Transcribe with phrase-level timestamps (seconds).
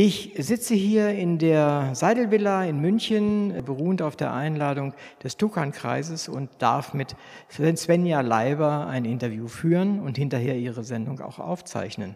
[0.00, 4.94] Ich sitze hier in der Seidelvilla in München, beruhend auf der Einladung
[5.24, 7.16] des Tukan-Kreises und darf mit
[7.48, 12.14] Svenja Leiber ein Interview führen und hinterher ihre Sendung auch aufzeichnen.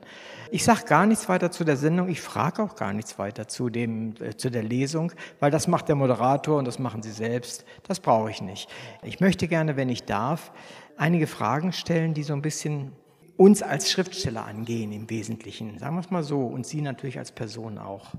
[0.53, 3.69] Ich sage gar nichts weiter zu der Sendung, ich frage auch gar nichts weiter zu,
[3.69, 7.65] dem, äh, zu der Lesung, weil das macht der Moderator und das machen Sie selbst.
[7.89, 8.71] Das brauche ich nicht.
[9.03, 10.53] Ich möchte gerne, wenn ich darf,
[10.97, 12.93] einige Fragen stellen, die so ein bisschen
[13.43, 17.33] uns als Schriftsteller angehen im Wesentlichen, sagen wir es mal so, und Sie natürlich als
[17.33, 18.13] Person auch.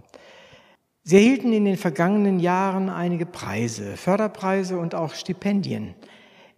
[1.04, 5.96] Sie erhielten in den vergangenen Jahren einige Preise, Förderpreise und auch Stipendien.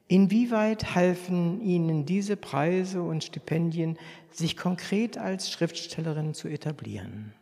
[0.07, 3.99] Inwieweit halfen Ihnen diese Preise und Stipendien,
[4.31, 7.33] sich konkret als Schriftstellerin zu etablieren?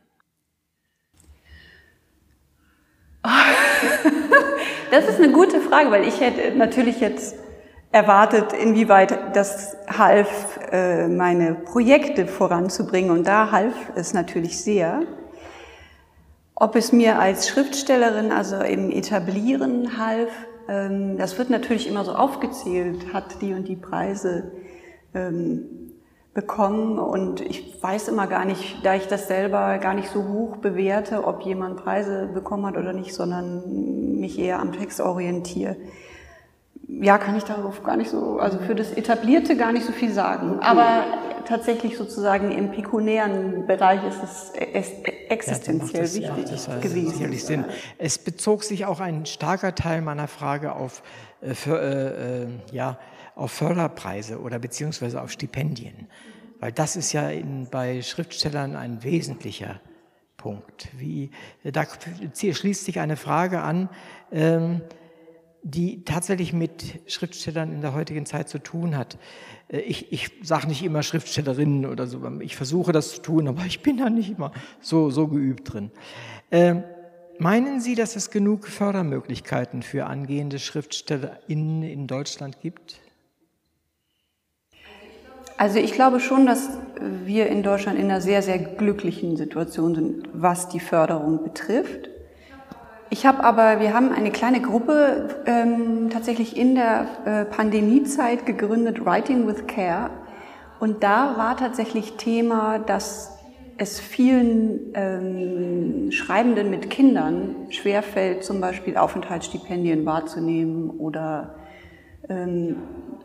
[4.91, 7.35] Das ist eine gute Frage, weil ich hätte natürlich jetzt
[7.93, 13.11] erwartet, inwieweit das half, äh, meine Projekte voranzubringen.
[13.11, 15.03] Und da half es natürlich sehr.
[16.55, 20.31] Ob es mir als Schriftstellerin, also im Etablieren half,
[20.67, 24.51] ähm, das wird natürlich immer so aufgezählt, hat die und die Preise
[25.13, 25.91] ähm,
[26.33, 26.97] bekommen.
[26.97, 31.27] Und ich weiß immer gar nicht, da ich das selber gar nicht so hoch bewerte,
[31.27, 35.75] ob jemand Preise bekommen hat oder nicht, sondern mich eher am Text orientiere
[37.01, 40.13] ja, kann ich darauf gar nicht so, also für das Etablierte gar nicht so viel
[40.13, 40.59] sagen.
[40.59, 41.05] Aber
[41.45, 44.51] tatsächlich sozusagen im pekunären Bereich ist es
[45.29, 47.11] existenziell ja, wichtig das, ja, das gewesen.
[47.11, 47.65] Sicherlich Sinn.
[47.97, 51.03] Es bezog sich auch ein starker Teil meiner Frage auf,
[51.41, 52.97] äh, für, äh, äh, ja,
[53.35, 56.07] auf Förderpreise oder beziehungsweise auf Stipendien.
[56.59, 59.81] Weil das ist ja in, bei Schriftstellern ein wesentlicher
[60.37, 60.87] Punkt.
[60.97, 61.31] Wie,
[61.63, 61.85] da
[62.33, 63.89] schließt sich eine Frage an,
[64.31, 64.81] ähm,
[65.63, 69.17] die tatsächlich mit Schriftstellern in der heutigen Zeit zu tun hat.
[69.69, 73.65] Äh, ich, ich sage nicht immer Schriftstellerinnen oder so, ich versuche das zu tun, aber
[73.65, 75.91] ich bin da nicht immer so, so geübt drin.
[76.51, 76.75] Äh,
[77.39, 82.99] meinen Sie, dass es genug Fördermöglichkeiten für angehende SchriftstellerInnen in Deutschland gibt?
[85.57, 86.69] Also ich glaube schon, dass
[87.25, 92.09] wir in Deutschland in einer sehr, sehr glücklichen Situation sind, was die Förderung betrifft.
[93.13, 99.05] Ich habe aber, wir haben eine kleine Gruppe ähm, tatsächlich in der äh, Pandemiezeit gegründet,
[99.05, 100.09] Writing with Care.
[100.79, 103.37] Und da war tatsächlich Thema, dass
[103.77, 111.53] es vielen ähm, Schreibenden mit Kindern schwerfällt, zum Beispiel Aufenthaltsstipendien wahrzunehmen oder
[112.29, 112.77] ähm,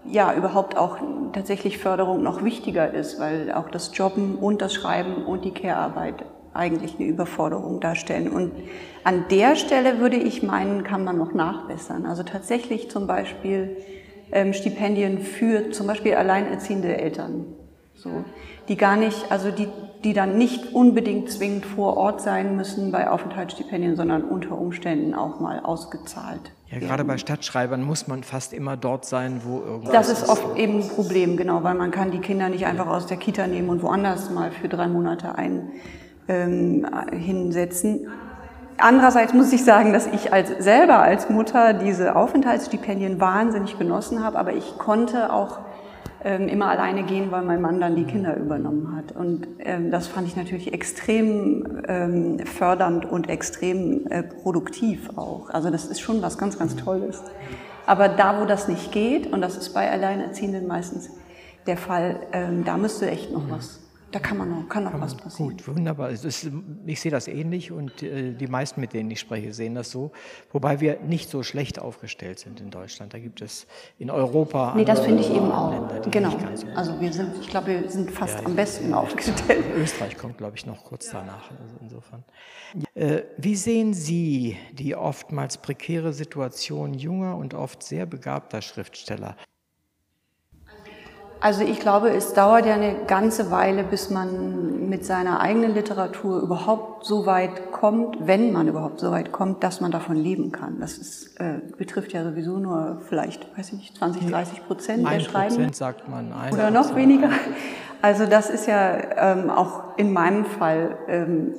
[0.05, 0.99] ja, überhaupt auch
[1.33, 6.27] tatsächlich Förderung noch wichtiger ist, weil auch das Jobben und das Schreiben und die Care-Arbeit
[6.55, 8.29] eigentlich eine Überforderung darstellen.
[8.29, 8.53] Und
[9.05, 12.07] an der Stelle würde ich meinen, kann man noch nachbessern.
[12.07, 13.77] Also tatsächlich zum Beispiel
[14.33, 17.47] ähm, Stipendien für zum Beispiel alleinerziehende Eltern,
[17.95, 18.25] so,
[18.69, 19.69] die gar nicht, also die,
[20.05, 25.41] die dann nicht unbedingt zwingend vor Ort sein müssen bei Aufenthaltsstipendien, sondern unter Umständen auch
[25.41, 26.53] mal ausgezahlt.
[26.71, 30.59] Ja, gerade bei Stadtschreibern muss man fast immer dort sein, wo irgendwas Das ist oft
[30.59, 33.71] eben ein Problem, genau, weil man kann die Kinder nicht einfach aus der Kita nehmen
[33.71, 35.71] und woanders mal für drei Monate ein
[36.29, 38.09] ähm, hinsetzen.
[38.77, 44.39] Andererseits muss ich sagen, dass ich als, selber als Mutter diese Aufenthaltsstipendien wahnsinnig genossen habe,
[44.39, 45.59] aber ich konnte auch
[46.25, 49.17] ähm, immer alleine gehen, weil mein Mann dann die Kinder übernommen hat.
[49.17, 55.51] Und ähm, das fand ich natürlich extrem ähm, fördernd und extrem äh, produktiv auch.
[55.51, 57.23] Also das ist schon was ganz, ganz Tolles.
[57.87, 61.11] Aber da, wo das nicht geht, und das ist bei Alleinerziehenden meistens
[61.67, 63.81] der Fall, ähm, da müsste echt noch was
[64.11, 65.51] da kann man noch, kann noch was passieren.
[65.51, 66.11] Gut, wunderbar.
[66.11, 66.51] Ist,
[66.87, 70.13] ich sehe das ähnlich und äh, die meisten, mit denen ich spreche, sehen das so.
[70.51, 73.13] Wobei wir nicht so schlecht aufgestellt sind in Deutschland.
[73.13, 73.67] Da gibt es
[73.99, 74.75] in Europa.
[74.75, 75.73] Nee, das finde ich eben auch.
[75.73, 76.31] Länder, genau.
[76.55, 79.65] So also wir sind, ich glaube, wir sind fast ja, am besten aufgestellt.
[79.77, 81.51] Österreich kommt, glaube ich, noch kurz danach.
[81.51, 82.25] Also insofern.
[82.95, 89.37] Äh, wie sehen Sie die oftmals prekäre Situation junger und oft sehr begabter Schriftsteller?
[91.41, 96.41] Also ich glaube, es dauert ja eine ganze Weile, bis man mit seiner eigenen Literatur
[96.41, 100.81] überhaupt so weit kommt, wenn man überhaupt so weit kommt, dass man davon leben kann.
[100.81, 105.21] Das ist, äh, betrifft ja sowieso nur vielleicht, weiß ich nicht, 20, 30 Prozent der
[105.21, 105.55] Schreiben.
[105.55, 106.33] Prozent sagt man.
[106.33, 107.31] Ein Oder noch weniger.
[108.03, 111.55] Also das ist ja ähm, auch in meinem Fall, ähm,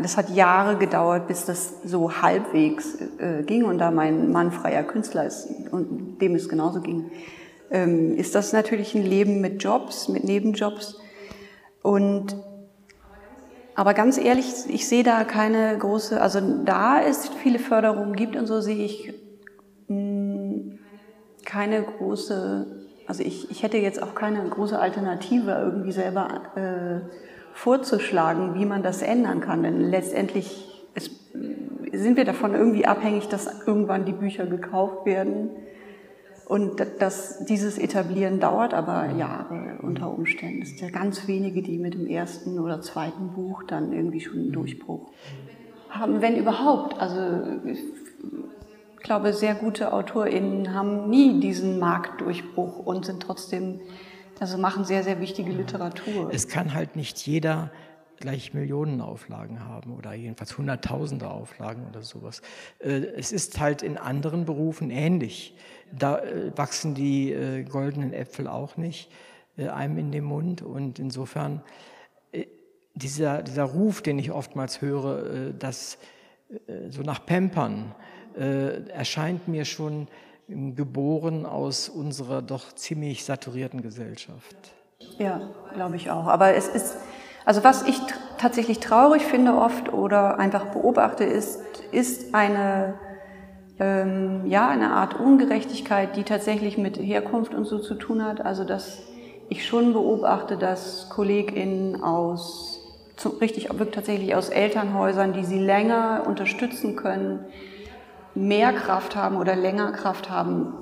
[0.00, 4.84] das hat Jahre gedauert, bis das so halbwegs äh, ging und da mein Mann freier
[4.84, 7.10] Künstler ist und dem es genauso ging
[7.70, 11.00] ähm, ist das natürlich ein Leben mit Jobs, mit Nebenjobs.
[11.82, 12.36] Und
[13.74, 18.46] Aber ganz ehrlich, ich sehe da keine große, also da es viele Förderungen gibt und
[18.46, 19.12] so sehe ich
[19.88, 20.78] mh, hm,
[21.44, 22.66] keine große,
[23.06, 27.08] also ich, ich hätte jetzt auch keine große Alternative irgendwie selber äh,
[27.52, 29.62] vorzuschlagen, wie man das ändern kann.
[29.62, 31.10] Denn letztendlich ist,
[31.92, 35.50] sind wir davon irgendwie abhängig, dass irgendwann die Bücher gekauft werden.
[36.46, 40.62] Und das, dieses Etablieren dauert aber Jahre unter Umständen.
[40.62, 44.38] Es sind ja ganz wenige, die mit dem ersten oder zweiten Buch dann irgendwie schon
[44.38, 45.10] einen Durchbruch
[45.90, 46.98] haben, wenn überhaupt.
[47.00, 47.18] Also
[47.64, 47.80] ich
[49.02, 53.80] glaube, sehr gute AutorInnen haben nie diesen Marktdurchbruch und sind trotzdem,
[54.38, 56.30] also machen sehr, sehr wichtige Literatur.
[56.32, 57.72] Es kann halt nicht jeder
[58.18, 62.40] gleich Millionen Auflagen haben oder jedenfalls Hunderttausende Auflagen oder sowas.
[62.78, 65.54] Äh, es ist halt in anderen Berufen ähnlich.
[65.92, 69.10] Da äh, wachsen die äh, goldenen Äpfel auch nicht
[69.58, 71.62] einem in den Mund und insofern
[72.94, 75.96] dieser, dieser Ruf, den ich oftmals höre, dass
[76.90, 77.94] so nach Pampern,
[78.34, 80.08] erscheint mir schon
[80.48, 84.56] geboren aus unserer doch ziemlich saturierten Gesellschaft.
[85.18, 85.40] Ja,
[85.74, 86.26] glaube ich auch.
[86.26, 86.96] Aber es ist,
[87.44, 87.98] also was ich
[88.38, 91.60] tatsächlich traurig finde oft oder einfach beobachte, ist,
[91.92, 92.94] ist eine,
[93.78, 98.40] ähm, ja, eine Art Ungerechtigkeit, die tatsächlich mit Herkunft und so zu tun hat.
[98.40, 99.02] Also dass
[99.48, 102.80] ich schon beobachte, dass KollegInnen aus,
[103.40, 107.40] richtig wirklich tatsächlich aus Elternhäusern, die sie länger unterstützen können,
[108.34, 110.74] mehr Kraft haben oder länger Kraft haben,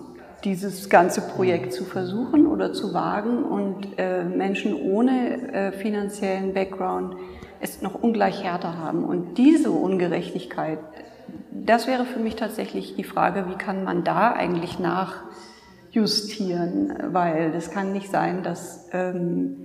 [0.45, 7.17] dieses ganze Projekt zu versuchen oder zu wagen und äh, Menschen ohne äh, finanziellen Background
[7.61, 9.05] es noch ungleich härter haben.
[9.05, 10.79] Und diese Ungerechtigkeit,
[11.55, 17.71] das wäre für mich tatsächlich die Frage, wie kann man da eigentlich nachjustieren, weil das
[17.71, 19.57] kann nicht sein, dass ähm,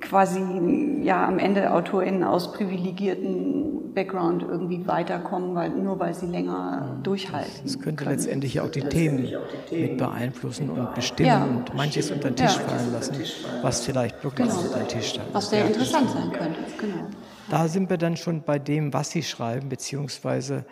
[0.00, 6.98] quasi ja am Ende AutorInnen aus privilegierten Background irgendwie weiterkommen, weil, nur weil sie länger
[7.02, 7.50] durchhalten.
[7.64, 8.16] Das könnte können.
[8.16, 9.28] letztendlich auch die Themen
[9.70, 11.44] mit beeinflussen und bestimmen ja.
[11.44, 12.68] und manches unter den Tisch ja.
[12.68, 13.16] fallen lassen,
[13.62, 14.60] was vielleicht wirklich genau.
[14.60, 15.28] unter den Tisch stand.
[15.32, 17.06] Was sehr interessant sein könnte, genau.
[17.50, 20.64] Da sind wir dann schon bei dem, was Sie schreiben, beziehungsweise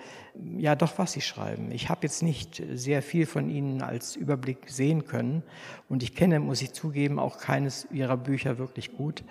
[0.57, 1.73] ja doch, was Sie schreiben.
[1.73, 5.43] Ich habe jetzt nicht sehr viel von Ihnen als Überblick sehen können
[5.89, 9.25] und ich kenne, muss ich zugeben, auch keines Ihrer Bücher wirklich gut.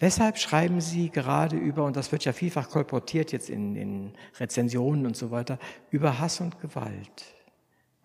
[0.00, 5.04] Weshalb schreiben Sie gerade über, und das wird ja vielfach kolportiert jetzt in, in Rezensionen
[5.04, 5.58] und so weiter,
[5.90, 7.34] über Hass und Gewalt?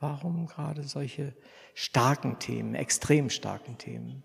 [0.01, 1.33] Warum gerade solche
[1.73, 4.23] starken Themen, extrem starken Themen?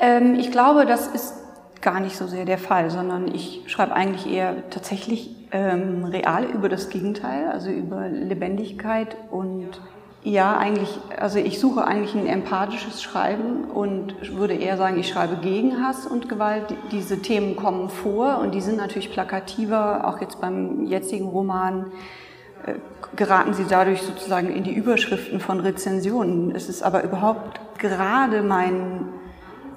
[0.00, 1.34] Ähm, ich glaube, das ist
[1.84, 6.68] gar nicht so sehr der Fall, sondern ich schreibe eigentlich eher tatsächlich ähm, real über
[6.68, 9.80] das Gegenteil, also über Lebendigkeit und
[10.24, 15.36] ja, eigentlich, also ich suche eigentlich ein empathisches Schreiben und würde eher sagen, ich schreibe
[15.36, 16.74] gegen Hass und Gewalt.
[16.92, 21.92] Diese Themen kommen vor und die sind natürlich plakativer, auch jetzt beim jetzigen Roman
[22.64, 22.76] äh,
[23.16, 26.54] geraten sie dadurch sozusagen in die Überschriften von Rezensionen.
[26.56, 29.10] Es ist aber überhaupt gerade mein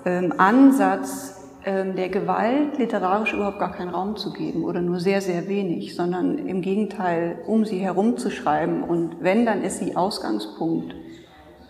[0.05, 1.36] ähm, Ansatz,
[1.67, 6.47] der Gewalt literarisch überhaupt gar keinen Raum zu geben oder nur sehr, sehr wenig, sondern
[6.47, 8.83] im Gegenteil, um sie herumzuschreiben.
[8.83, 10.95] Und wenn, dann ist sie Ausgangspunkt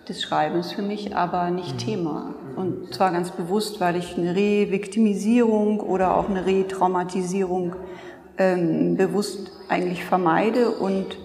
[0.08, 1.80] des Schreibens für mich, aber nicht mhm.
[1.80, 2.36] Thema.
[2.56, 7.76] Und zwar ganz bewusst, weil ich eine Reviktimisierung oder auch eine Retraumatisierung
[8.38, 10.70] ähm, bewusst eigentlich vermeide.
[10.70, 11.18] Und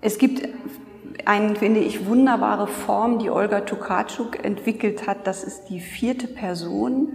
[0.00, 0.48] es gibt
[1.24, 5.26] eine, finde ich, wunderbare Form, die Olga Tukatschuk entwickelt hat.
[5.26, 7.08] Das ist die vierte Person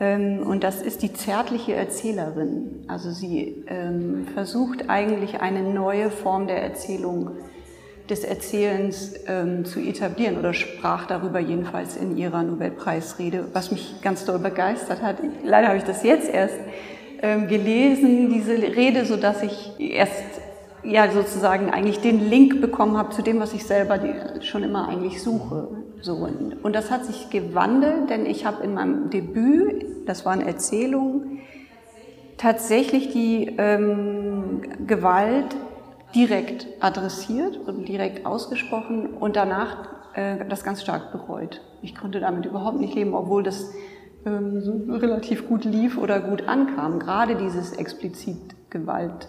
[0.00, 2.84] ähm, und das ist die zärtliche Erzählerin.
[2.88, 7.32] Also sie ähm, versucht eigentlich eine neue Form der Erzählung,
[8.08, 14.24] des Erzählens ähm, zu etablieren oder sprach darüber jedenfalls in ihrer Nobelpreisrede, was mich ganz
[14.24, 15.18] doll begeistert hat.
[15.44, 16.58] Leider habe ich das jetzt erst
[17.22, 20.40] gelesen, diese Rede, so dass ich erst
[20.82, 23.98] ja sozusagen eigentlich den Link bekommen habe zu dem, was ich selber
[24.40, 25.68] schon immer eigentlich suche.
[26.00, 26.28] So,
[26.62, 31.40] und das hat sich gewandelt, denn ich habe in meinem Debüt, das waren Erzählungen,
[32.38, 35.54] tatsächlich die ähm, Gewalt
[36.14, 41.60] direkt adressiert und direkt ausgesprochen und danach äh, das ganz stark bereut.
[41.82, 43.72] Ich konnte damit überhaupt nicht leben, obwohl das
[44.24, 46.98] ähm, relativ gut lief oder gut ankam.
[46.98, 48.38] Gerade dieses explizit
[48.70, 49.28] Gewalt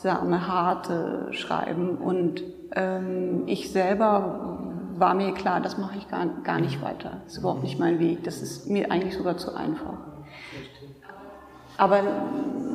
[0.00, 1.96] seltsame, harte Schreiben.
[1.96, 2.42] Und
[2.74, 4.58] ähm, ich selber
[4.96, 7.20] war mir klar, das mache ich gar, gar nicht weiter.
[7.24, 8.24] Das ist überhaupt nicht mein Weg.
[8.24, 9.94] Das ist mir eigentlich sogar zu einfach.
[11.76, 12.02] Aber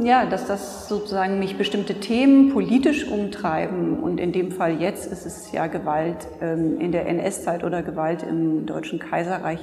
[0.01, 5.27] ja, dass das sozusagen mich bestimmte Themen politisch umtreiben und in dem Fall jetzt ist
[5.27, 9.60] es ja Gewalt ähm, in der NS-Zeit oder Gewalt im Deutschen Kaiserreich,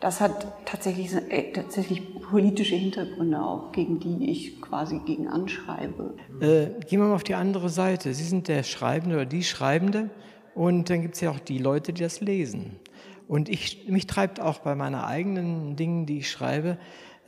[0.00, 6.14] das hat tatsächlich, äh, tatsächlich politische Hintergründe auch, gegen die ich quasi gegen anschreibe.
[6.40, 8.14] Äh, gehen wir mal auf die andere Seite.
[8.14, 10.10] Sie sind der Schreibende oder die Schreibende
[10.54, 12.76] und dann gibt es ja auch die Leute, die das lesen.
[13.28, 16.78] Und ich, mich treibt auch bei meinen eigenen Dingen, die ich schreibe,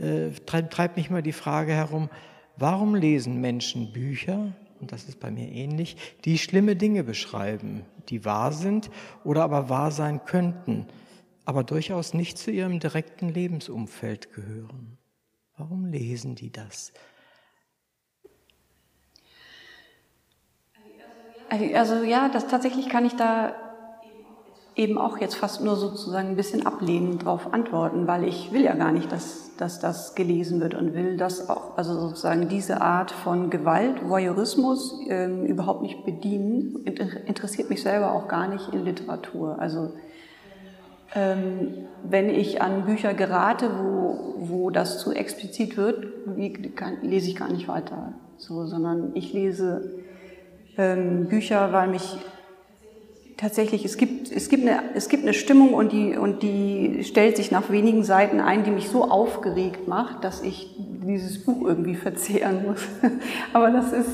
[0.01, 2.09] äh, treibt, treibt mich mal die Frage herum,
[2.57, 8.25] warum lesen Menschen Bücher, und das ist bei mir ähnlich, die schlimme Dinge beschreiben, die
[8.25, 8.91] wahr sind
[9.25, 10.87] oder aber wahr sein könnten,
[11.45, 14.99] aber durchaus nicht zu ihrem direkten Lebensumfeld gehören.
[15.57, 16.93] Warum lesen die das?
[21.75, 23.55] Also ja, das tatsächlich kann ich da
[24.75, 28.75] eben auch jetzt fast nur sozusagen ein bisschen ablehnend darauf antworten, weil ich will ja
[28.75, 33.11] gar nicht, dass, dass das gelesen wird und will das auch, also sozusagen diese Art
[33.11, 36.77] von Gewalt, Voyeurismus ähm, überhaupt nicht bedienen,
[37.27, 39.59] interessiert mich selber auch gar nicht in Literatur.
[39.59, 39.93] Also
[41.15, 47.53] ähm, wenn ich an Bücher gerate, wo, wo das zu explizit wird, lese ich gar
[47.53, 50.03] nicht weiter, so, sondern ich lese
[50.77, 52.17] ähm, Bücher, weil mich
[53.37, 57.37] tatsächlich, es gibt, es gibt, eine, es gibt eine Stimmung und die, und die stellt
[57.37, 61.97] sich nach wenigen Seiten ein, die mich so aufgeregt macht, dass ich dieses Buch irgendwie
[61.97, 62.87] verzehren muss.
[63.53, 64.11] Aber das ist,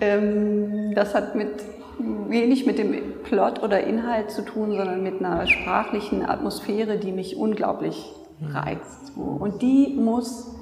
[0.00, 1.48] ähm, das hat mit,
[1.98, 7.36] wenig mit dem Plot oder Inhalt zu tun, sondern mit einer sprachlichen Atmosphäre, die mich
[7.36, 8.56] unglaublich mhm.
[8.56, 9.12] reizt.
[9.16, 10.54] Und die muss,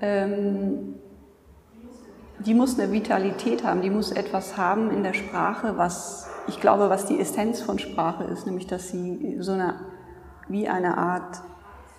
[0.00, 0.94] ähm,
[2.38, 6.88] die muss eine Vitalität haben, die muss etwas haben in der Sprache, was ich glaube,
[6.88, 9.74] was die Essenz von Sprache ist, nämlich dass sie so eine,
[10.48, 11.42] wie eine Art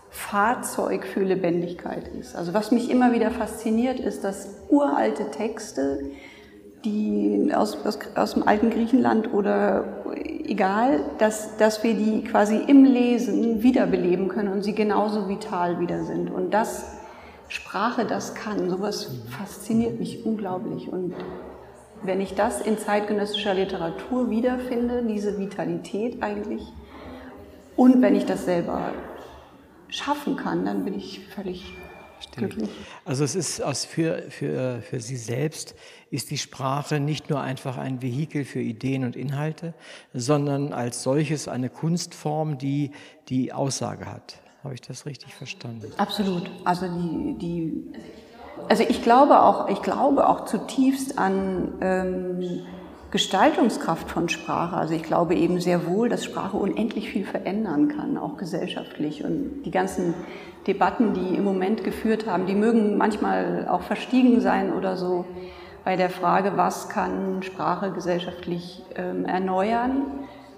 [0.09, 2.35] Fahrzeug für Lebendigkeit ist.
[2.35, 6.11] Also was mich immer wieder fasziniert, ist, dass uralte Texte,
[6.85, 12.85] die aus, aus, aus dem alten Griechenland oder egal, dass, dass wir die quasi im
[12.85, 16.31] Lesen wiederbeleben können und sie genauso vital wieder sind.
[16.31, 16.97] Und das
[17.49, 20.87] Sprache das kann, sowas fasziniert mich unglaublich.
[20.91, 21.15] Und
[22.03, 26.63] wenn ich das in zeitgenössischer Literatur wiederfinde, diese Vitalität eigentlich,
[27.75, 28.91] und wenn ich das selber
[29.87, 31.73] schaffen kann, dann bin ich völlig.
[32.35, 32.69] Glücklich.
[33.05, 35.75] Also es ist aus, für, für, für Sie selbst
[36.11, 39.73] ist die Sprache nicht nur einfach ein Vehikel für Ideen und Inhalte,
[40.13, 42.91] sondern als solches eine Kunstform, die
[43.29, 44.39] die Aussage hat.
[44.63, 45.91] Habe ich das richtig verstanden?
[45.97, 46.49] Absolut.
[46.65, 47.93] Also die, die
[48.67, 52.61] also ich glaube auch, ich glaube auch zutiefst an ähm,
[53.11, 54.75] Gestaltungskraft von Sprache.
[54.75, 59.23] Also ich glaube eben sehr wohl, dass Sprache unendlich viel verändern kann, auch gesellschaftlich.
[59.23, 60.13] Und die ganzen
[60.67, 65.25] Debatten, die im Moment geführt haben, die mögen manchmal auch verstiegen sein oder so
[65.83, 70.03] bei der Frage, was kann Sprache gesellschaftlich ähm, erneuern.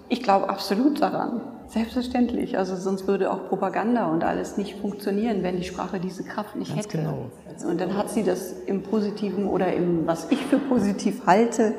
[0.08, 1.40] Ich glaube absolut daran.
[1.68, 2.58] Selbstverständlich.
[2.58, 6.74] Also sonst würde auch Propaganda und alles nicht funktionieren, wenn die Sprache diese Kraft nicht
[6.74, 6.98] Ganz hätte.
[6.98, 7.30] Genau.
[7.66, 11.74] Und dann hat sie das im Positiven oder im, was ich für positiv halte,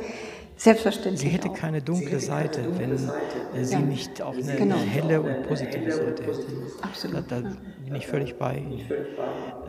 [0.55, 1.19] selbstverständlich.
[1.19, 1.53] Sie hätte auch.
[1.53, 3.65] keine dunkle Seite, wenn Seite.
[3.65, 3.79] sie ja.
[3.79, 4.77] nicht auch eine genau.
[4.77, 6.41] helle und positive Seite hätte.
[6.81, 7.31] Absolut.
[7.31, 7.49] Da, da
[7.85, 8.81] bin ich völlig bei Ihnen.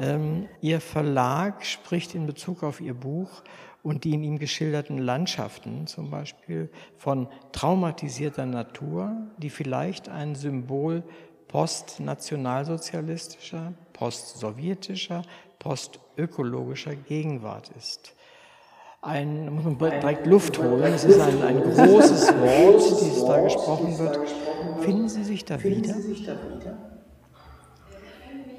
[0.00, 3.42] Ähm, Ihr Verlag spricht in Bezug auf Ihr Buch
[3.84, 11.04] und die in ihm geschilderten Landschaften zum Beispiel von traumatisierter Natur, die vielleicht ein Symbol
[11.48, 15.20] postnationalsozialistischer, postsowjetischer,
[15.58, 18.13] postökologischer Gegenwart ist.
[19.04, 23.98] Ein, muss man direkt Luft holen, es ist ein, ein großes Wort, dieses da gesprochen
[23.98, 24.18] wird.
[24.80, 25.94] Finden Sie sich da wieder?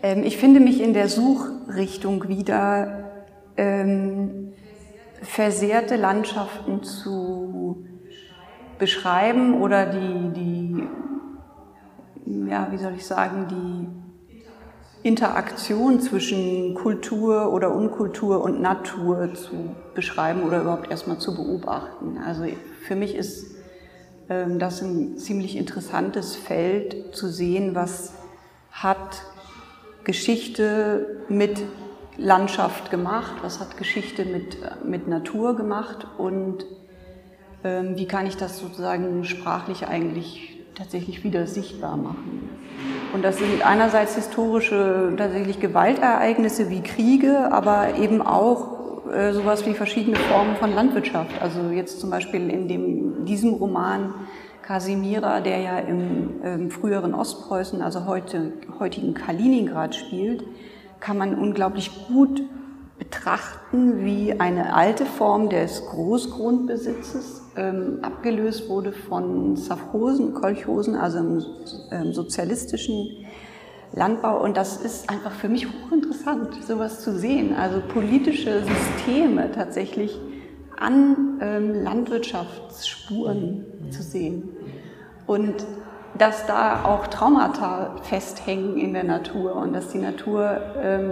[0.03, 3.11] Ähm, ich finde mich in der Suchrichtung wieder.
[3.57, 4.45] Ähm,
[5.21, 7.85] versehrte Landschaften zu
[8.77, 10.87] beschreiben oder die, die
[12.49, 14.04] ja, wie soll ich sagen, die
[15.05, 22.17] Interaktion zwischen Kultur oder Unkultur und Natur zu beschreiben oder überhaupt erstmal zu beobachten.
[22.25, 22.45] Also
[22.87, 23.55] für mich ist
[24.29, 28.13] ähm, das ein ziemlich interessantes Feld zu sehen, was
[28.71, 29.21] hat
[30.05, 31.61] Geschichte mit
[32.17, 36.65] Landschaft gemacht, was hat Geschichte mit, mit Natur gemacht und
[37.63, 42.49] ähm, wie kann ich das sozusagen sprachlich eigentlich tatsächlich wieder sichtbar machen.
[43.13, 49.73] Und das sind einerseits historische tatsächlich Gewaltereignisse wie Kriege, aber eben auch äh, sowas wie
[49.73, 51.41] verschiedene Formen von Landwirtschaft.
[51.41, 54.13] Also jetzt zum Beispiel in dem, diesem Roman
[54.61, 60.43] Kasimira, der ja im, im früheren Ostpreußen, also heute, heutigen Kaliningrad spielt,
[60.99, 62.41] kann man unglaublich gut
[62.97, 71.45] betrachten, wie eine alte Form des Großgrundbesitzes ähm, abgelöst wurde von Safhosen, Kolchosen, also im
[71.91, 73.25] ähm, sozialistischen
[73.93, 74.43] Landbau.
[74.43, 77.55] Und das ist einfach für mich hochinteressant, sowas zu sehen.
[77.55, 80.19] Also politische Systeme tatsächlich
[80.77, 84.49] an ähm, Landwirtschaftsspuren zu sehen.
[85.25, 85.65] Und
[86.17, 91.11] dass da auch Traumata festhängen in der Natur und dass die Natur ähm,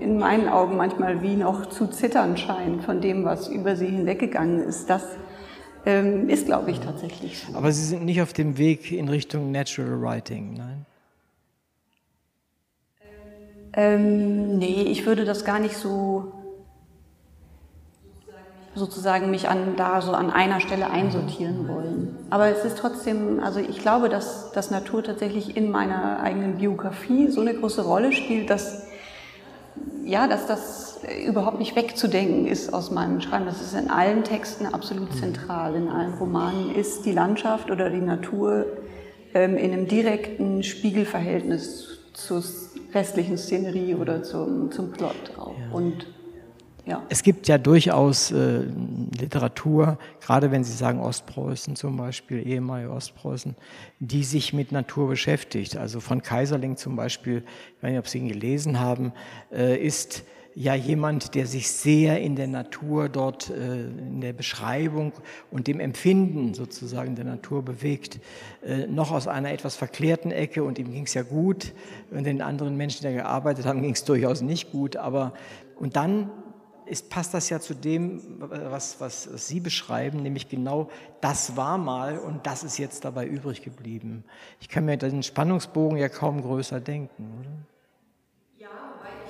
[0.00, 4.60] in meinen Augen manchmal wie noch zu zittern scheint von dem, was über sie hinweggegangen
[4.60, 4.90] ist.
[4.90, 5.04] Das
[5.86, 7.56] ähm, ist, glaube ich, tatsächlich so.
[7.56, 10.86] Aber Sie sind nicht auf dem Weg in Richtung Natural Writing, nein?
[13.72, 16.32] Ähm, nee, ich würde das gar nicht so
[18.74, 22.16] sozusagen mich an, da so an einer Stelle einsortieren wollen.
[22.30, 27.28] Aber es ist trotzdem, also ich glaube, dass, dass Natur tatsächlich in meiner eigenen Biografie
[27.28, 28.86] so eine große Rolle spielt, dass,
[30.04, 30.89] ja, dass das
[31.26, 33.46] überhaupt nicht wegzudenken ist aus meinem Schreiben.
[33.46, 35.74] Das ist in allen Texten absolut zentral.
[35.74, 38.66] In allen Romanen ist die Landschaft oder die Natur
[39.34, 42.42] ähm, in einem direkten Spiegelverhältnis zur
[42.92, 45.54] restlichen Szenerie oder zum, zum Plot drauf.
[45.58, 45.74] Ja.
[45.74, 46.06] Und
[46.86, 47.02] ja.
[47.08, 48.62] Es gibt ja durchaus äh,
[49.18, 53.54] Literatur, gerade wenn Sie sagen Ostpreußen zum Beispiel, ehemalige Ostpreußen,
[54.00, 55.76] die sich mit Natur beschäftigt.
[55.76, 57.44] Also von Kaiserling zum Beispiel,
[57.76, 59.12] ich weiß nicht, ob Sie ihn gelesen haben,
[59.52, 65.12] äh, ist ja jemand, der sich sehr in der Natur dort, äh, in der Beschreibung
[65.50, 68.20] und dem Empfinden sozusagen der Natur bewegt.
[68.62, 71.72] Äh, noch aus einer etwas verklärten Ecke und ihm ging es ja gut.
[72.10, 74.96] Und den anderen Menschen, die gearbeitet haben, ging es durchaus nicht gut.
[74.96, 75.32] Aber
[75.76, 76.30] und dann
[76.90, 80.90] ist, passt das ja zu dem, was, was Sie beschreiben, nämlich genau,
[81.20, 84.24] das war mal und das ist jetzt dabei übrig geblieben.
[84.60, 87.50] Ich kann mir den Spannungsbogen ja kaum größer denken, oder?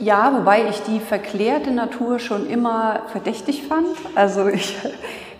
[0.01, 3.87] Ja, wobei ich die verklärte Natur schon immer verdächtig fand.
[4.15, 4.75] Also ich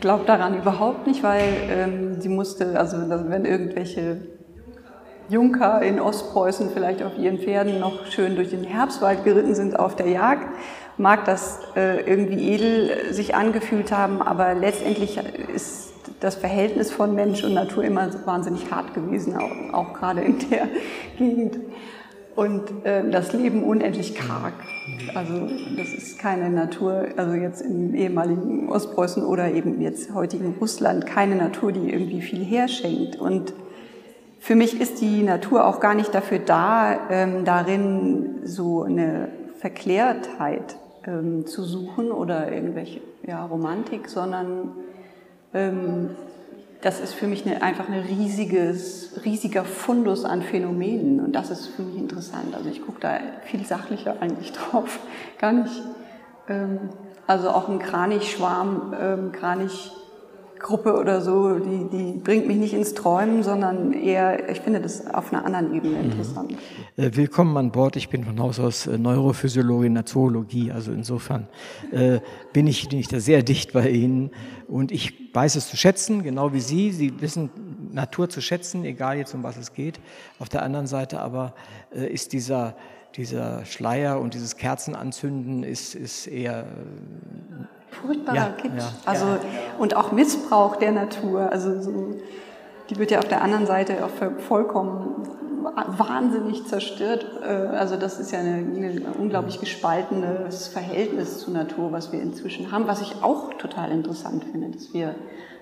[0.01, 4.19] glaube daran überhaupt nicht, weil ähm, sie musste, also wenn irgendwelche
[5.31, 9.97] Junker in Ostpreußen vielleicht auf ihren Pferden noch schön durch den Herbstwald geritten sind auf
[9.97, 10.47] der Jagd,
[10.99, 15.19] mag das äh, irgendwie edel sich angefühlt haben, aber letztendlich
[15.55, 20.39] ist das Verhältnis von Mensch und Natur immer wahnsinnig hart gewesen, auch, auch gerade in
[20.51, 20.69] der
[21.17, 21.57] Gegend.
[22.37, 24.55] Und äh, das Leben unendlich karg.
[25.15, 31.07] Also das ist keine Natur, also jetzt im ehemaligen Ostpreußen oder eben jetzt heutigen Russland,
[31.07, 33.17] keine Natur, die irgendwie viel herschenkt.
[33.17, 33.53] Und
[34.39, 40.77] für mich ist die Natur auch gar nicht dafür da, ähm, darin so eine Verklärtheit
[41.07, 44.73] ähm, zu suchen oder irgendwelche ja, Romantik, sondern
[45.53, 46.11] ähm,
[46.83, 51.67] das ist für mich eine, einfach ein riesiges, riesiger Fundus an Phänomenen und das ist
[51.67, 52.55] für mich interessant.
[52.55, 54.99] Also ich gucke da viel sachlicher eigentlich drauf,
[55.39, 55.83] gar nicht.
[56.49, 56.91] Ähm,
[57.27, 59.93] also auch ein Kranichschwarm, ähm, Kranich
[60.61, 65.07] Gruppe oder so, die, die bringt mich nicht ins Träumen, sondern eher, ich finde das
[65.13, 66.05] auf einer anderen Ebene mhm.
[66.05, 66.53] interessant.
[66.97, 67.17] Mhm.
[67.17, 67.97] willkommen an Bord.
[67.97, 71.49] Ich bin von Haus aus äh, Neurophysiologin der Zoologie, also insofern
[71.91, 72.21] äh,
[72.53, 74.31] bin, ich, bin ich da sehr dicht bei Ihnen
[74.69, 76.93] und ich weiß es zu schätzen, genau wie Sie.
[76.93, 77.51] Sie wissen
[77.93, 79.99] Natur zu schätzen, egal jetzt um was es geht.
[80.39, 81.55] Auf der anderen Seite aber
[81.93, 82.77] äh, ist dieser
[83.17, 86.65] dieser Schleier und dieses Kerzenanzünden ist, ist eher
[87.91, 88.73] furchtbarer ja, Kitsch.
[88.79, 89.39] Ja, also, ja.
[89.79, 91.51] Und auch Missbrauch der Natur.
[91.51, 92.17] Also so,
[92.89, 95.27] die wird ja auf der anderen Seite auch vollkommen
[95.87, 97.27] wahnsinnig zerstört.
[97.43, 102.87] Äh, also das ist ja ein unglaublich gespaltenes Verhältnis zur Natur, was wir inzwischen haben,
[102.87, 105.11] was ich auch total interessant finde, dass wir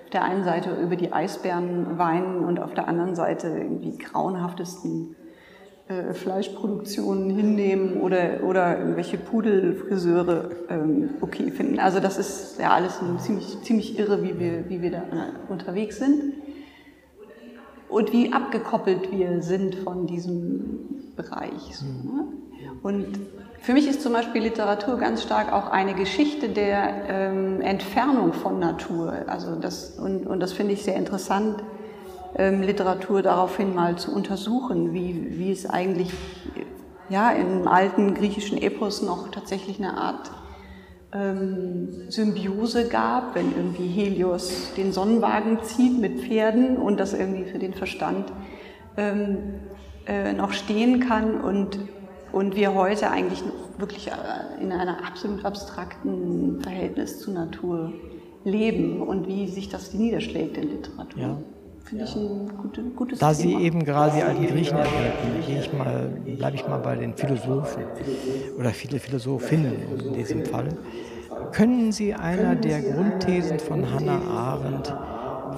[0.04, 5.16] auf der einen Seite über die Eisbären weinen und auf der anderen Seite irgendwie grauenhaftesten
[5.88, 11.78] äh, Fleischproduktionen hinnehmen oder, oder irgendwelche Pudelfriseure ähm, okay finden.
[11.78, 15.02] Also das ist ja alles ziemlich, ziemlich irre, wie wir, wie wir da
[15.48, 16.34] unterwegs sind
[17.88, 21.76] und wie abgekoppelt wir sind von diesem Bereich.
[21.76, 22.28] So, ne?
[22.82, 23.06] Und
[23.60, 28.58] für mich ist zum Beispiel Literatur ganz stark auch eine Geschichte der ähm, Entfernung von
[28.58, 29.14] Natur.
[29.26, 31.62] Also das, und, und das finde ich sehr interessant
[32.36, 36.12] Literatur daraufhin mal zu untersuchen, wie, wie es eigentlich
[37.08, 40.30] ja, im alten griechischen Epos noch tatsächlich eine Art
[41.12, 47.58] ähm, Symbiose gab, wenn irgendwie Helios den Sonnenwagen zieht mit Pferden und das irgendwie für
[47.58, 48.30] den Verstand
[48.96, 49.38] ähm,
[50.06, 51.78] äh, noch stehen kann und,
[52.32, 53.42] und wir heute eigentlich
[53.78, 57.92] wirklich äh, in einem absolut abstrakten Verhältnis zur Natur
[58.44, 61.20] leben und wie sich das niederschlägt in Literatur.
[61.20, 61.38] Ja.
[61.88, 65.72] Finde ich ein gute, gutes Da Sie eben gerade die alten Griechen erwähnten, gehe ich
[65.72, 67.84] mal, bleibe ich mal bei den Philosophen
[68.58, 70.68] oder viele Philosophinnen in diesem Fall.
[71.52, 74.94] Können Sie einer der Grundthesen von Hannah Arendt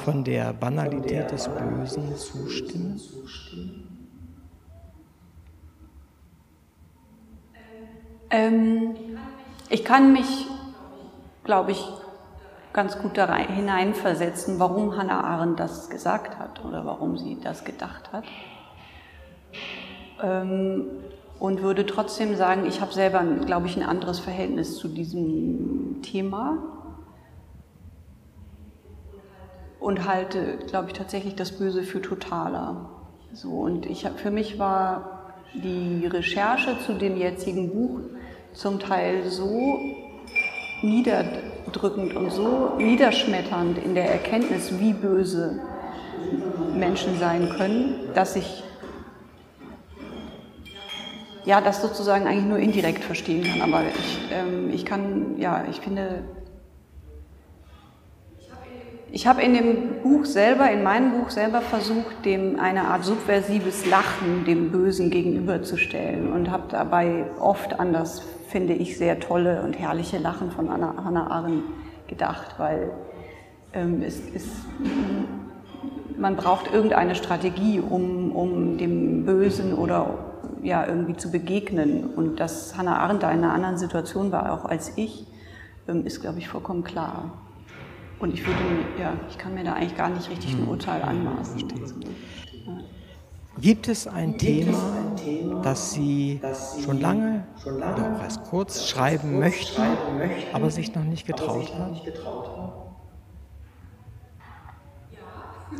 [0.04, 3.00] von der Banalität des Bösen zustimmen?
[8.30, 8.94] Ähm,
[9.68, 10.46] ich kann mich,
[11.42, 11.84] glaube ich,
[12.72, 17.64] ganz gut da rein, hineinversetzen, warum Hannah Arendt das gesagt hat oder warum sie das
[17.64, 18.24] gedacht hat.
[20.22, 20.86] Ähm,
[21.38, 26.58] und würde trotzdem sagen, ich habe selber, glaube ich, ein anderes Verhältnis zu diesem Thema
[29.80, 32.90] und halte, glaube ich, tatsächlich das Böse für totaler.
[33.32, 38.00] So, und ich hab, für mich war die Recherche zu dem jetzigen Buch
[38.52, 39.78] zum Teil so
[40.82, 45.60] niederdrückend und so niederschmetternd in der Erkenntnis, wie böse
[46.74, 48.62] Menschen sein können, dass ich
[51.44, 53.62] ja, das sozusagen eigentlich nur indirekt verstehen kann.
[53.62, 56.22] Aber ich, ähm, ich kann, ja, ich finde,
[59.20, 63.84] ich habe in dem Buch selber, in meinem Buch selber versucht, dem eine Art subversives
[63.84, 69.78] Lachen dem Bösen gegenüberzustellen und habe dabei oft an das, finde ich, sehr tolle und
[69.78, 71.64] herrliche Lachen von Anna, Hannah Arendt
[72.06, 72.92] gedacht, weil
[73.74, 74.48] ähm, es ist,
[76.16, 80.14] man braucht irgendeine Strategie, um, um dem Bösen oder
[80.62, 82.04] ja, irgendwie zu begegnen.
[82.16, 85.26] Und dass Hannah Arendt da in einer anderen Situation war, auch als ich,
[85.88, 87.32] ähm, ist, glaube ich, vollkommen klar.
[88.20, 88.60] Und ich würde,
[89.00, 90.68] ja, ich kann mir da eigentlich gar nicht richtig ein hm.
[90.68, 91.66] Urteil anmaßen.
[93.58, 94.78] Gibt es ein Thema,
[95.62, 96.40] das Sie
[96.84, 99.82] schon lange oder auch erst kurz schreiben möchten,
[100.52, 101.98] aber sich noch nicht getraut haben?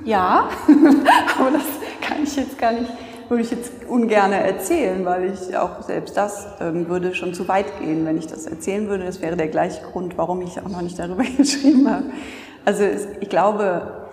[0.05, 0.48] Ja,
[1.38, 1.64] aber das
[2.00, 2.90] kann ich jetzt gar nicht
[3.30, 7.78] würde ich jetzt ungern erzählen, weil ich auch selbst das ähm, würde schon zu weit
[7.78, 9.04] gehen, wenn ich das erzählen würde.
[9.04, 12.06] Das wäre der gleiche Grund, warum ich auch noch nicht darüber geschrieben habe.
[12.64, 14.08] Also es, ich glaube,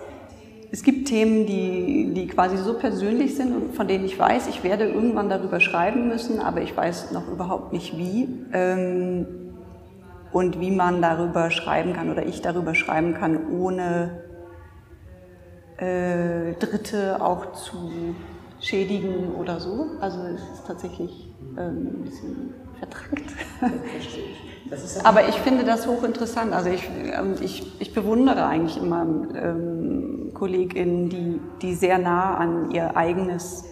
[0.70, 4.62] es gibt Themen, die, die quasi so persönlich sind und von denen ich weiß, ich
[4.62, 8.28] werde irgendwann darüber schreiben müssen, aber ich weiß noch überhaupt nicht wie.
[8.52, 9.26] Ähm,
[10.30, 14.22] und wie man darüber schreiben kann oder ich darüber schreiben kann, ohne
[15.78, 18.14] äh, Dritte auch zu
[18.60, 19.86] schädigen oder so.
[20.00, 23.24] Also es ist tatsächlich ähm, ein bisschen vertrackt.
[25.04, 26.52] Aber ich finde das hochinteressant.
[26.52, 29.02] Also ich, ähm, ich, ich bewundere eigentlich immer
[29.34, 33.64] ähm, KollegInnen, die, die sehr nah an ihr eigenes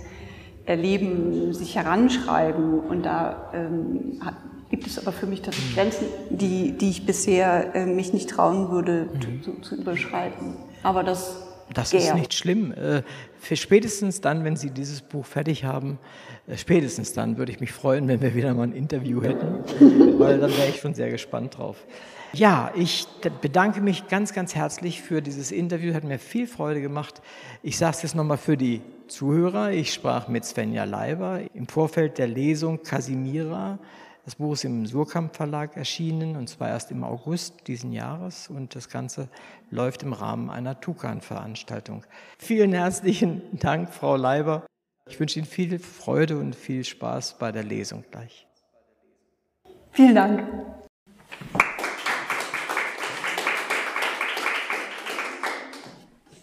[0.64, 2.80] Erleben sich heranschreiben.
[2.80, 4.34] Und da ähm, hat,
[4.70, 5.80] gibt es aber für mich tatsächlich mhm.
[5.80, 9.42] Grenzen, die, die ich bisher äh, mich nicht trauen würde mhm.
[9.42, 10.54] zu, zu überschreiten.
[10.82, 11.42] Aber das
[11.74, 12.72] das ist nicht schlimm.
[13.46, 16.00] Für spätestens dann, wenn Sie dieses Buch fertig haben,
[16.48, 19.60] äh, spätestens dann würde ich mich freuen, wenn wir wieder mal ein Interview hätten,
[20.18, 21.76] weil dann wäre ich schon sehr gespannt drauf.
[22.32, 23.06] Ja, ich
[23.40, 25.94] bedanke mich ganz, ganz herzlich für dieses Interview.
[25.94, 27.22] Hat mir viel Freude gemacht.
[27.62, 29.70] Ich sage es jetzt nochmal für die Zuhörer.
[29.70, 33.78] Ich sprach mit Svenja Leiber im Vorfeld der Lesung Casimira
[34.26, 38.74] das Buch ist im Surkamp Verlag erschienen und zwar erst im August diesen Jahres und
[38.74, 39.28] das Ganze
[39.70, 42.04] läuft im Rahmen einer Tukan-Veranstaltung.
[42.38, 44.66] Vielen herzlichen Dank, Frau Leiber.
[45.08, 48.46] Ich wünsche Ihnen viel Freude und viel Spaß bei der Lesung gleich.
[49.92, 50.42] Vielen Dank.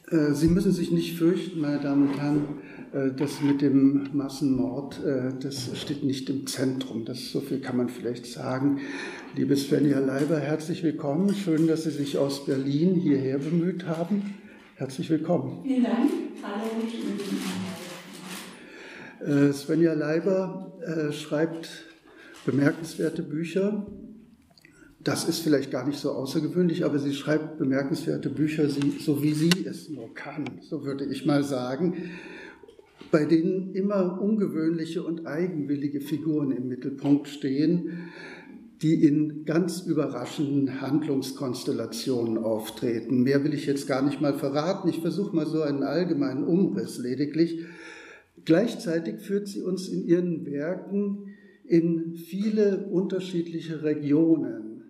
[0.10, 2.62] Äh, Sie müssen sich nicht fürchten, meine Damen und Herren.
[2.94, 7.06] Äh, das mit dem Massenmord, äh, das steht nicht im Zentrum.
[7.06, 8.80] Das, so viel kann man vielleicht sagen.
[9.36, 11.34] Liebe Svenja Leiber, herzlich willkommen.
[11.34, 14.36] Schön, dass Sie sich aus Berlin hierher bemüht haben.
[14.76, 15.64] Herzlich willkommen.
[15.64, 16.12] Vielen Dank.
[16.44, 16.68] Hallo.
[19.32, 20.72] Äh, Svenja Leiber
[21.12, 21.86] schreibt
[22.46, 23.88] bemerkenswerte Bücher.
[25.00, 29.66] Das ist vielleicht gar nicht so außergewöhnlich, aber sie schreibt bemerkenswerte Bücher, so wie sie
[29.66, 32.12] es nur kann, so würde ich mal sagen
[33.14, 38.10] bei denen immer ungewöhnliche und eigenwillige Figuren im Mittelpunkt stehen,
[38.82, 43.22] die in ganz überraschenden Handlungskonstellationen auftreten.
[43.22, 44.90] Mehr will ich jetzt gar nicht mal verraten.
[44.90, 47.60] Ich versuche mal so einen allgemeinen Umriss lediglich.
[48.46, 51.36] Gleichzeitig führt sie uns in ihren Werken
[51.68, 54.86] in viele unterschiedliche Regionen,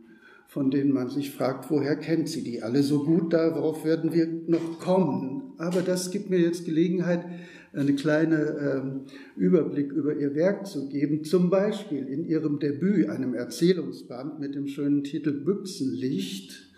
[0.48, 3.34] von denen man sich fragt, woher kennt sie die alle so gut?
[3.34, 5.56] Darauf werden wir noch kommen.
[5.58, 7.26] Aber das gibt mir jetzt Gelegenheit,
[7.74, 9.02] einen kleinen ähm,
[9.36, 11.24] Überblick über ihr Werk zu geben.
[11.24, 16.72] Zum Beispiel in ihrem Debüt, einem Erzählungsband mit dem schönen Titel Büchsenlicht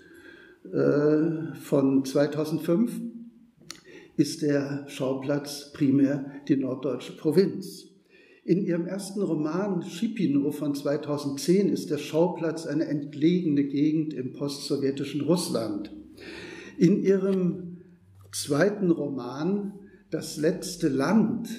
[0.71, 3.01] äh, von 2005,
[4.17, 7.87] ist der Schauplatz primär die norddeutsche Provinz.
[8.45, 15.21] In ihrem ersten Roman Schipino von 2010 ist der Schauplatz eine entlegene Gegend im postsowjetischen
[15.21, 15.91] Russland.
[16.77, 17.77] In ihrem
[18.31, 19.73] zweiten Roman
[20.11, 21.49] das letzte Land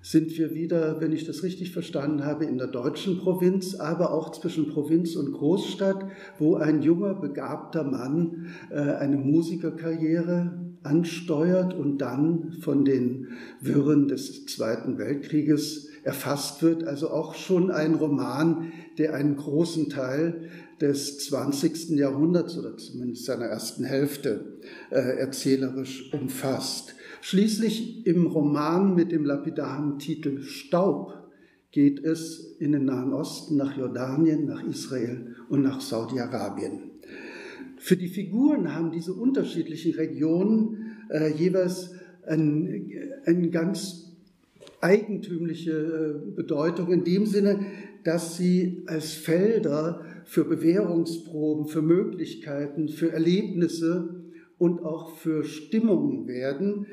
[0.00, 4.30] sind wir wieder, wenn ich das richtig verstanden habe, in der deutschen Provinz, aber auch
[4.32, 6.06] zwischen Provinz und Großstadt,
[6.38, 13.28] wo ein junger, begabter Mann äh, eine Musikerkarriere ansteuert und dann von den
[13.60, 16.84] Wirren des Zweiten Weltkrieges erfasst wird.
[16.84, 20.48] Also auch schon ein Roman, der einen großen Teil
[20.80, 21.90] des 20.
[21.90, 24.58] Jahrhunderts oder zumindest seiner ersten Hälfte
[24.90, 26.94] äh, erzählerisch umfasst.
[27.20, 31.14] Schließlich im Roman mit dem lapidaren Titel Staub
[31.70, 36.80] geht es in den Nahen Osten, nach Jordanien, nach Israel und nach Saudi-Arabien.
[37.76, 41.92] Für die Figuren haben diese unterschiedlichen Regionen äh, jeweils
[42.26, 42.82] eine
[43.24, 44.08] ein ganz
[44.80, 47.60] eigentümliche äh, Bedeutung in dem Sinne,
[48.04, 54.22] dass sie als Felder für Bewährungsproben, für Möglichkeiten, für Erlebnisse
[54.58, 56.86] und auch für Stimmungen werden,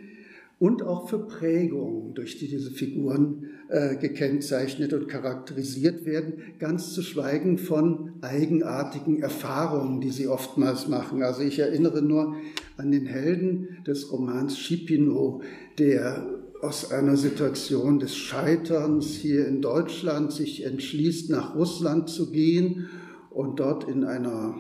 [0.57, 7.01] und auch für Prägungen, durch die diese Figuren äh, gekennzeichnet und charakterisiert werden, ganz zu
[7.01, 11.23] schweigen von eigenartigen Erfahrungen, die sie oftmals machen.
[11.23, 12.35] Also ich erinnere nur
[12.77, 15.41] an den Helden des Romans Chipino,
[15.77, 16.25] der
[16.61, 22.87] aus einer Situation des Scheiterns hier in Deutschland sich entschließt, nach Russland zu gehen
[23.29, 24.55] und dort in einer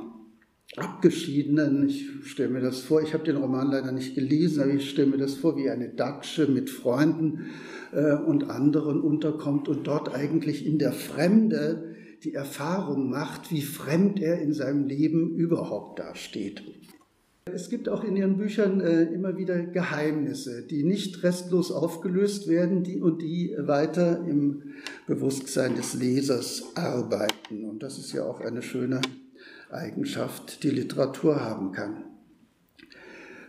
[0.77, 4.89] Abgeschiedenen, ich stelle mir das vor, ich habe den Roman leider nicht gelesen, aber ich
[4.89, 7.45] stelle mir das vor, wie eine Datsche mit Freunden
[7.93, 14.19] äh, und anderen unterkommt und dort eigentlich in der Fremde die Erfahrung macht, wie fremd
[14.19, 16.63] er in seinem Leben überhaupt dasteht.
[17.45, 22.83] Es gibt auch in Ihren Büchern äh, immer wieder Geheimnisse, die nicht restlos aufgelöst werden
[22.83, 24.63] die, und die weiter im
[25.05, 27.65] Bewusstsein des Lesers arbeiten.
[27.65, 28.99] Und das ist ja auch eine schöne
[29.75, 32.03] Eigenschaft die Literatur haben kann.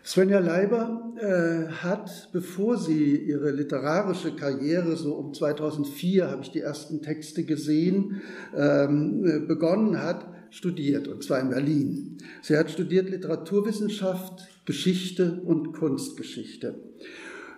[0.04, 6.60] Svenja Leiber äh, hat, bevor sie ihre literarische Karriere, so um 2004 habe ich die
[6.60, 8.22] ersten Texte gesehen,
[8.56, 12.18] ähm, begonnen hat, studiert, und zwar in Berlin.
[12.40, 16.76] Sie hat studiert Literaturwissenschaft, Geschichte und Kunstgeschichte.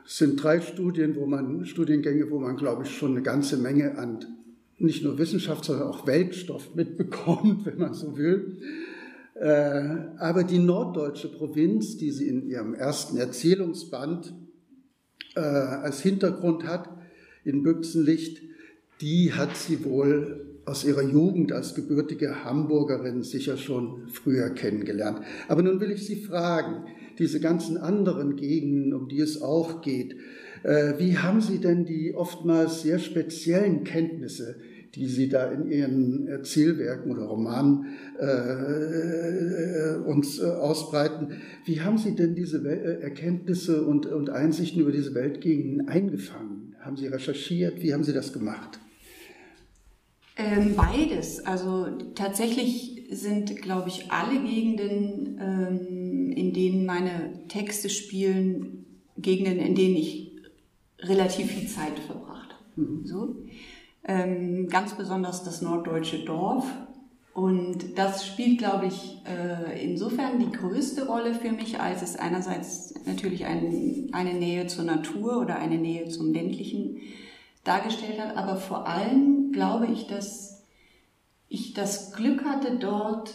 [0.07, 3.99] Es sind drei Studien, wo man, Studiengänge, wo man, glaube ich, schon eine ganze Menge
[3.99, 4.38] an
[4.79, 8.59] nicht nur Wissenschaft, sondern auch Weltstoff mitbekommt, wenn man so will.
[9.35, 14.35] Äh, aber die norddeutsche Provinz, die sie in ihrem ersten Erzählungsband
[15.37, 16.89] äh, als Hintergrund hat,
[17.45, 18.43] in Büchsenlicht,
[19.01, 25.21] die hat sie wohl aus ihrer Jugend als gebürtige Hamburgerin sicher schon früher kennengelernt.
[25.49, 26.85] Aber nun will ich Sie fragen,
[27.19, 30.17] diese ganzen anderen Gegenden, um die es auch geht,
[30.63, 34.57] äh, wie haben Sie denn die oftmals sehr speziellen Kenntnisse
[34.95, 37.87] die Sie da in Ihren Erzählwerken oder Romanen
[38.19, 41.33] äh, uns äh, ausbreiten.
[41.65, 46.75] Wie haben Sie denn diese Wel äh, Erkenntnisse und, und Einsichten über diese Weltgegenden eingefangen?
[46.81, 47.83] Haben Sie recherchiert?
[47.83, 48.79] Wie haben Sie das gemacht?
[50.37, 51.45] Ähm, beides.
[51.45, 59.75] Also tatsächlich sind, glaube ich, alle Gegenden, ähm, in denen meine Texte spielen, Gegenden, in
[59.75, 60.33] denen ich
[61.01, 62.81] relativ viel Zeit verbracht habe.
[62.81, 63.05] Mhm.
[63.05, 63.37] So
[64.09, 66.67] ähm, ganz besonders das norddeutsche Dorf.
[67.35, 72.95] Und das spielt, glaube ich, äh, insofern die größte Rolle für mich, als es einerseits
[73.07, 76.97] natürlich ein, eine Nähe zur Natur oder eine Nähe zum ländlichen
[77.63, 80.65] dargestellt hat, aber vor allem glaube ich, dass
[81.49, 83.35] ich das Glück hatte, dort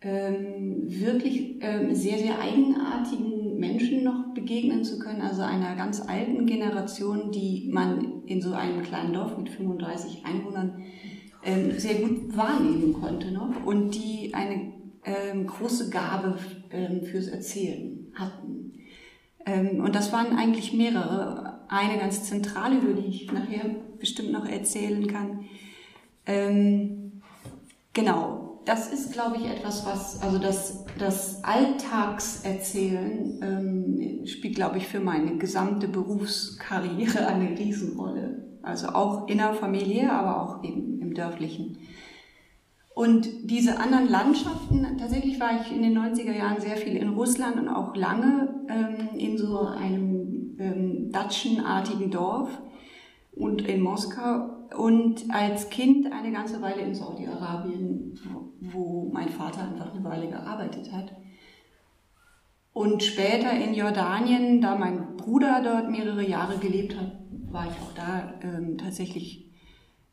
[0.00, 6.46] ähm, wirklich ähm, sehr, sehr eigenartigen Menschen noch begegnen zu können, also einer ganz alten
[6.46, 10.82] Generation, die man in so einem kleinen Dorf mit 35 Einwohnern
[11.44, 14.72] ähm, sehr gut wahrnehmen konnte noch und die eine
[15.04, 16.38] ähm, große Gabe
[16.70, 18.72] ähm, fürs Erzählen hatten.
[19.46, 21.58] Ähm, und das waren eigentlich mehrere.
[21.70, 23.66] Eine ganz zentrale, über die ich nachher
[23.98, 25.44] bestimmt noch erzählen kann.
[26.24, 27.20] Ähm,
[27.92, 34.86] genau, das ist, glaube ich, etwas, was, also das, das Alltagserzählen ähm, spielt, glaube ich,
[34.86, 38.44] für meine gesamte Berufskarriere eine Riesenrolle.
[38.62, 41.78] Also auch innerfamiliär, aber auch eben im dörflichen.
[42.94, 47.56] Und diese anderen Landschaften, tatsächlich war ich in den 90er Jahren sehr viel in Russland
[47.56, 52.50] und auch lange ähm, in so einem ähm, Datschenartigen Dorf
[53.32, 58.14] und in Moskau und als Kind eine ganze Weile in Saudi-Arabien,
[58.60, 61.12] wo mein Vater einfach eine Weile gearbeitet hat.
[62.72, 67.12] Und später in Jordanien, da mein Bruder dort mehrere Jahre gelebt hat,
[67.50, 69.50] war ich auch da ähm, tatsächlich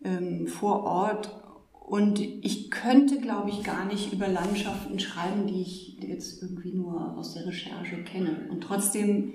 [0.03, 1.41] ähm, vor Ort.
[1.73, 7.15] Und ich könnte, glaube ich, gar nicht über Landschaften schreiben, die ich jetzt irgendwie nur
[7.17, 8.47] aus der Recherche kenne.
[8.49, 9.33] Und trotzdem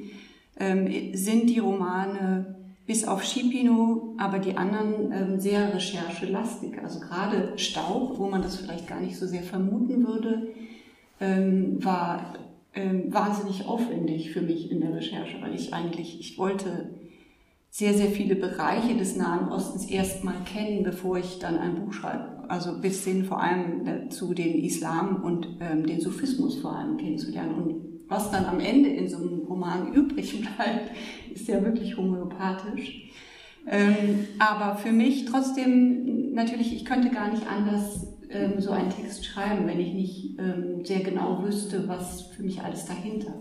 [0.57, 2.60] ähm, sind die Romane
[2.91, 6.83] bis auf Schipino, aber die anderen ähm, sehr recherchelastig.
[6.83, 10.49] Also gerade Staub, wo man das vielleicht gar nicht so sehr vermuten würde,
[11.21, 12.35] ähm, war
[12.75, 16.91] ähm, wahnsinnig aufwendig für mich in der Recherche, weil ich eigentlich, ich wollte
[17.71, 22.43] sehr, sehr viele Bereiche des Nahen Ostens erstmal kennen, bevor ich dann ein Buch schreibe.
[22.49, 27.55] Also bis hin vor allem zu den Islam und ähm, den Sufismus vor allem kennenzulernen.
[27.55, 30.91] Und was dann am Ende in so einem Roman übrig bleibt,
[31.33, 33.11] ist ja wirklich homöopathisch.
[33.67, 39.25] Ähm, aber für mich trotzdem, natürlich, ich könnte gar nicht anders ähm, so einen Text
[39.25, 43.35] schreiben, wenn ich nicht ähm, sehr genau wüsste, was für mich alles dahinter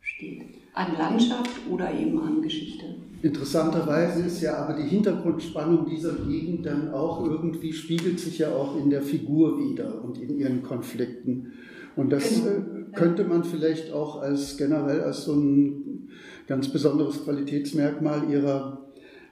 [0.00, 0.42] steht.
[0.72, 2.96] An Landschaft oder eben an Geschichte.
[3.22, 8.76] Interessanterweise ist ja aber die Hintergrundspannung dieser Gegend dann auch irgendwie, spiegelt sich ja auch
[8.76, 11.52] in der Figur wieder und in ihren Konflikten.
[11.96, 12.73] Und das genau.
[12.94, 16.08] Könnte man vielleicht auch als generell als so ein
[16.46, 18.84] ganz besonderes Qualitätsmerkmal ihrer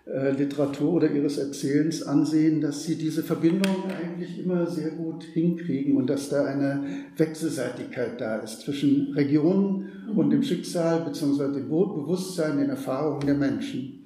[0.05, 5.97] äh, Literatur oder ihres Erzählens ansehen, dass sie diese Verbindung eigentlich immer sehr gut hinkriegen
[5.97, 6.85] und dass da eine
[7.17, 11.53] Wechselseitigkeit da ist zwischen Regionen und dem Schicksal bzw.
[11.53, 14.01] dem Bewusstsein, den Erfahrungen der Menschen.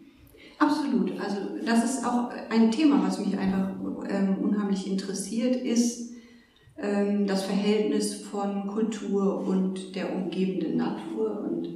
[0.59, 1.13] Absolut.
[1.19, 3.71] Also das ist auch ein Thema, was mich einfach
[4.09, 6.13] ähm, unheimlich interessiert, ist
[6.79, 11.69] ähm, das Verhältnis von Kultur und der umgebenden Natur und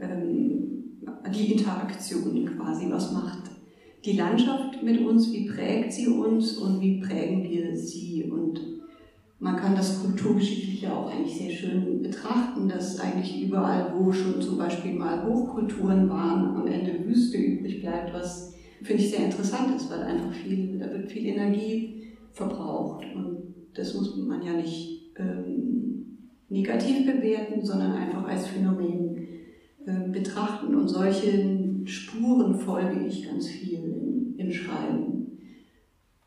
[0.00, 0.74] ähm,
[1.34, 2.90] die Interaktion quasi.
[2.90, 3.50] Was macht
[4.04, 5.32] die Landschaft mit uns?
[5.32, 8.24] Wie prägt sie uns und wie prägen wir sie?
[8.24, 8.60] Und
[9.38, 14.58] man kann das Kulturgeschichtliche auch eigentlich sehr schön betrachten, dass eigentlich überall, wo schon zum
[14.58, 19.90] Beispiel mal Hochkulturen waren, am Ende Wüste übrig bleibt, was finde ich sehr interessant ist,
[19.90, 23.04] weil einfach viel, da wird viel Energie verbraucht.
[23.14, 23.43] Und
[23.74, 29.26] das muss man ja nicht ähm, negativ bewerten, sondern einfach als Phänomen
[29.86, 30.74] äh, betrachten.
[30.74, 35.38] Und solchen Spuren folge ich ganz viel im, im Schreiben.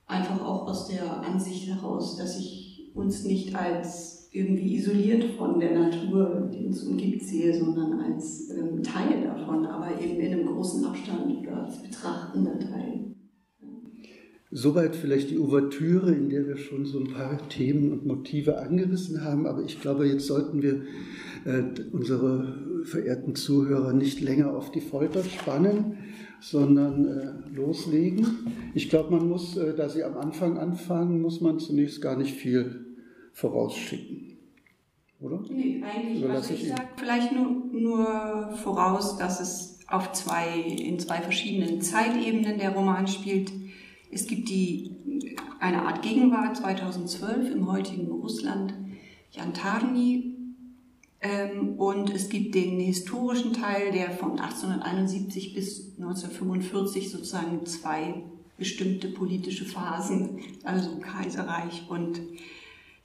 [0.05, 5.77] Einfach auch aus der Ansicht heraus, dass ich uns nicht als irgendwie isoliert von der
[5.77, 10.85] Natur, die uns umgibt, sehe, sondern als ähm, Teil davon, aber eben in einem großen
[10.85, 13.06] Abstand oder als betrachtender Teil.
[14.49, 19.23] Soweit vielleicht die Ouvertüre, in der wir schon so ein paar Themen und Motive angerissen
[19.23, 20.83] haben, aber ich glaube, jetzt sollten wir
[21.43, 25.97] äh, unsere verehrten Zuhörer nicht länger auf die Folter spannen,
[26.39, 28.25] sondern äh, loslegen.
[28.73, 32.33] Ich glaube, man muss, äh, da Sie am Anfang anfangen, muss man zunächst gar nicht
[32.33, 32.85] viel
[33.33, 34.37] vorausschicken.
[35.19, 35.43] Oder?
[35.49, 36.29] Nee, eigentlich.
[36.29, 42.59] also ich sage vielleicht nur, nur voraus, dass es auf zwei, in zwei verschiedenen Zeitebenen
[42.59, 43.51] der Roman spielt.
[44.17, 44.95] Es gibt die,
[45.59, 48.73] eine Art Gegenwart 2012 im heutigen Russland.
[49.31, 50.33] Jan Tarny
[51.21, 58.23] ähm, und es gibt den historischen Teil, der von 1871 bis 1945 sozusagen zwei
[58.57, 62.19] bestimmte politische Phasen, also Kaiserreich und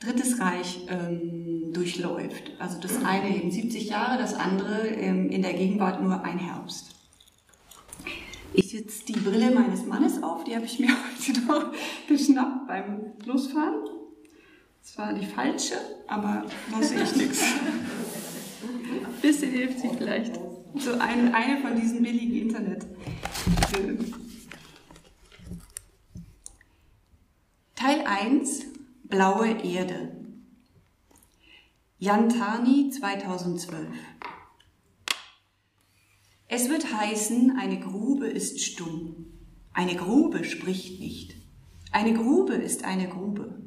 [0.00, 2.52] Drittes Reich, ähm, durchläuft.
[2.58, 6.91] Also das eine eben 70 Jahre, das andere ähm, in der Gegenwart nur ein Herbst.
[8.54, 10.88] Ich sitze die Brille meines Mannes auf, die habe ich mir
[11.28, 11.72] heute noch
[12.06, 13.84] geschnappt beim Losfahren.
[14.82, 17.42] Das war die falsche, aber da sehe ich nichts.
[19.22, 20.38] Bisschen hilft sie vielleicht.
[20.76, 22.86] So eine, eine von diesen billigen Internet.
[27.76, 28.66] Teil 1
[29.04, 30.16] Blaue Erde.
[31.98, 33.86] Jan Tarni 2012.
[36.54, 39.24] Es wird heißen, eine Grube ist stumm.
[39.72, 41.34] Eine Grube spricht nicht.
[41.92, 43.58] Eine Grube ist eine Grube.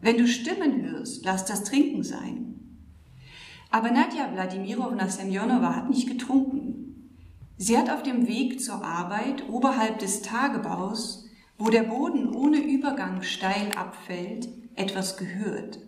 [0.00, 2.60] Wenn du Stimmen hörst, lass das Trinken sein.
[3.72, 7.10] Aber Nadja Wladimirovna Semjonova hat nicht getrunken.
[7.56, 11.26] Sie hat auf dem Weg zur Arbeit oberhalb des Tagebaus,
[11.58, 15.80] wo der Boden ohne Übergang steil abfällt, etwas gehört.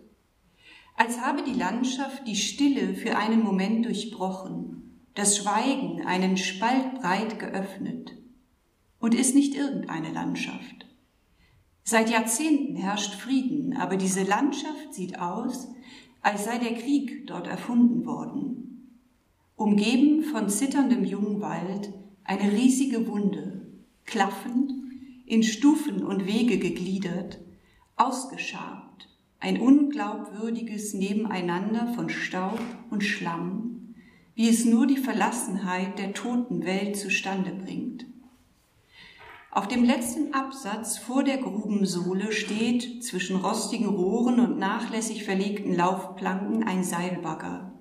[0.97, 4.84] Als habe die Landschaft die Stille für einen Moment durchbrochen,
[5.15, 8.11] das Schweigen einen Spalt breit geöffnet.
[8.99, 10.85] Und ist nicht irgendeine Landschaft.
[11.83, 15.69] Seit Jahrzehnten herrscht Frieden, aber diese Landschaft sieht aus,
[16.21, 18.91] als sei der Krieg dort erfunden worden.
[19.55, 21.93] Umgeben von zitterndem Jungwald
[22.23, 23.67] eine riesige Wunde,
[24.05, 24.73] klaffend,
[25.25, 27.39] in Stufen und Wege gegliedert,
[27.95, 29.07] ausgeschabt,
[29.39, 32.59] ein unglaubwürdiges Nebeneinander von Staub
[32.89, 33.74] und Schlamm,
[34.35, 38.05] wie es nur die Verlassenheit der toten Welt zustande bringt.
[39.49, 46.67] Auf dem letzten Absatz vor der Grubensohle steht zwischen rostigen Rohren und nachlässig verlegten Laufplanken
[46.67, 47.71] ein Seilbagger.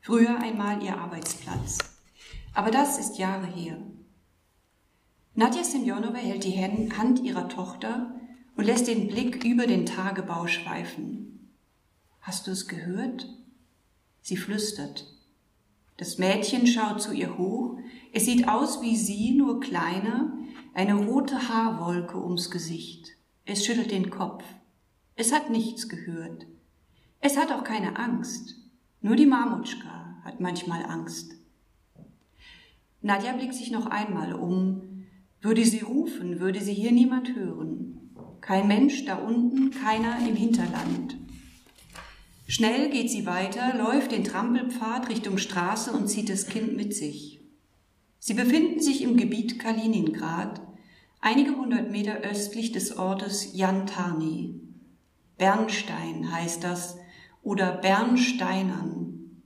[0.00, 1.78] Früher einmal ihr Arbeitsplatz.
[2.54, 3.76] Aber das ist Jahre her.
[5.34, 8.14] Nadja Semjonova hält die Hand ihrer Tochter
[8.56, 11.50] und lässt den Blick über den Tagebau schweifen.
[12.20, 13.28] Hast du es gehört?
[14.22, 15.11] Sie flüstert.
[15.96, 17.78] Das Mädchen schaut zu ihr hoch.
[18.12, 20.32] Es sieht aus wie sie, nur kleiner,
[20.74, 23.10] eine rote Haarwolke ums Gesicht.
[23.44, 24.44] Es schüttelt den Kopf.
[25.14, 26.46] Es hat nichts gehört.
[27.20, 28.56] Es hat auch keine Angst.
[29.00, 31.34] Nur die Marmutschka hat manchmal Angst.
[33.00, 35.06] Nadja blickt sich noch einmal um,
[35.40, 38.14] würde sie rufen, würde sie hier niemand hören.
[38.40, 41.16] Kein Mensch da unten, keiner im Hinterland.
[42.46, 47.40] Schnell geht sie weiter, läuft den Trampelpfad Richtung Straße und zieht das Kind mit sich.
[48.18, 50.60] Sie befinden sich im Gebiet Kaliningrad,
[51.20, 54.60] einige hundert Meter östlich des Ortes Jantarny.
[55.38, 56.98] Bernstein heißt das
[57.42, 59.42] oder Bernsteinern.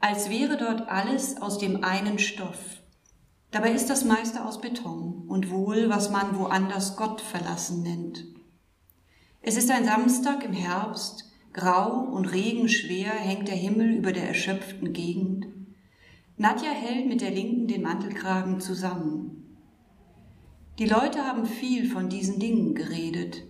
[0.00, 2.82] Als wäre dort alles aus dem einen Stoff.
[3.50, 8.24] Dabei ist das meiste aus Beton und wohl, was man woanders Gott verlassen nennt.
[9.42, 14.92] Es ist ein Samstag im Herbst, grau und regenschwer hängt der Himmel über der erschöpften
[14.92, 15.46] Gegend.
[16.36, 19.56] Nadja hält mit der Linken den Mantelkragen zusammen.
[20.78, 23.44] Die Leute haben viel von diesen Dingen geredet.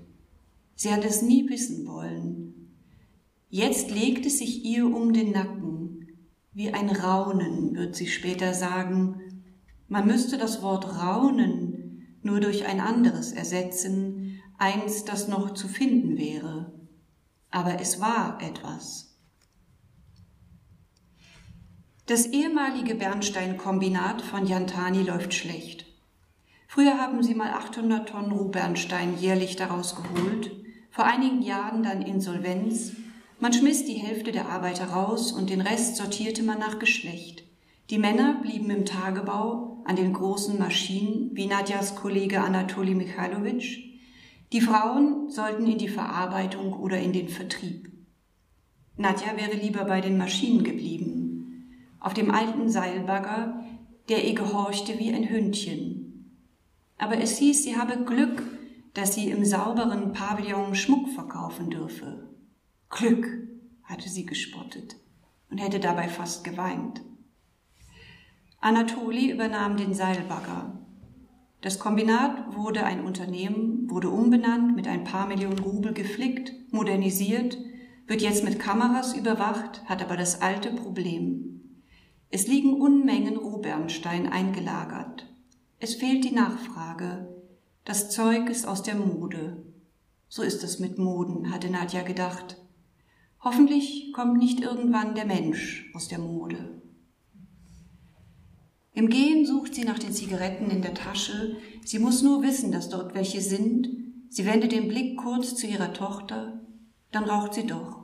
[0.75, 2.73] Sie hat es nie wissen wollen.
[3.49, 6.09] Jetzt legt es sich ihr um den Nacken.
[6.53, 9.45] Wie ein Raunen, wird sie später sagen,
[9.89, 16.19] man müsste das Wort Raunen nur durch ein anderes ersetzen, eins, das noch zu finden
[16.19, 16.73] wäre.
[17.53, 19.13] Aber es war etwas.
[22.07, 25.87] Das ehemalige Bernsteinkombinat von Jantani läuft schlecht.
[26.67, 30.51] Früher haben sie mal 800 Tonnen Rohbernstein jährlich daraus geholt,
[30.91, 32.93] vor einigen Jahren dann Insolvenz.
[33.39, 37.45] Man schmiss die Hälfte der Arbeiter raus und den Rest sortierte man nach Geschlecht.
[37.91, 43.92] Die Männer blieben im Tagebau an den großen Maschinen, wie Nadjas Kollege Anatoli Michailowitsch.
[44.53, 47.91] Die Frauen sollten in die Verarbeitung oder in den Vertrieb.
[48.97, 53.65] Nadja wäre lieber bei den Maschinen geblieben, auf dem alten Seilbagger,
[54.11, 56.37] der ihr gehorchte wie ein Hündchen.
[56.99, 58.43] Aber es hieß, sie habe Glück,
[58.93, 62.29] dass sie im sauberen Pavillon Schmuck verkaufen dürfe.
[62.91, 63.27] Glück,
[63.85, 64.97] hatte sie gespottet
[65.51, 67.01] und hätte dabei fast geweint.
[68.61, 70.82] Anatoli übernahm den Seilbagger.
[71.63, 77.57] Das Kombinat wurde ein Unternehmen, wurde umbenannt, mit ein paar Millionen Rubel geflickt, modernisiert,
[78.09, 81.79] wird jetzt mit Kameras überwacht, hat aber das alte Problem.
[82.31, 85.33] Es liegen Unmengen Rohbernstein eingelagert.
[85.79, 87.29] Es fehlt die Nachfrage.
[87.85, 89.63] Das Zeug ist aus der Mode.
[90.29, 92.57] So ist es mit Moden, hatte Nadja gedacht.
[93.39, 96.82] Hoffentlich kommt nicht irgendwann der Mensch aus der Mode.
[98.95, 101.57] Im Gehen sucht sie nach den Zigaretten in der Tasche.
[101.83, 103.89] Sie muss nur wissen, dass dort welche sind.
[104.29, 106.61] Sie wendet den Blick kurz zu ihrer Tochter.
[107.11, 108.03] Dann raucht sie doch.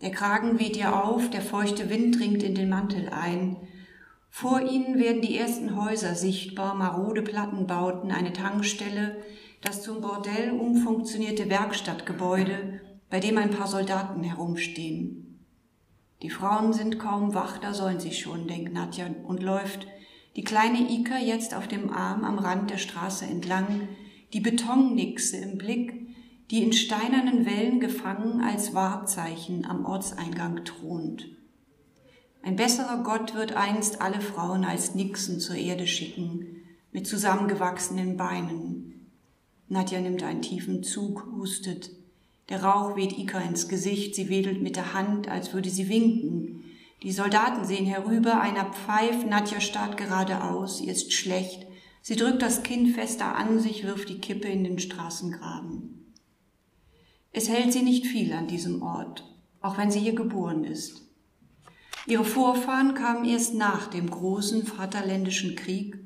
[0.00, 3.56] Der Kragen weht ihr auf, der feuchte Wind dringt in den Mantel ein.
[4.30, 9.16] Vor ihnen werden die ersten Häuser sichtbar, marode Plattenbauten, eine Tankstelle,
[9.62, 15.40] das zum Bordell umfunktionierte Werkstattgebäude, bei dem ein paar Soldaten herumstehen.
[16.22, 19.86] Die Frauen sind kaum wach, da sollen sie schon, denkt Nadja und läuft
[20.36, 23.88] die kleine Ika jetzt auf dem Arm am Rand der Straße entlang,
[24.34, 26.06] die Betonnixe im Blick,
[26.50, 31.26] die in steinernen Wellen gefangen als Wahrzeichen am Ortseingang thront.
[32.42, 36.62] Ein besserer Gott wird einst alle Frauen als Nixen zur Erde schicken,
[36.92, 39.10] mit zusammengewachsenen Beinen.
[39.68, 41.90] Nadja nimmt einen tiefen Zug, hustet.
[42.48, 46.62] Der Rauch weht Ika ins Gesicht, sie wedelt mit der Hand, als würde sie winken.
[47.02, 51.66] Die Soldaten sehen herüber, einer pfeift, Nadja starrt geradeaus, ihr ist schlecht.
[52.02, 56.14] Sie drückt das Kind fester an sich, wirft die Kippe in den Straßengraben.
[57.32, 59.24] Es hält sie nicht viel an diesem Ort,
[59.60, 61.02] auch wenn sie hier geboren ist.
[62.06, 65.98] Ihre Vorfahren kamen erst nach dem großen Vaterländischen Krieg,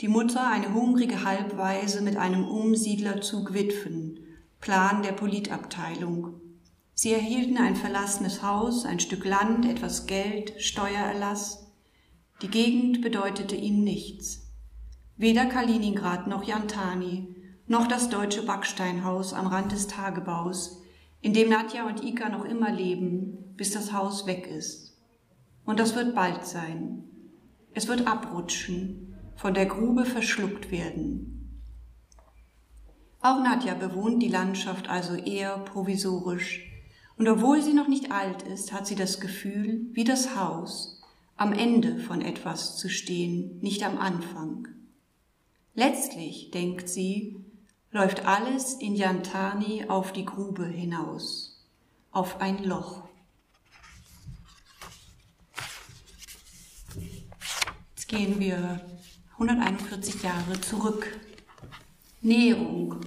[0.00, 4.20] die Mutter eine hungrige Halbweise mit einem Umsiedlerzug Witwen,
[4.60, 6.40] Plan der Politabteilung,
[7.00, 11.70] Sie erhielten ein verlassenes Haus, ein Stück Land, etwas Geld, Steuererlass.
[12.42, 14.50] Die Gegend bedeutete ihnen nichts.
[15.16, 17.36] Weder Kaliningrad noch Jantani,
[17.68, 20.82] noch das deutsche Backsteinhaus am Rand des Tagebaus,
[21.20, 24.98] in dem Nadja und Ika noch immer leben, bis das Haus weg ist.
[25.64, 27.04] Und das wird bald sein.
[27.74, 31.62] Es wird abrutschen, von der Grube verschluckt werden.
[33.20, 36.67] Auch Nadja bewohnt die Landschaft also eher provisorisch,
[37.18, 41.02] und obwohl sie noch nicht alt ist, hat sie das Gefühl, wie das Haus,
[41.36, 44.68] am Ende von etwas zu stehen, nicht am Anfang.
[45.74, 47.44] Letztlich, denkt sie,
[47.90, 51.66] läuft alles in Jantani auf die Grube hinaus,
[52.12, 53.08] auf ein Loch.
[57.96, 58.80] Jetzt gehen wir
[59.32, 61.18] 141 Jahre zurück.
[62.20, 63.00] Näherung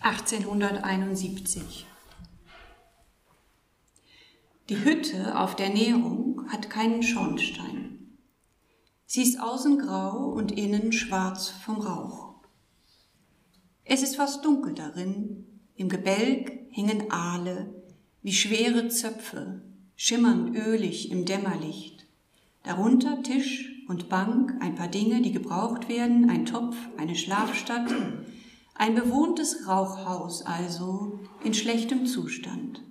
[0.00, 1.86] 1871.
[4.68, 8.18] Die Hütte auf der Näherung hat keinen Schornstein.
[9.06, 12.34] Sie ist außen grau und innen schwarz vom Rauch.
[13.84, 15.46] Es ist fast dunkel darin,
[15.76, 17.72] im Gebälk hängen Aale
[18.22, 19.62] wie schwere Zöpfe,
[19.94, 22.04] schimmern ölig im Dämmerlicht.
[22.64, 27.94] Darunter Tisch und Bank, ein paar Dinge, die gebraucht werden, ein Topf, eine Schlafstatt,
[28.74, 32.82] ein bewohntes Rauchhaus also in schlechtem Zustand.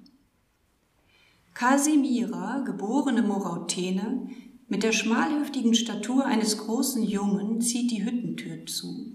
[1.56, 4.28] Kasimira, geborene Morautene,
[4.68, 9.14] mit der schmalhüftigen Statur eines großen Jungen, zieht die Hüttentür zu.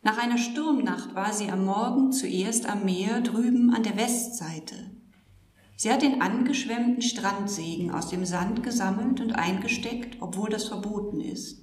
[0.00, 4.90] Nach einer Sturmnacht war sie am Morgen zuerst am Meer drüben an der Westseite.
[5.76, 11.60] Sie hat den angeschwemmten Strandsegen aus dem Sand gesammelt und eingesteckt, obwohl das verboten ist.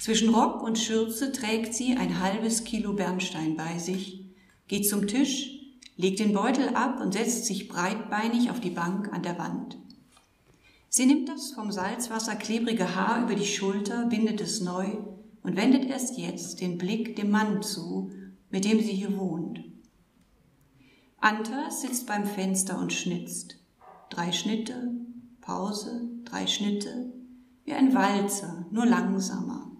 [0.00, 4.34] Zwischen Rock und Schürze trägt sie ein halbes Kilo Bernstein bei sich,
[4.66, 5.55] geht zum Tisch,
[5.96, 9.78] legt den Beutel ab und setzt sich breitbeinig auf die Bank an der Wand.
[10.88, 14.86] Sie nimmt das vom Salzwasser klebrige Haar über die Schulter, bindet es neu
[15.42, 18.10] und wendet erst jetzt den Blick dem Mann zu,
[18.50, 19.64] mit dem sie hier wohnt.
[21.18, 23.58] Antas sitzt beim Fenster und schnitzt.
[24.10, 24.92] Drei Schnitte,
[25.40, 27.12] Pause, drei Schnitte,
[27.64, 29.70] wie ein Walzer, nur langsamer.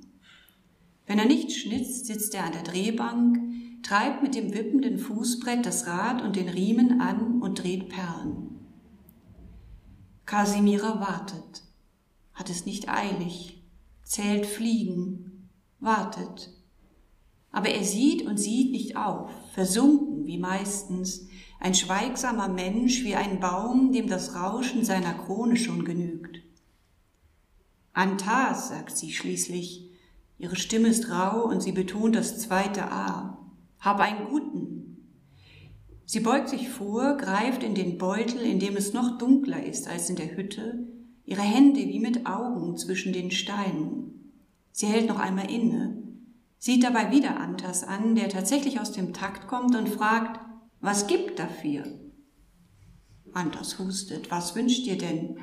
[1.06, 3.38] Wenn er nicht schnitzt, sitzt er an der Drehbank,
[3.86, 8.58] treibt mit dem wippenden Fußbrett das Rad und den Riemen an und dreht Perlen.
[10.24, 11.62] Kasimira wartet,
[12.34, 13.62] hat es nicht eilig,
[14.02, 16.52] zählt Fliegen, wartet.
[17.52, 21.28] Aber er sieht und sieht nicht auf, versunken wie meistens,
[21.60, 26.42] ein schweigsamer Mensch wie ein Baum, dem das Rauschen seiner Krone schon genügt.
[27.92, 29.90] Antas, sagt sie schließlich,
[30.38, 33.35] ihre Stimme ist rau und sie betont das zweite A.
[33.78, 34.86] Hab einen guten.
[36.04, 40.08] Sie beugt sich vor, greift in den Beutel, in dem es noch dunkler ist als
[40.08, 40.86] in der Hütte,
[41.24, 44.32] ihre Hände wie mit Augen zwischen den Steinen.
[44.70, 46.02] Sie hält noch einmal inne,
[46.58, 50.40] sieht dabei wieder Antas an, der tatsächlich aus dem Takt kommt und fragt,
[50.80, 51.84] was gibt dafür?
[53.32, 55.38] Antas hustet, was wünscht ihr denn?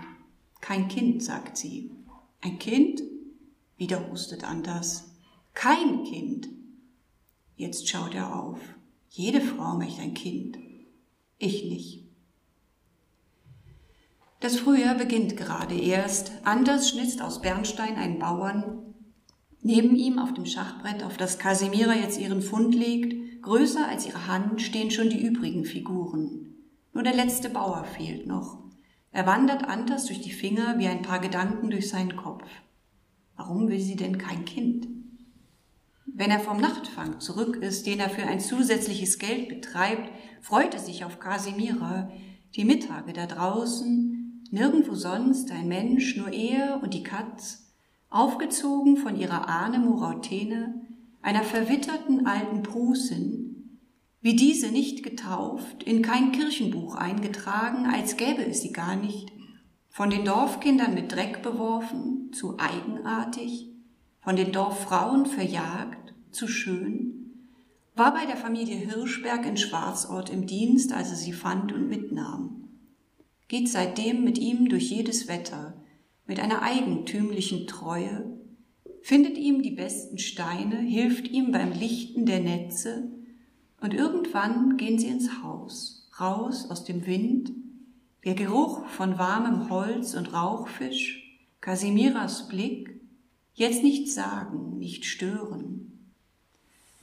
[0.62, 1.92] Kein Kind, sagt sie.
[2.42, 3.04] Ein Kind?
[3.76, 5.14] Wieder hustet Antas.
[5.54, 6.48] Kein Kind.
[7.56, 8.60] Jetzt schaut er auf.
[9.10, 10.58] Jede Frau möchte ein Kind.
[11.38, 12.04] Ich nicht.
[14.40, 16.32] Das Frühjahr beginnt gerade erst.
[16.44, 18.94] Anders schnitzt aus Bernstein ein Bauern.
[19.62, 24.28] Neben ihm auf dem Schachbrett, auf das Casimira jetzt ihren Fund legt, größer als ihre
[24.28, 26.56] Hand, stehen schon die übrigen Figuren.
[26.92, 28.58] Nur der letzte Bauer fehlt noch.
[29.12, 32.44] Er wandert Antas durch die Finger wie ein paar Gedanken durch seinen Kopf.
[33.38, 34.88] Warum will sie denn kein Kind?
[36.06, 40.80] Wenn er vom Nachtfang zurück ist, den er für ein zusätzliches Geld betreibt, freut er
[40.80, 42.12] sich auf Kasimira,
[42.56, 47.72] die Mittage da draußen, nirgendwo sonst ein Mensch, nur er und die Katz,
[48.10, 50.82] aufgezogen von ihrer Ahne Morautene,
[51.22, 53.80] einer verwitterten alten Prusin,
[54.22, 59.32] wie diese nicht getauft, in kein Kirchenbuch eingetragen, als gäbe es sie gar nicht,
[59.90, 63.73] von den Dorfkindern mit Dreck beworfen, zu eigenartig,
[64.24, 67.24] von den Dorffrauen verjagt, zu schön,
[67.96, 72.70] war bei der Familie Hirschberg in Schwarzort im Dienst, als er sie fand und mitnahm.
[73.48, 75.76] Geht seitdem mit ihm durch jedes Wetter,
[76.26, 78.26] mit einer eigentümlichen Treue,
[79.02, 83.12] findet ihm die besten Steine, hilft ihm beim Lichten der Netze,
[83.82, 87.52] und irgendwann gehen sie ins Haus, raus aus dem Wind,
[88.24, 92.93] der Geruch von warmem Holz und Rauchfisch, Casimiras Blick,
[93.54, 95.94] jetzt nicht sagen, nicht stören,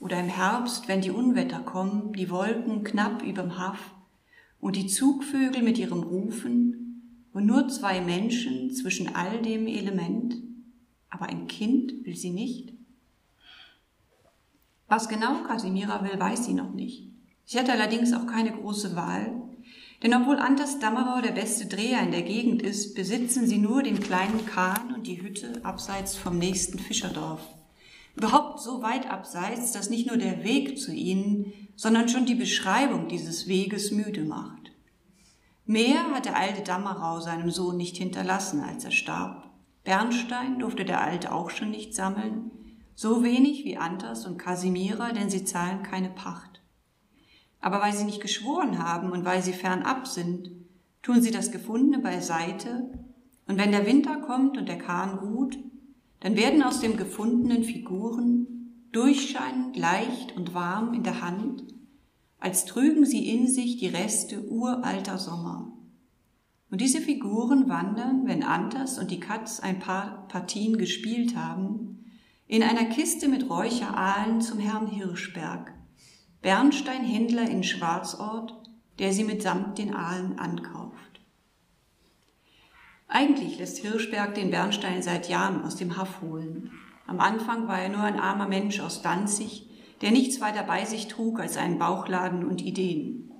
[0.01, 3.93] oder im Herbst, wenn die Unwetter kommen, die Wolken knapp überm Haff
[4.59, 10.35] und die Zugvögel mit ihrem Rufen und nur zwei Menschen zwischen all dem Element,
[11.09, 12.73] aber ein Kind will sie nicht.
[14.87, 17.07] Was genau Casimira will, weiß sie noch nicht.
[17.45, 19.50] Sie hat allerdings auch keine große Wahl,
[20.03, 23.99] denn obwohl Anders Dammerau der beste Dreher in der Gegend ist, besitzen sie nur den
[23.99, 27.41] kleinen Kahn und die Hütte abseits vom nächsten Fischerdorf.
[28.15, 33.07] Überhaupt so weit abseits, dass nicht nur der Weg zu ihnen, sondern schon die Beschreibung
[33.07, 34.71] dieses Weges müde macht.
[35.65, 39.49] Mehr hat der alte Dammerau seinem Sohn nicht hinterlassen, als er starb.
[39.83, 42.51] Bernstein durfte der Alte auch schon nicht sammeln,
[42.93, 46.50] So wenig wie Antas und Kasimira, denn sie zahlen keine Pacht.
[47.61, 50.51] Aber weil sie nicht geschworen haben und weil sie fernab sind,
[51.01, 52.91] tun sie das Gefundene beiseite,
[53.47, 55.57] und wenn der Winter kommt und der Kahn ruht,
[56.21, 58.47] dann werden aus dem Gefundenen Figuren,
[58.91, 61.63] durchscheinend leicht und warm in der Hand,
[62.39, 65.73] als trügen sie in sich die Reste uralter Sommer.
[66.69, 72.05] Und diese Figuren wandern, wenn Antas und die Katz ein paar Partien gespielt haben,
[72.47, 75.73] in einer Kiste mit Räucheraalen zum Herrn Hirschberg,
[76.41, 78.55] Bernsteinhändler in Schwarzort,
[78.97, 81.21] der sie mitsamt den Aalen ankauft.
[83.07, 86.71] Eigentlich lässt Hirschberg den Bernstein seit Jahren aus dem Haff holen.
[87.05, 89.69] Am Anfang war er nur ein armer Mensch aus Danzig,
[90.01, 93.31] der nichts weiter bei sich trug als einen Bauchladen und Ideen.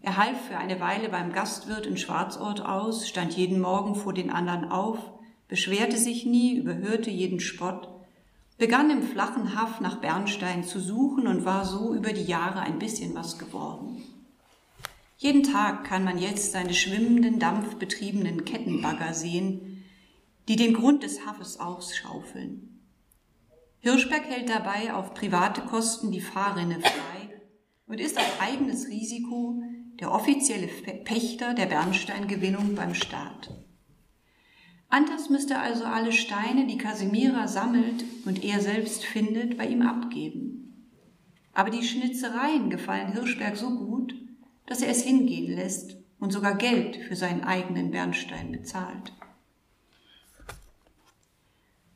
[0.00, 4.30] Er half für eine Weile beim Gastwirt in Schwarzort aus, stand jeden Morgen vor den
[4.30, 4.98] anderen auf,
[5.48, 7.91] beschwerte sich nie, überhörte jeden Spott,
[8.62, 12.78] begann im flachen Haff nach Bernstein zu suchen und war so über die Jahre ein
[12.78, 14.04] bisschen was geworden.
[15.18, 19.84] Jeden Tag kann man jetzt seine schwimmenden, dampfbetriebenen Kettenbagger sehen,
[20.46, 22.86] die den Grund des Haffes ausschaufeln.
[23.80, 27.42] Hirschberg hält dabei auf private Kosten die Fahrrinne frei
[27.88, 29.60] und ist auf eigenes Risiko
[29.98, 33.61] der offizielle Pächter der Bernsteingewinnung beim Staat.
[34.92, 40.84] Antas müsste also alle Steine, die Casimira sammelt und er selbst findet, bei ihm abgeben.
[41.54, 44.14] Aber die Schnitzereien gefallen Hirschberg so gut,
[44.66, 49.14] dass er es hingehen lässt und sogar Geld für seinen eigenen Bernstein bezahlt.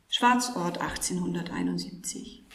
[0.09, 2.47] Schwarzort 1871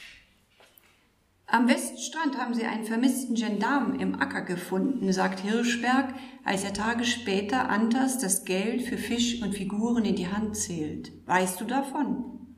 [1.51, 6.13] am Weststrand haben sie einen vermissten Gendarmen im Acker gefunden, sagt Hirschberg,
[6.45, 11.11] als er Tage später Antas das Geld für Fisch und Figuren in die Hand zählt.
[11.27, 12.55] Weißt du davon?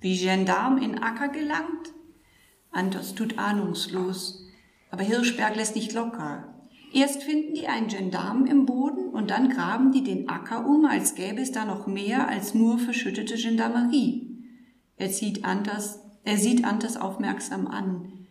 [0.00, 1.92] Wie Gendarm in Acker gelangt?
[2.70, 4.46] Antas tut ahnungslos,
[4.90, 6.54] aber Hirschberg lässt nicht locker.
[6.94, 11.14] Erst finden die einen Gendarmen im Boden und dann graben die den Acker um, als
[11.14, 14.38] gäbe es da noch mehr als nur verschüttete Gendarmerie.
[14.96, 18.21] Er, zieht Antas, er sieht Antas aufmerksam an.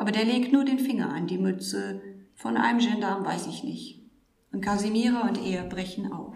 [0.00, 2.00] Aber der legt nur den Finger an die Mütze.
[2.34, 4.00] Von einem Gendarm weiß ich nicht.
[4.50, 6.34] Und Casimira und er brechen auf.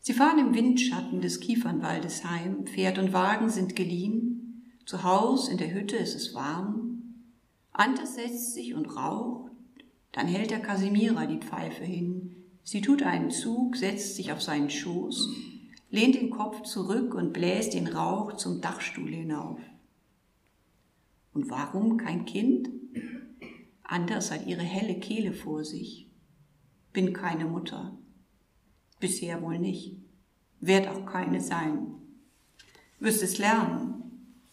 [0.00, 2.66] Sie fahren im Windschatten des Kiefernwaldes heim.
[2.66, 4.72] Pferd und Wagen sind geliehen.
[4.86, 7.04] Zu Haus in der Hütte ist es warm.
[7.70, 9.52] Antes setzt sich und raucht.
[10.10, 12.34] Dann hält der Casimira die Pfeife hin.
[12.64, 15.28] Sie tut einen Zug, setzt sich auf seinen Schoß,
[15.90, 19.60] lehnt den Kopf zurück und bläst den Rauch zum Dachstuhl hinauf.
[21.32, 22.68] Und warum kein Kind?
[23.82, 26.08] Anders hat ihre helle Kehle vor sich.
[26.92, 27.96] Bin keine Mutter.
[28.98, 29.96] Bisher wohl nicht.
[30.60, 31.94] Werd auch keine sein.
[32.98, 34.00] Wirst es lernen.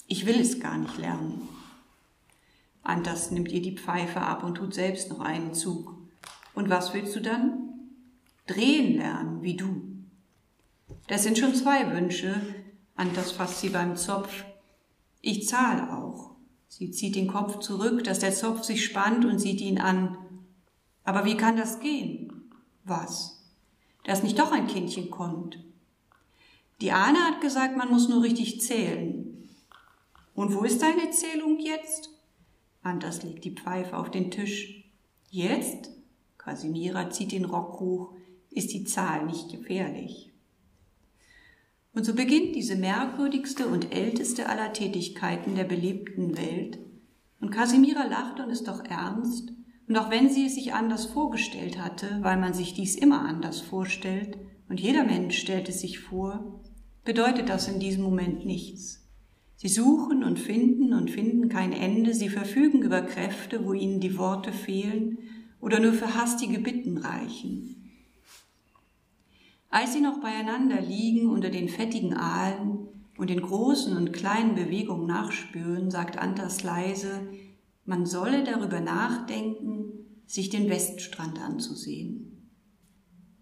[0.07, 1.49] Ich will es gar nicht lernen.
[2.81, 5.97] Anders nimmt ihr die Pfeife ab und tut selbst noch einen Zug.
[6.53, 7.67] Und was willst du dann?
[8.45, 9.81] Drehen lernen, wie du.
[11.07, 12.41] Das sind schon zwei Wünsche.
[12.95, 14.45] Anders fasst sie beim Zopf.
[15.21, 16.36] Ich zahle auch.
[16.67, 20.17] Sie zieht den Kopf zurück, dass der Zopf sich spannt und sieht ihn an.
[21.03, 22.51] Aber wie kann das gehen?
[22.83, 23.43] Was?
[24.03, 25.59] Dass nicht doch ein Kindchen kommt.
[26.81, 29.49] Die Ahne hat gesagt, man muss nur richtig zählen.
[30.35, 32.09] Und wo ist deine Zählung jetzt?
[32.83, 34.83] Anders legt die Pfeife auf den Tisch.
[35.31, 35.89] Jetzt?
[36.37, 38.13] Kasimira zieht den Rock hoch.
[38.51, 40.31] Ist die Zahl nicht gefährlich?
[41.97, 46.77] Und so beginnt diese merkwürdigste und älteste aller Tätigkeiten der belebten Welt.
[47.41, 49.51] Und Casimira lacht und ist doch ernst.
[49.87, 53.61] Und auch wenn sie es sich anders vorgestellt hatte, weil man sich dies immer anders
[53.61, 54.37] vorstellt,
[54.69, 56.61] und jeder Mensch stellt es sich vor,
[57.03, 59.09] bedeutet das in diesem Moment nichts.
[59.55, 64.19] Sie suchen und finden und finden kein Ende, sie verfügen über Kräfte, wo ihnen die
[64.19, 65.17] Worte fehlen
[65.59, 67.76] oder nur für hastige Bitten reichen.
[69.69, 72.87] Als sie noch beieinander liegen unter den fettigen Aalen
[73.17, 77.27] und den großen und kleinen Bewegungen nachspüren, sagt Antas leise,
[77.85, 82.51] man solle darüber nachdenken, sich den Weststrand anzusehen.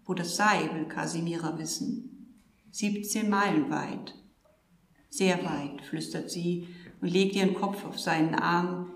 [0.04, 2.34] Wo das sei, will Casimira wissen.
[2.70, 4.14] 17 Meilen weit.
[5.08, 6.68] Sehr weit, flüstert sie
[7.00, 8.92] und legt ihren Kopf auf seinen Arm.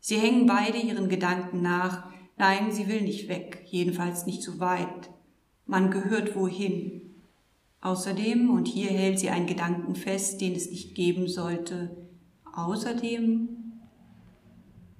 [0.00, 2.10] Sie hängen beide ihren Gedanken nach.
[2.36, 5.10] Nein, sie will nicht weg, jedenfalls nicht so weit.
[5.66, 7.02] Man gehört wohin.
[7.80, 11.96] Außerdem, und hier hält sie einen Gedanken fest, den es nicht geben sollte,
[12.54, 13.48] außerdem,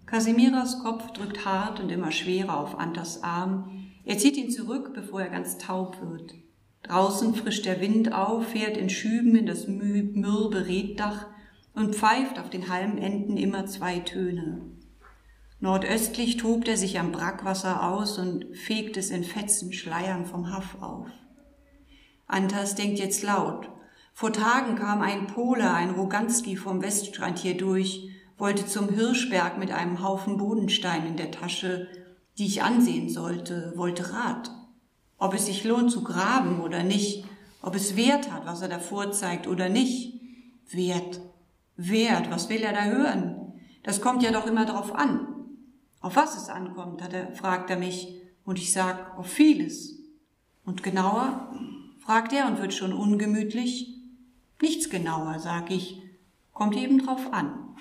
[0.06, 3.88] Casimiras Kopf drückt hart und immer schwerer auf Antas Arm.
[4.04, 6.34] Er zieht ihn zurück, bevor er ganz taub wird.
[6.82, 11.26] Draußen frischt der Wind auf, fährt in Schüben in das mürbe Reddach
[11.72, 14.60] und pfeift auf den Halmenden immer zwei Töne.
[15.64, 20.76] Nordöstlich tobt er sich am Brackwasser aus und fegt es in Fetzen Schleiern vom Haff
[20.82, 21.06] auf.
[22.26, 23.70] Antas denkt jetzt laut.
[24.12, 29.70] Vor Tagen kam ein Pole, ein Roganski vom Weststrand hier durch, wollte zum Hirschberg mit
[29.70, 31.88] einem Haufen Bodenstein in der Tasche,
[32.36, 34.50] die ich ansehen sollte, wollte Rat.
[35.16, 37.24] Ob es sich lohnt zu graben oder nicht,
[37.62, 40.20] ob es Wert hat, was er da vorzeigt oder nicht.
[40.70, 41.22] Wert.
[41.76, 43.54] Wert, was will er da hören?
[43.82, 45.33] Das kommt ja doch immer darauf an.
[46.04, 50.00] Auf was es ankommt, hat er, fragt er mich, und ich sag, auf vieles.
[50.66, 51.50] Und genauer,
[51.98, 53.88] fragt er und wird schon ungemütlich.
[54.60, 56.02] Nichts genauer, sag ich,
[56.52, 57.74] kommt eben drauf an.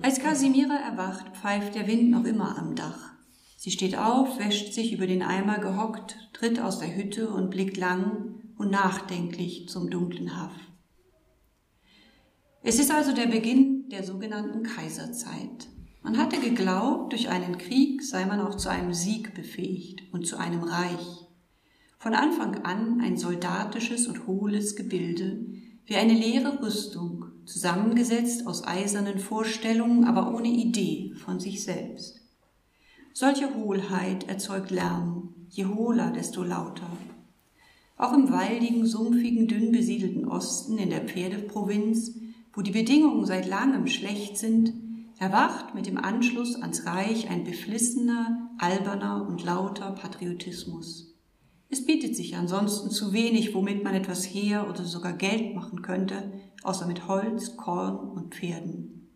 [0.00, 3.12] Als Kasimira erwacht, pfeift der Wind noch immer am Dach.
[3.58, 7.76] Sie steht auf, wäscht sich über den Eimer gehockt, tritt aus der Hütte und blickt
[7.76, 10.54] lang und nachdenklich zum dunklen Haff.
[12.62, 15.68] Es ist also der Beginn der sogenannten Kaiserzeit.
[16.02, 20.36] Man hatte geglaubt, durch einen Krieg sei man auch zu einem Sieg befähigt und zu
[20.36, 21.28] einem Reich.
[21.98, 25.46] Von Anfang an ein soldatisches und hohles Gebilde,
[25.86, 32.20] wie eine leere Rüstung, zusammengesetzt aus eisernen Vorstellungen, aber ohne Idee von sich selbst.
[33.12, 36.90] Solche Hohlheit erzeugt Lärm, je hohler, desto lauter.
[37.96, 42.23] Auch im waldigen, sumpfigen, dünn besiedelten Osten in der Pferdeprovinz
[42.54, 44.72] wo die Bedingungen seit langem schlecht sind,
[45.18, 51.14] erwacht mit dem Anschluss ans Reich ein beflissener, alberner und lauter Patriotismus.
[51.70, 56.32] Es bietet sich ansonsten zu wenig, womit man etwas her oder sogar Geld machen könnte,
[56.62, 59.10] außer mit Holz, Korn und Pferden.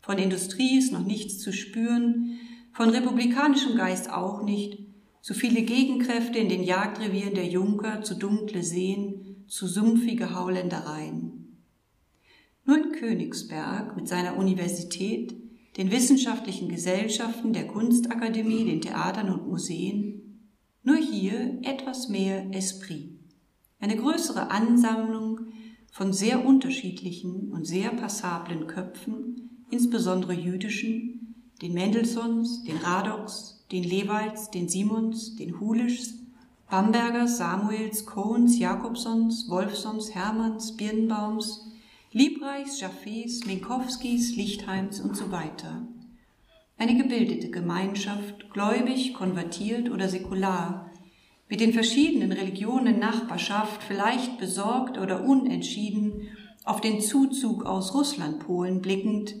[0.00, 2.38] Von Industrie ist noch nichts zu spüren,
[2.72, 4.86] von republikanischem Geist auch nicht,
[5.22, 11.33] zu viele Gegenkräfte in den Jagdrevieren der Junker, zu dunkle Seen, zu sumpfige Hauländereien.
[12.64, 15.34] Nur in Königsberg mit seiner Universität,
[15.76, 20.50] den wissenschaftlichen Gesellschaften, der Kunstakademie, den Theatern und Museen,
[20.82, 23.18] nur hier etwas mehr Esprit.
[23.80, 25.40] Eine größere Ansammlung
[25.90, 34.50] von sehr unterschiedlichen und sehr passablen Köpfen, insbesondere jüdischen, den Mendelssohns, den Radoks, den Lewalds,
[34.50, 36.14] den Simons, den Hulischs,
[36.70, 41.70] Bambergers, Samuels, Cohns, Jakobsons, Wolfsons, Hermanns, Birnbaums,
[42.16, 45.88] Liebreichs, Jaffés, Minkowskis, Lichtheims und so weiter.
[46.78, 50.92] Eine gebildete Gemeinschaft, gläubig, konvertiert oder säkular,
[51.48, 56.28] mit den verschiedenen Religionen Nachbarschaft, vielleicht besorgt oder unentschieden,
[56.62, 59.34] auf den Zuzug aus Russland, Polen blickend,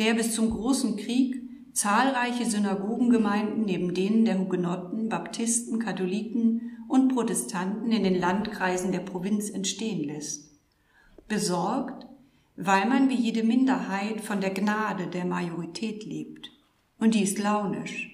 [0.00, 1.40] der bis zum großen Krieg
[1.72, 9.50] zahlreiche Synagogengemeinden neben denen der Hugenotten, Baptisten, Katholiken und Protestanten in den Landkreisen der Provinz
[9.50, 10.47] entstehen lässt.
[11.28, 12.06] Besorgt,
[12.56, 16.50] weil man wie jede Minderheit von der Gnade der Majorität lebt.
[16.98, 18.10] Und die ist launisch.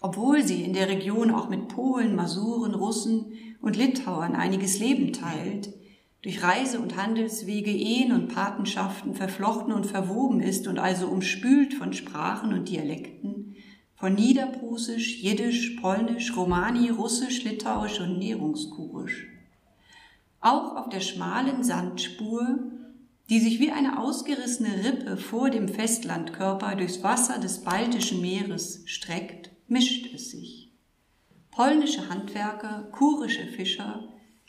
[0.00, 5.74] Obwohl sie in der Region auch mit Polen, Masuren, Russen und Litauern einiges Leben teilt,
[6.22, 11.92] durch Reise- und Handelswege, Ehen und Patenschaften verflochten und verwoben ist und also umspült von
[11.92, 13.56] Sprachen und Dialekten,
[13.94, 19.29] von Niederprussisch, Jiddisch, Polnisch, Romani, Russisch, Litauisch und Nährungskurisch.
[20.40, 22.58] Auch auf der schmalen Sandspur
[23.30, 29.52] die sich wie eine ausgerissene Rippe vor dem Festlandkörper durchs Wasser des Baltischen Meeres streckt,
[29.68, 30.72] mischt es sich.
[31.52, 34.02] Polnische Handwerker, kurische Fischer,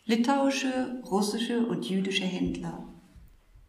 [0.06, 2.88] litauische, russische und jüdische Händler.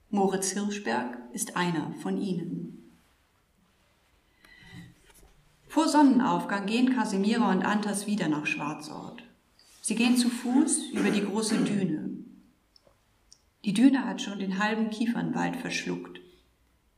[0.09, 2.91] Moritz Hirschberg ist einer von ihnen.
[5.69, 9.23] Vor Sonnenaufgang gehen Kasimira und Antas wieder nach Schwarzort.
[9.83, 12.12] Sie gehen zu Fuß über die große Düne.
[13.65, 16.21] Die Düne hat schon den halben Kiefernwald verschluckt.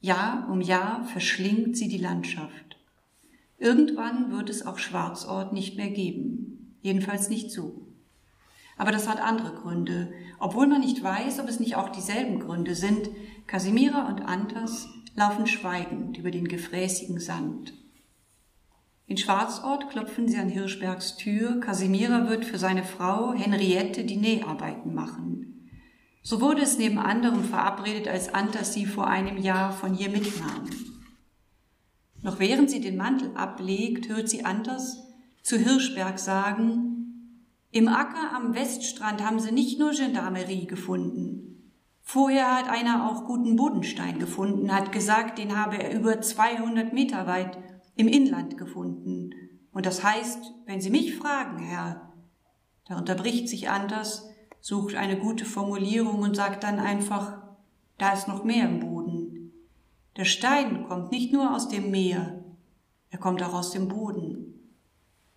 [0.00, 2.76] Jahr um Jahr verschlingt sie die Landschaft.
[3.58, 6.76] Irgendwann wird es auch Schwarzort nicht mehr geben.
[6.80, 7.86] Jedenfalls nicht so.
[8.76, 10.12] Aber das hat andere Gründe.
[10.38, 13.08] Obwohl man nicht weiß, ob es nicht auch dieselben Gründe sind,
[13.46, 17.74] Casimira und Antas laufen schweigend über den gefräßigen Sand.
[19.06, 21.60] In Schwarzort klopfen sie an Hirschbergs Tür.
[21.60, 25.53] Casimira wird für seine Frau Henriette die Näharbeiten machen.
[26.26, 30.70] So wurde es neben anderem verabredet, als Antas sie vor einem Jahr von hier mitnahm.
[32.22, 35.04] Noch während sie den Mantel ablegt, hört sie Antas
[35.42, 36.94] zu Hirschberg sagen,
[37.70, 41.72] im Acker am Weststrand haben sie nicht nur Gendarmerie gefunden.
[42.00, 47.26] Vorher hat einer auch guten Bodenstein gefunden, hat gesagt, den habe er über 200 Meter
[47.26, 47.58] weit
[47.96, 49.30] im Inland gefunden.
[49.72, 52.12] Und das heißt, wenn Sie mich fragen, Herr,
[52.86, 54.30] da unterbricht sich Anders,
[54.64, 57.36] sucht eine gute Formulierung und sagt dann einfach,
[57.98, 59.52] da ist noch mehr im Boden.
[60.16, 62.42] Der Stein kommt nicht nur aus dem Meer,
[63.10, 64.54] er kommt auch aus dem Boden.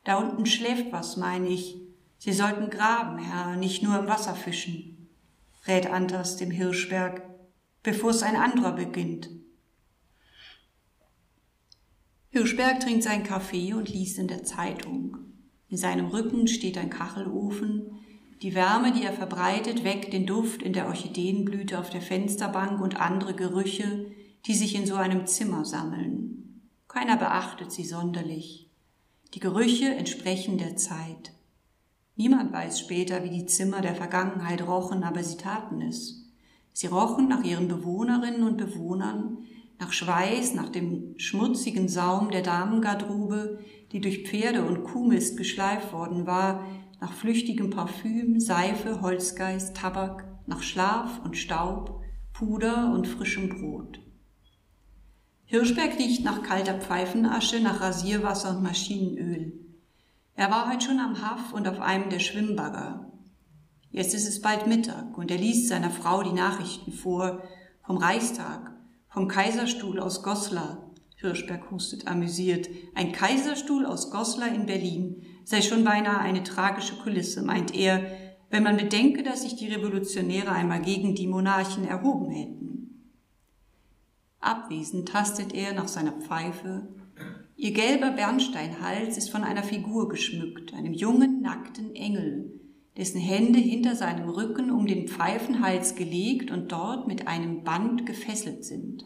[0.05, 1.75] Da unten schläft was, meine ich.
[2.17, 5.09] Sie sollten graben, Herr, nicht nur im Wasser fischen,
[5.67, 7.21] rät Antas dem Hirschberg,
[7.83, 9.29] bevor es ein anderer beginnt.
[12.29, 15.17] Hirschberg trinkt seinen Kaffee und liest in der Zeitung.
[15.67, 18.06] In seinem Rücken steht ein Kachelofen.
[18.41, 22.99] Die Wärme, die er verbreitet, weckt den Duft in der Orchideenblüte auf der Fensterbank und
[22.99, 24.05] andere Gerüche,
[24.45, 26.61] die sich in so einem Zimmer sammeln.
[26.87, 28.69] Keiner beachtet sie sonderlich.
[29.33, 31.33] Die Gerüche entsprechen der Zeit.
[32.15, 36.25] Niemand weiß später, wie die Zimmer der Vergangenheit rochen, aber sie taten es.
[36.73, 39.39] Sie rochen nach ihren Bewohnerinnen und Bewohnern,
[39.79, 43.59] nach Schweiß, nach dem schmutzigen Saum der Damengarderobe,
[43.91, 46.63] die durch Pferde und Kuhmist geschleift worden war,
[46.99, 52.01] nach flüchtigem Parfüm, Seife, Holzgeist, Tabak, nach Schlaf und Staub,
[52.33, 53.99] Puder und frischem Brot.
[55.45, 59.53] Hirschberg riecht nach kalter Pfeifenasche, nach Rasierwasser und Maschinenöl.
[60.35, 63.11] Er war heute schon am Haff und auf einem der Schwimmbagger.
[63.89, 67.41] Jetzt ist es bald Mittag und er liest seiner Frau die Nachrichten vor
[67.81, 68.73] vom Reichstag,
[69.07, 70.91] vom Kaiserstuhl aus Goslar.
[71.15, 72.69] Hirschberg hustet amüsiert.
[72.93, 78.05] Ein Kaiserstuhl aus Goslar in Berlin sei schon beinahe eine tragische Kulisse, meint er,
[78.49, 83.13] wenn man bedenke, dass sich die Revolutionäre einmal gegen die Monarchen erhoben hätten.
[84.41, 86.89] Abwesend tastet er nach seiner Pfeife.
[87.55, 92.51] Ihr gelber Bernsteinhals ist von einer Figur geschmückt, einem jungen, nackten Engel,
[92.97, 98.65] dessen Hände hinter seinem Rücken um den Pfeifenhals gelegt und dort mit einem Band gefesselt
[98.65, 99.05] sind.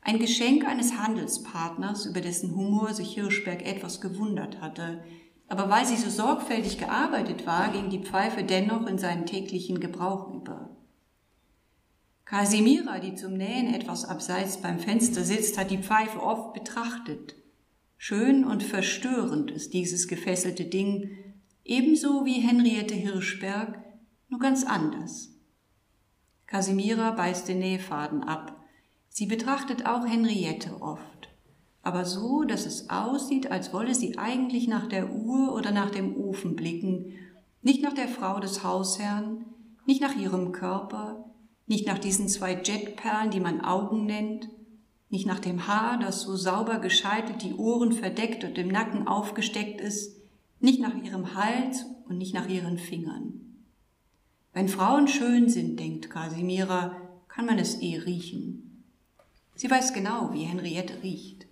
[0.00, 5.02] Ein Geschenk eines Handelspartners, über dessen Humor sich Hirschberg etwas gewundert hatte,
[5.54, 10.34] aber weil sie so sorgfältig gearbeitet war, ging die Pfeife dennoch in seinen täglichen Gebrauch
[10.34, 10.68] über.
[12.24, 17.36] Kasimira, die zum Nähen etwas abseits beim Fenster sitzt, hat die Pfeife oft betrachtet.
[17.96, 21.16] Schön und verstörend ist dieses gefesselte Ding,
[21.62, 23.80] ebenso wie Henriette Hirschberg,
[24.28, 25.36] nur ganz anders.
[26.48, 28.60] Casimira beißt den Nähfaden ab.
[29.08, 31.13] Sie betrachtet auch Henriette oft,
[31.84, 36.16] aber so, dass es aussieht, als wolle sie eigentlich nach der Uhr oder nach dem
[36.16, 37.12] Ofen blicken,
[37.62, 39.44] nicht nach der Frau des Hausherrn,
[39.86, 41.24] nicht nach ihrem Körper,
[41.66, 44.48] nicht nach diesen zwei Jetperlen, die man Augen nennt,
[45.10, 49.80] nicht nach dem Haar, das so sauber gescheitelt die Ohren verdeckt und im Nacken aufgesteckt
[49.80, 50.16] ist,
[50.60, 53.40] nicht nach ihrem Hals und nicht nach ihren Fingern.
[54.52, 56.96] Wenn Frauen schön sind, denkt Casimira,
[57.28, 58.84] kann man es eh riechen.
[59.54, 61.43] Sie weiß genau, wie Henriette riecht.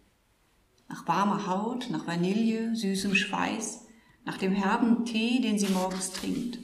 [0.93, 3.87] Nach warmer Haut, nach Vanille, süßem Schweiß,
[4.27, 6.59] nach dem herben Tee, den sie morgens trinkt.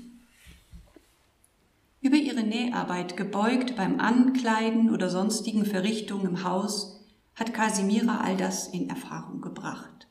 [2.02, 7.00] Über ihre Näharbeit gebeugt beim Ankleiden oder sonstigen Verrichtungen im Haus
[7.34, 10.08] hat Casimira all das in Erfahrung gebracht.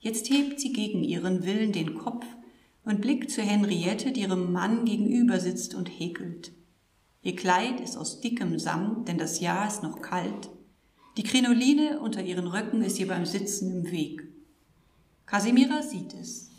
[0.00, 2.24] Jetzt hebt sie gegen ihren Willen den Kopf
[2.86, 6.52] und blickt zu Henriette, die ihrem Mann gegenüber sitzt und häkelt.
[7.20, 10.48] Ihr Kleid ist aus dickem Samt, denn das Jahr ist noch kalt.
[11.18, 14.22] Die Krinoline unter ihren Röcken ist ihr beim Sitzen im Weg.
[15.26, 16.52] Casimira sieht es,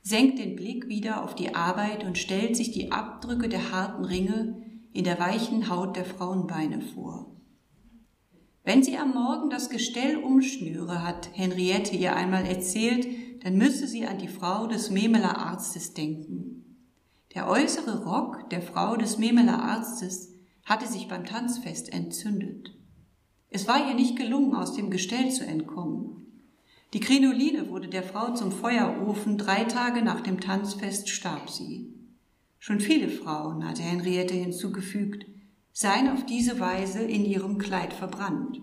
[0.00, 4.62] senkt den Blick wieder auf die Arbeit und stellt sich die Abdrücke der harten Ringe
[4.92, 7.34] in der weichen Haut der Frauenbeine vor.
[8.62, 13.08] Wenn sie am Morgen das Gestell umschnüre, hat Henriette ihr einmal erzählt,
[13.42, 16.76] dann müsse sie an die Frau des Memeler Arztes denken.
[17.34, 20.32] Der äußere Rock der Frau des Memeler Arztes
[20.64, 22.75] hatte sich beim Tanzfest entzündet.
[23.56, 26.26] Es war ihr nicht gelungen, aus dem Gestell zu entkommen.
[26.92, 31.90] Die Krinoline wurde der Frau zum Feuerofen, drei Tage nach dem Tanzfest starb sie.
[32.58, 35.24] Schon viele Frauen, hatte Henriette hinzugefügt,
[35.72, 38.60] seien auf diese Weise in ihrem Kleid verbrannt.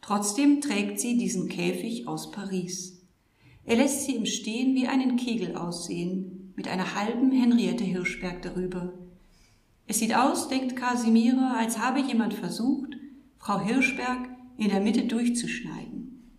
[0.00, 3.00] Trotzdem trägt sie diesen Käfig aus Paris.
[3.62, 8.94] Er lässt sie im Stehen wie einen Kegel aussehen, mit einer halben Henriette Hirschberg darüber.
[9.86, 12.96] Es sieht aus, denkt Casimira, als habe jemand versucht,
[13.42, 14.28] Frau Hirschberg
[14.58, 16.30] in der Mitte durchzuschneiden.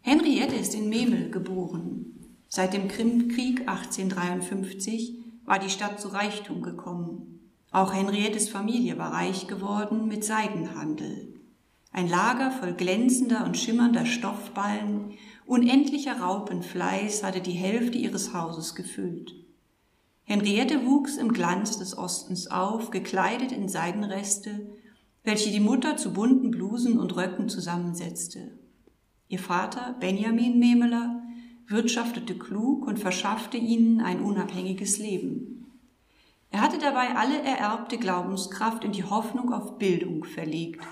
[0.00, 2.06] Henriette ist in Memel geboren.
[2.48, 7.50] Seit dem Krimkrieg 1853 war die Stadt zu Reichtum gekommen.
[7.70, 11.34] Auch Henriettes Familie war reich geworden mit Seidenhandel.
[11.92, 19.34] Ein Lager voll glänzender und schimmernder Stoffballen, unendlicher Raupenfleiß hatte die Hälfte ihres Hauses gefüllt.
[20.28, 24.68] Henriette wuchs im Glanz des Ostens auf, gekleidet in Seidenreste,
[25.24, 28.58] welche die Mutter zu bunten Blusen und Röcken zusammensetzte.
[29.28, 31.22] Ihr Vater, Benjamin Memeler,
[31.66, 35.72] wirtschaftete klug und verschaffte ihnen ein unabhängiges Leben.
[36.50, 40.84] Er hatte dabei alle ererbte Glaubenskraft in die Hoffnung auf Bildung verlegt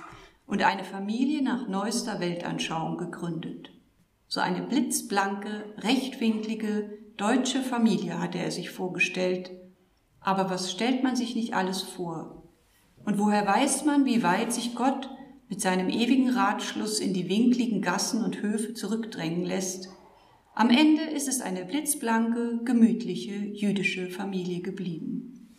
[0.46, 3.70] und eine Familie nach neuester Weltanschauung gegründet.
[4.28, 9.50] So eine blitzblanke, rechtwinklige, deutsche Familie hatte er sich vorgestellt.
[10.20, 12.42] Aber was stellt man sich nicht alles vor?
[13.04, 15.08] Und woher weiß man, wie weit sich Gott
[15.48, 19.88] mit seinem ewigen Ratschluss in die winkligen Gassen und Höfe zurückdrängen lässt?
[20.54, 25.54] Am Ende ist es eine blitzblanke, gemütliche jüdische Familie geblieben.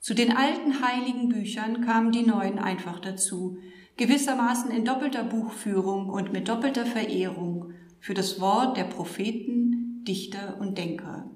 [0.00, 3.58] Zu den alten heiligen Büchern kamen die neuen einfach dazu,
[3.96, 9.67] gewissermaßen in doppelter Buchführung und mit doppelter Verehrung für das Wort der Propheten,
[10.08, 11.30] Dichter und Denker.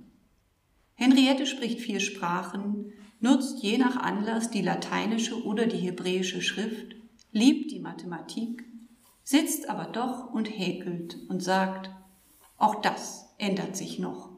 [0.95, 6.97] Henriette spricht vier Sprachen, nutzt je nach Anlass die lateinische oder die hebräische Schrift,
[7.31, 8.65] liebt die Mathematik,
[9.23, 11.91] sitzt aber doch und häkelt und sagt,
[12.57, 14.31] auch das ändert sich noch.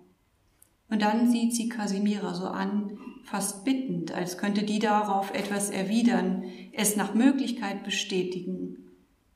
[0.89, 6.45] Und dann sieht sie Casimira so an, fast bittend, als könnte die darauf etwas erwidern,
[6.73, 8.91] es nach Möglichkeit bestätigen.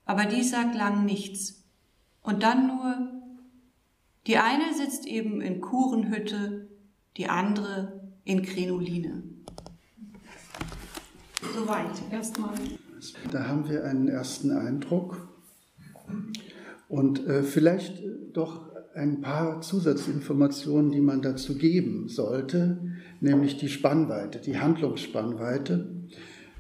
[0.04, 1.64] Aber die sagt lang nichts.
[2.22, 3.17] Und dann nur,
[4.28, 6.68] die eine sitzt eben in Kurenhütte,
[7.16, 9.22] die andere in Krenoline.
[11.54, 12.52] Soweit erstmal.
[13.32, 15.30] Da haben wir einen ersten Eindruck
[16.88, 18.02] und äh, vielleicht
[18.34, 22.82] doch ein paar Zusatzinformationen, die man dazu geben sollte,
[23.20, 25.88] nämlich die Spannweite, die Handlungsspannweite.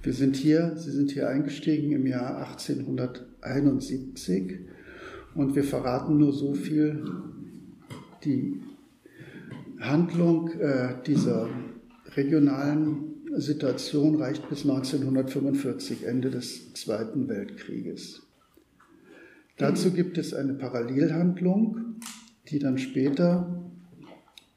[0.02, 4.60] Wir sind hier, Sie sind hier eingestiegen im Jahr 1871
[5.34, 7.04] und wir verraten nur so viel.
[8.24, 8.60] Die
[9.80, 11.48] Handlung äh, dieser
[12.16, 18.22] regionalen Situation reicht bis 1945, Ende des Zweiten Weltkrieges.
[19.56, 22.00] Dazu gibt es eine Parallelhandlung,
[22.48, 23.70] die dann später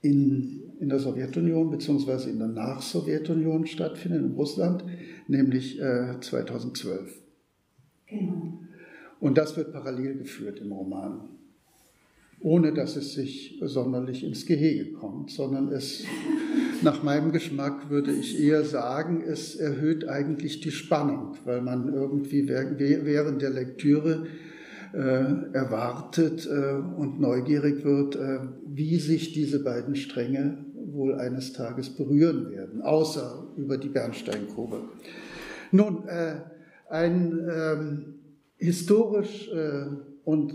[0.01, 2.29] in, in der Sowjetunion bzw.
[2.29, 4.83] in der Nach-Sowjetunion stattfindet, in Russland,
[5.27, 7.13] nämlich äh, 2012.
[8.07, 8.59] Genau.
[9.19, 11.29] Und das wird parallel geführt im Roman,
[12.41, 16.03] ohne dass es sich sonderlich ins Gehege kommt, sondern es,
[16.81, 22.47] nach meinem Geschmack würde ich eher sagen, es erhöht eigentlich die Spannung, weil man irgendwie
[22.47, 24.25] während der Lektüre
[24.93, 31.89] äh, erwartet äh, und neugierig wird, äh, wie sich diese beiden Stränge wohl eines Tages
[31.91, 34.81] berühren werden, außer über die Bernsteingrube.
[35.71, 36.03] Nun,
[36.89, 38.15] ein ähm,
[38.57, 39.49] historisch
[40.23, 40.53] und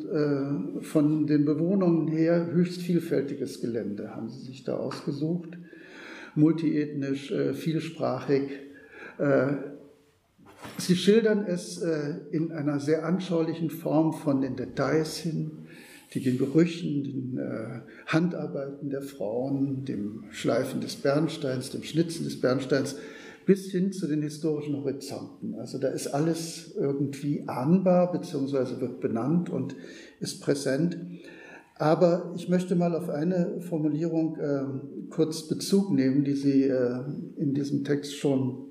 [0.83, 5.59] von den Bewohnern her höchst vielfältiges Gelände haben sie sich da ausgesucht,
[6.35, 8.51] multiethnisch, vielsprachig,
[10.79, 15.51] Sie schildern es äh, in einer sehr anschaulichen Form von den Details hin,
[16.12, 22.41] die den Gerüchen, den äh, Handarbeiten der Frauen, dem Schleifen des Bernsteins, dem Schnitzen des
[22.41, 22.97] Bernsteins,
[23.47, 25.55] bis hin zu den historischen Horizonten.
[25.55, 29.77] Also da ist alles irgendwie ahnbar, beziehungsweise wird benannt und
[30.21, 30.99] ist präsent.
[31.77, 34.65] Aber ich möchte mal auf eine Formulierung äh,
[35.11, 37.05] kurz Bezug nehmen, die Sie äh,
[37.37, 38.65] in diesem Text schon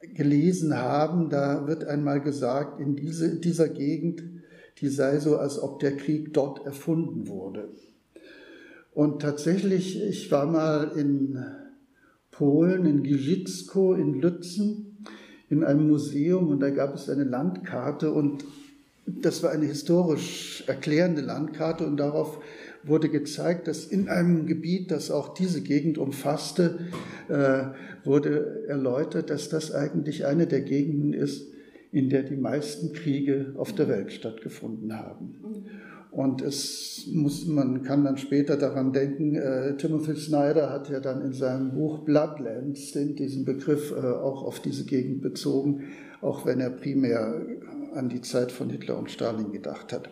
[0.00, 4.22] gelesen haben, da wird einmal gesagt, in diese, dieser Gegend,
[4.80, 7.68] die sei so, als ob der Krieg dort erfunden wurde.
[8.92, 11.38] Und tatsächlich, ich war mal in
[12.40, 15.04] Polen, in Giżycko, in Lützen,
[15.50, 16.48] in einem Museum.
[16.48, 18.12] Und da gab es eine Landkarte.
[18.12, 18.46] Und
[19.06, 21.86] das war eine historisch erklärende Landkarte.
[21.86, 22.40] Und darauf
[22.82, 26.78] wurde gezeigt, dass in einem Gebiet, das auch diese Gegend umfasste,
[27.28, 27.64] äh,
[28.06, 31.46] wurde erläutert, dass das eigentlich eine der Gegenden ist,
[31.92, 35.34] in der die meisten Kriege auf der Welt stattgefunden haben.
[36.10, 41.22] Und es muss, man kann dann später daran denken, äh, Timothy Snyder hat ja dann
[41.22, 45.84] in seinem Buch Bloodlands diesen Begriff äh, auch auf diese Gegend bezogen,
[46.20, 47.40] auch wenn er primär
[47.94, 50.10] an die Zeit von Hitler und Stalin gedacht hat.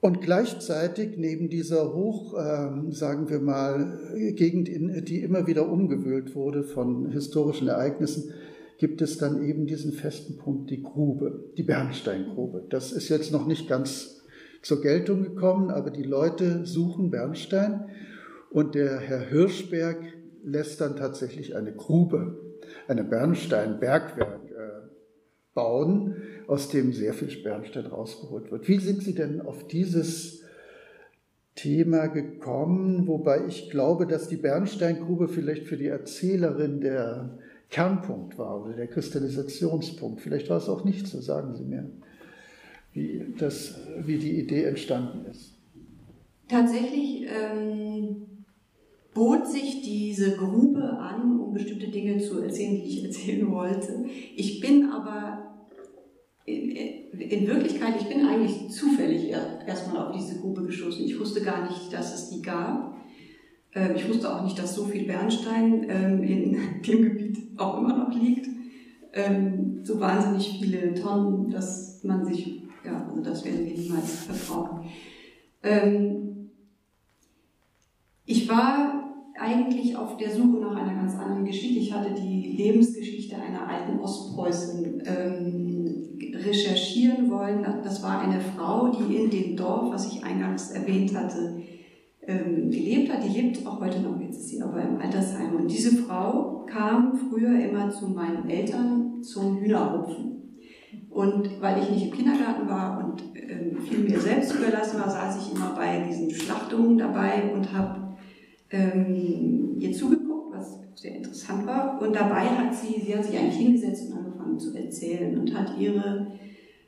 [0.00, 4.00] Und gleichzeitig neben dieser hoch, äh, sagen wir mal,
[4.34, 8.32] Gegend, in, die immer wieder umgewühlt wurde von historischen Ereignissen,
[8.78, 12.64] gibt es dann eben diesen festen Punkt, die Grube, die Bernsteingrube.
[12.68, 14.21] Das ist jetzt noch nicht ganz
[14.62, 17.86] zur Geltung gekommen, aber die Leute suchen Bernstein
[18.50, 19.98] und der Herr Hirschberg
[20.44, 22.38] lässt dann tatsächlich eine Grube,
[22.88, 24.72] eine Bernsteinbergwerk äh,
[25.54, 28.68] bauen aus dem sehr viel Bernstein rausgeholt wird.
[28.68, 30.42] Wie sind Sie denn auf dieses
[31.54, 33.06] Thema gekommen?
[33.06, 37.38] Wobei ich glaube, dass die Bernsteingrube vielleicht für die Erzählerin der
[37.68, 40.20] Kernpunkt war oder der Kristallisationspunkt.
[40.20, 41.90] Vielleicht war es auch nicht so, sagen Sie mir,
[42.92, 45.54] wie, das, wie die Idee entstanden ist.
[46.48, 48.26] tatsächlich ähm,
[49.14, 54.04] bot sich diese Grube an, um bestimmte Dinge zu erzählen, die ich erzählen wollte.
[54.36, 55.52] Ich bin aber
[56.44, 61.04] in, in Wirklichkeit, ich bin eigentlich zufällig erstmal auf diese Grube gestoßen.
[61.04, 62.96] Ich wusste gar nicht, dass es die gab.
[63.74, 67.96] Ähm, ich wusste auch nicht, dass so viel Bernstein ähm, in dem Gebiet auch immer
[67.96, 68.48] noch liegt.
[69.14, 74.90] Ähm, so wahnsinnig viele Tonnen, dass man sich, ja, also das werden wir niemals verbrauchen.
[78.24, 79.02] Ich war
[79.38, 81.78] eigentlich auf der Suche nach einer ganz anderen Geschichte.
[81.78, 87.64] Ich hatte die Lebensgeschichte einer alten Ostpreußin ähm, recherchieren wollen.
[87.82, 91.60] Das war eine Frau, die in dem Dorf, was ich eingangs erwähnt hatte,
[92.26, 93.24] ähm, gelebt hat.
[93.24, 95.56] Die lebt auch heute noch, jetzt ist sie aber im Altersheim.
[95.56, 100.41] Und diese Frau kam früher immer zu meinen Eltern zum Hühnerrupfen.
[101.12, 105.46] Und weil ich nicht im Kindergarten war und ähm, viel mir selbst überlassen war, saß
[105.46, 108.16] ich immer bei diesen Schlachtungen dabei und habe
[108.70, 112.00] ähm, ihr zugeguckt, was sehr interessant war.
[112.00, 115.78] Und dabei hat sie, sie hat sich eigentlich hingesetzt und angefangen zu erzählen und hat
[115.78, 116.28] ihre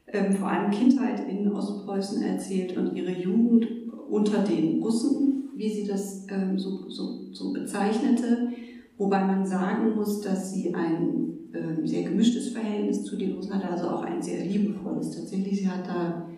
[0.06, 3.66] ähm, vor allem Kindheit in Ostpreußen erzählt und ihre Jugend
[4.08, 8.48] unter den Russen, wie sie das ähm, so, so, so bezeichnete.
[8.96, 13.70] Wobei man sagen muss, dass sie ein ähm, sehr gemischtes Verhältnis zu den Russen hatte,
[13.70, 15.10] also auch ein sehr liebevolles.
[15.10, 16.28] Tatsächlich, sie hat da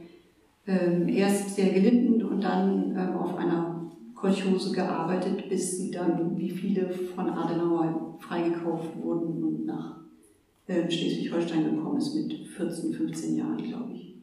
[0.67, 6.51] ähm, erst sehr gelitten und dann ähm, auf einer Kolchose gearbeitet, bis sie dann, wie
[6.51, 10.01] viele von Adenauer freigekauft wurden und nach
[10.69, 14.17] Schleswig-Holstein gekommen ist mit 14, 15 Jahren, glaube ich.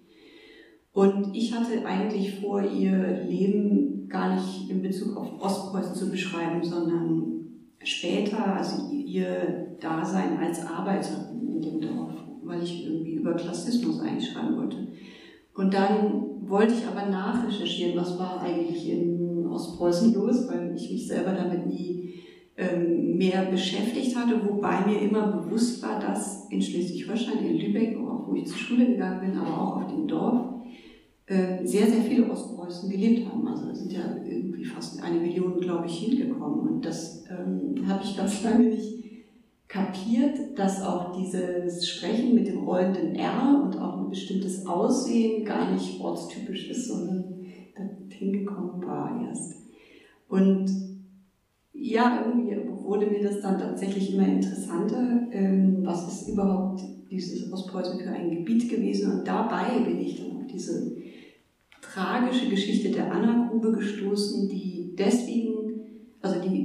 [0.91, 6.64] Und ich hatte eigentlich vor, ihr Leben gar nicht in Bezug auf Ostpreußen zu beschreiben,
[6.64, 7.48] sondern
[7.84, 12.11] später, also ihr Dasein als Arbeiterin in dem Dorf,
[12.43, 14.88] weil ich irgendwie über Klassismus eigentlich schreiben wollte.
[15.55, 21.07] Und dann wollte ich aber nachrecherchieren, was war eigentlich in Ostpreußen los, weil ich mich
[21.07, 22.13] selber damit nie
[22.57, 28.36] ähm, mehr beschäftigt hatte, wobei mir immer bewusst war, dass in Schleswig-Holstein, in Lübeck, wo
[28.36, 30.53] ich zur Schule gegangen bin, aber auch auf dem Dorf,
[31.25, 33.47] äh, sehr, sehr viele Ostpreußen gelebt haben.
[33.47, 36.59] Also da sind ja irgendwie fast eine Million, glaube ich, hingekommen.
[36.67, 38.93] Und das ähm, habe ich ganz lange nicht
[39.74, 45.71] kapiert, dass auch dieses Sprechen mit dem rollenden R und auch ein bestimmtes Aussehen gar
[45.71, 47.43] nicht ortstypisch ist, sondern
[48.09, 49.55] hingekommen war erst.
[50.30, 50.67] Und
[51.74, 55.28] ja, irgendwie wurde mir das dann tatsächlich immer interessanter.
[55.32, 59.11] Ähm, was ist überhaupt dieses Ostpreußen für ein Gebiet gewesen?
[59.11, 60.95] Und dabei bin ich dann auf diese
[61.82, 65.53] tragische Geschichte der Anna-Grube gestoßen, die deswegen,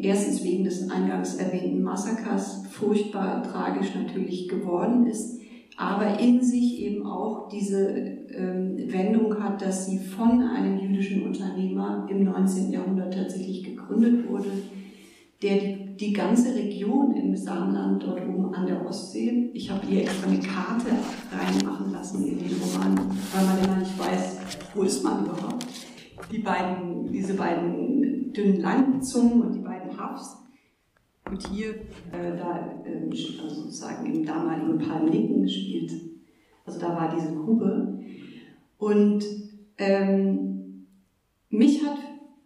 [0.03, 5.41] erstens wegen des eingangs erwähnten Massakers furchtbar tragisch natürlich geworden ist,
[5.77, 12.07] aber in sich eben auch diese ähm, Wendung hat, dass sie von einem jüdischen Unternehmer
[12.11, 12.73] im 19.
[12.73, 14.51] Jahrhundert tatsächlich gegründet wurde,
[15.43, 20.03] der die, die ganze Region im Saarland dort oben an der Ostsee, ich habe hier
[20.03, 20.91] extra eine Karte
[21.33, 22.99] reinmachen lassen in den Roman,
[23.33, 24.39] weil man immer nicht weiß,
[24.75, 25.65] wo ist man überhaupt.
[26.33, 29.61] Die beiden, diese beiden dünnen Landzungen und die
[29.99, 30.39] Hafs,
[31.31, 31.71] und hier,
[32.13, 33.11] äh, da äh,
[33.43, 35.93] also sozusagen im damaligen Palmnicken gespielt.
[36.65, 38.01] Also da war diese Grube.
[38.79, 39.25] Und
[39.79, 40.87] ähm,
[41.51, 41.99] mich hat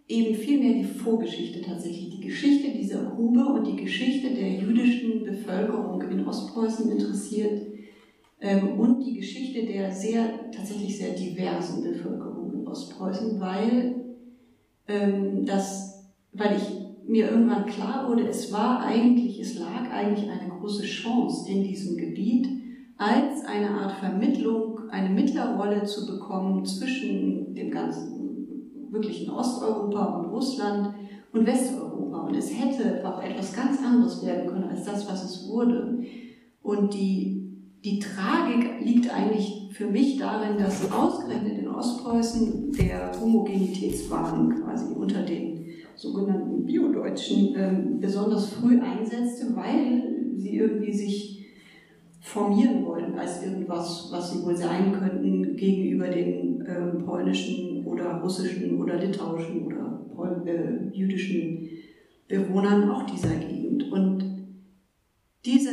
[0.09, 6.03] eben vielmehr die Vorgeschichte tatsächlich, die Geschichte dieser Grube und die Geschichte der jüdischen Bevölkerung
[6.03, 7.63] in Ostpreußen interessiert
[8.41, 14.17] ähm, und die Geschichte der sehr, tatsächlich sehr diversen Bevölkerung in Ostpreußen, weil
[14.89, 20.49] ähm, das, weil ich mir irgendwann klar wurde, es war eigentlich, es lag eigentlich eine
[20.51, 22.49] große Chance in diesem Gebiet,
[22.97, 30.95] als eine Art Vermittlung, eine Mittlerrolle zu bekommen zwischen dem ganzen wirklichen Osteuropa und Russland
[31.33, 32.27] und Westeuropa.
[32.27, 36.05] Und es hätte auch etwas ganz anderes werden können als das, was es wurde.
[36.63, 44.63] Und die, die Tragik liegt eigentlich für mich darin, dass ausgerechnet in Ostpreußen der Homogenitätswahn
[44.63, 45.52] quasi unter den
[46.03, 50.03] sogenannten Biodeutschen äh, besonders früh einsetzte, weil
[50.37, 51.47] sie irgendwie sich
[52.21, 58.81] formieren wollen als irgendwas, was sie wohl sein könnten gegenüber den äh, polnischen oder russischen
[58.81, 61.69] oder litauischen oder äh, jüdischen
[62.27, 63.93] Bewohnern auch dieser Gegend.
[63.93, 64.25] Und
[65.45, 65.71] diese,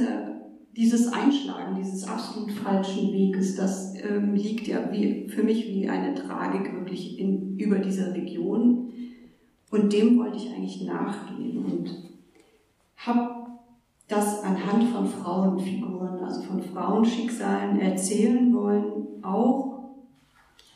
[0.76, 6.14] dieses Einschlagen dieses absolut falschen Weges, das ähm, liegt ja wie, für mich wie eine
[6.14, 8.90] Tragik wirklich in, über dieser Region
[9.72, 11.90] und dem wollte ich eigentlich nachgehen und
[12.98, 13.36] habe
[14.08, 19.84] das anhand von Frauenfiguren, also von Frauenschicksalen erzählen wollen, auch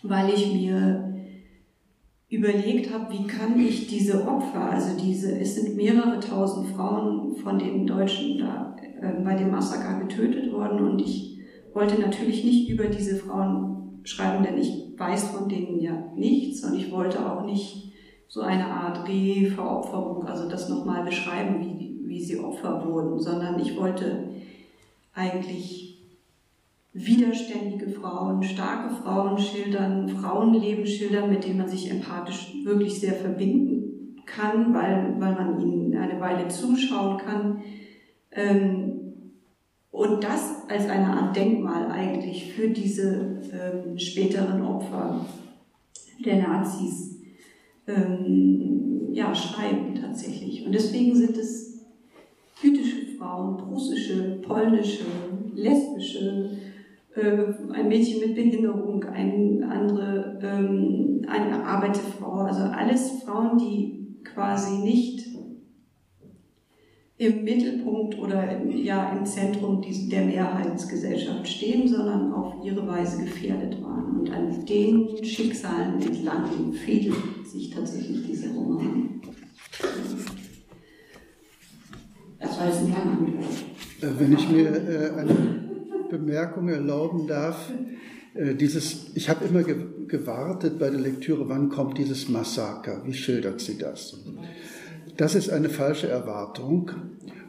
[0.04, 1.14] weil ich mir
[2.30, 7.60] überlegt habe, wie kann ich diese Opfer, also diese, es sind mehrere tausend Frauen von
[7.60, 11.38] den Deutschen da äh, bei dem Massaker getötet worden und ich
[11.74, 16.76] wollte natürlich nicht über diese Frauen schreiben, denn ich weiß von denen ja nichts und
[16.76, 17.93] ich wollte auch nicht
[18.34, 23.78] so eine Art Re-Veropferung, also das nochmal beschreiben, wie, wie sie Opfer wurden, sondern ich
[23.78, 24.28] wollte
[25.14, 26.04] eigentlich
[26.94, 34.24] widerständige Frauen, starke Frauen schildern, Frauenleben schildern, mit denen man sich empathisch wirklich sehr verbinden
[34.26, 37.62] kann, weil, weil man ihnen eine Weile zuschauen kann.
[38.32, 39.00] Ähm,
[39.92, 45.24] und das als eine Art Denkmal eigentlich für diese ähm, späteren Opfer
[46.26, 47.13] der Nazis
[47.88, 50.66] ähm, ja, schreiben tatsächlich.
[50.66, 51.86] Und deswegen sind es
[52.62, 55.06] jüdische Frauen, russische, polnische,
[55.54, 56.58] lesbische,
[57.16, 64.80] äh, ein Mädchen mit Behinderung, eine andere, ähm, eine Arbeiterfrau, also alles Frauen, die quasi
[64.84, 65.33] nicht
[67.18, 74.20] im Mittelpunkt oder ja im Zentrum der Mehrheitsgesellschaft stehen, sondern auf ihre Weise gefährdet waren.
[74.20, 77.16] Und an den Schicksalen entlang fädelt
[77.46, 79.22] sich tatsächlich dieser Roman.
[82.40, 84.20] Das war jetzt ein langer Antwort.
[84.20, 85.64] Wenn ich mir äh, eine
[86.10, 87.72] Bemerkung erlauben darf.
[88.36, 93.02] Äh, dieses, ich habe immer gewartet bei der Lektüre, wann kommt dieses Massaker?
[93.06, 94.20] Wie schildert sie das?
[95.18, 96.92] Das ist eine falsche Erwartung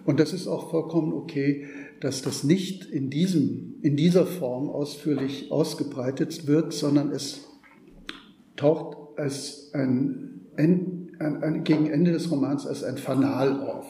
[0.04, 1.66] und das ist auch vollkommen okay,
[2.00, 7.48] dass das nicht in, diesem, in dieser Form ausführlich ausgebreitet wird, sondern es
[8.56, 13.86] taucht als ein, ein, ein, gegen Ende des Romans als ein Fanal auf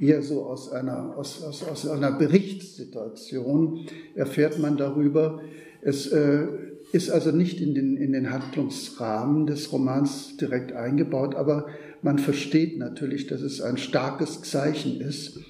[0.00, 3.80] eher so aus einer, aus, aus, aus einer Berichtssituation
[4.14, 5.40] erfährt man darüber.
[5.82, 6.46] Es äh,
[6.92, 11.66] ist also nicht in den, in den Handlungsrahmen des Romans direkt eingebaut, aber
[12.02, 15.40] man versteht natürlich, dass es ein starkes Zeichen ist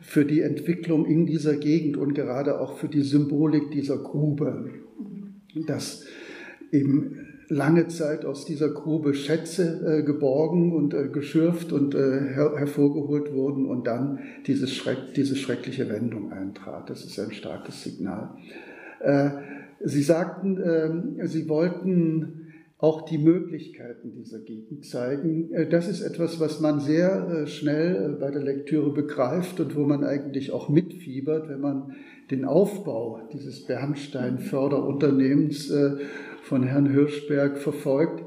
[0.00, 4.70] für die Entwicklung in dieser Gegend und gerade auch für die Symbolik dieser Grube,
[5.66, 6.04] dass
[6.72, 12.54] eben lange Zeit aus dieser Grube Schätze äh, geborgen und äh, geschürft und äh, her
[12.56, 16.90] hervorgeholt wurden und dann dieses Schreck, diese schreckliche Wendung eintrat.
[16.90, 18.30] Das ist ein starkes Signal.
[19.00, 19.30] Äh,
[19.86, 22.43] Sie sagten, ähm, Sie wollten
[22.84, 25.50] auch die Möglichkeiten dieser Gegend zeigen.
[25.54, 29.84] Äh, das ist etwas, was man sehr äh, schnell bei der Lektüre begreift und wo
[29.84, 31.94] man eigentlich auch mitfiebert, wenn man
[32.30, 35.72] den Aufbau dieses Bernstein-Förderunternehmens
[36.42, 38.22] von Herrn Hirschberg verfolgt.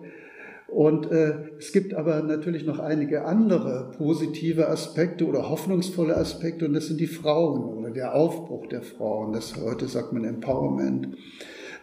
[0.67, 6.73] Und äh, es gibt aber natürlich noch einige andere positive Aspekte oder hoffnungsvolle Aspekte und
[6.73, 9.31] das sind die Frauen oder der Aufbruch der Frauen.
[9.33, 11.15] Das heute sagt man Empowerment.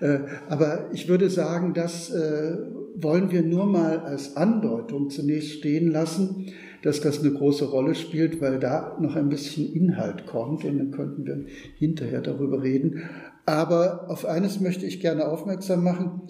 [0.00, 2.56] Äh, aber ich würde sagen, das äh,
[2.96, 6.52] wollen wir nur mal als Andeutung zunächst stehen lassen,
[6.82, 10.90] dass das eine große Rolle spielt, weil da noch ein bisschen Inhalt kommt und dann
[10.90, 11.46] könnten wir
[11.78, 13.02] hinterher darüber reden.
[13.46, 16.22] Aber auf eines möchte ich gerne aufmerksam machen.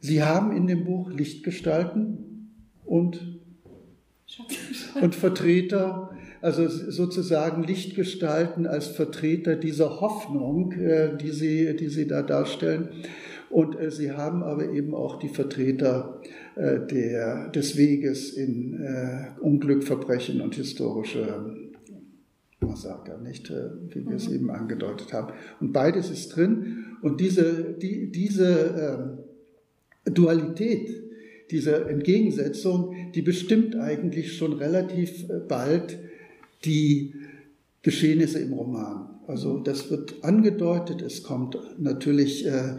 [0.00, 2.52] Sie haben in dem Buch Lichtgestalten
[2.84, 3.40] und,
[5.00, 6.10] und Vertreter,
[6.40, 12.90] also sozusagen Lichtgestalten als Vertreter dieser Hoffnung, äh, die Sie, die Sie da darstellen.
[13.50, 16.20] Und äh, Sie haben aber eben auch die Vertreter
[16.54, 18.78] äh, der, des Weges in
[19.40, 21.56] Unglück, Verbrechen und historische
[22.60, 24.34] Massaker, nicht, wie wir es mhm.
[24.34, 25.32] eben angedeutet haben.
[25.60, 26.84] Und beides ist drin.
[27.02, 29.18] Und diese, die, diese
[30.06, 31.02] ähm, Dualität,
[31.50, 35.98] diese Entgegensetzung, die bestimmt eigentlich schon relativ bald
[36.64, 37.14] die
[37.82, 39.20] Geschehnisse im Roman.
[39.26, 42.76] Also das wird angedeutet, es kommt natürlich äh,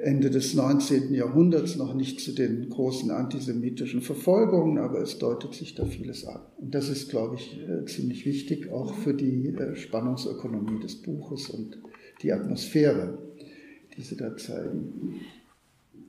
[0.00, 1.12] Ende des 19.
[1.12, 6.40] Jahrhunderts noch nicht zu den großen antisemitischen Verfolgungen, aber es deutet sich da vieles an.
[6.58, 11.50] Und das ist, glaube ich, äh, ziemlich wichtig, auch für die äh, Spannungsökonomie des Buches
[11.50, 11.78] und
[12.22, 13.18] die Atmosphäre,
[13.96, 15.20] die sie da zeigen.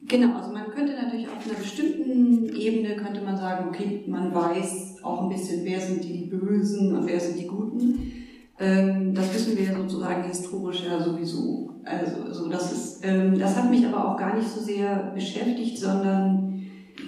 [0.07, 4.92] Genau, also man könnte natürlich auf einer bestimmten Ebene könnte man sagen, okay, man weiß
[5.03, 8.13] auch ein bisschen, wer sind die Bösen und wer sind die Guten.
[8.59, 11.71] Ähm, das wissen wir ja sozusagen historisch ja sowieso.
[11.83, 15.77] Also, so das, ist, ähm, das hat mich aber auch gar nicht so sehr beschäftigt,
[15.77, 16.63] sondern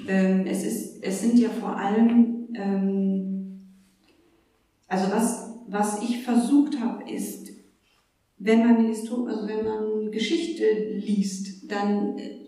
[0.07, 3.61] ähm, es, ist, es sind ja vor allem, ähm,
[4.87, 7.49] also was, was ich versucht habe, ist,
[8.37, 10.63] wenn man, also wenn man Geschichte
[10.93, 12.44] liest, dann äh,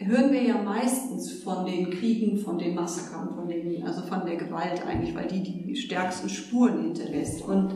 [0.00, 4.36] hören wir ja meistens von den Kriegen, von den Massakern, von den, also von der
[4.36, 7.46] Gewalt eigentlich, weil die die stärksten Spuren hinterlässt.
[7.46, 7.74] Und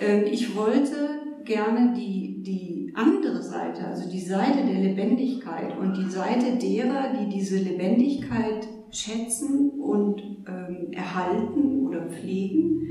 [0.00, 6.10] ähm, ich wollte gerne die, die andere Seite, also die Seite der Lebendigkeit und die
[6.10, 12.82] Seite derer, die diese Lebendigkeit schätzen und ähm, erhalten oder pflegen,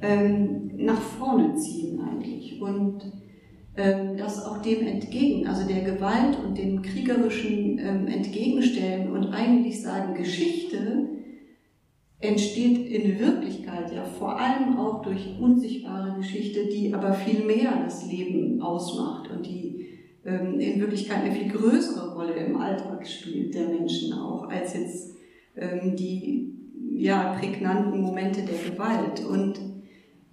[0.00, 2.60] ähm, nach vorne ziehen eigentlich.
[2.60, 3.02] Und
[3.76, 10.14] das auch dem entgegen, also der Gewalt und dem kriegerischen ähm, entgegenstellen und eigentlich sagen,
[10.14, 11.10] Geschichte
[12.18, 18.10] entsteht in Wirklichkeit ja vor allem auch durch unsichtbare Geschichte, die aber viel mehr das
[18.10, 19.86] Leben ausmacht und die
[20.24, 25.16] ähm, in Wirklichkeit eine viel größere Rolle im Alltag spielt der Menschen auch, als jetzt
[25.54, 26.54] ähm, die
[26.94, 29.24] ja, prägnanten Momente der Gewalt.
[29.24, 29.60] Und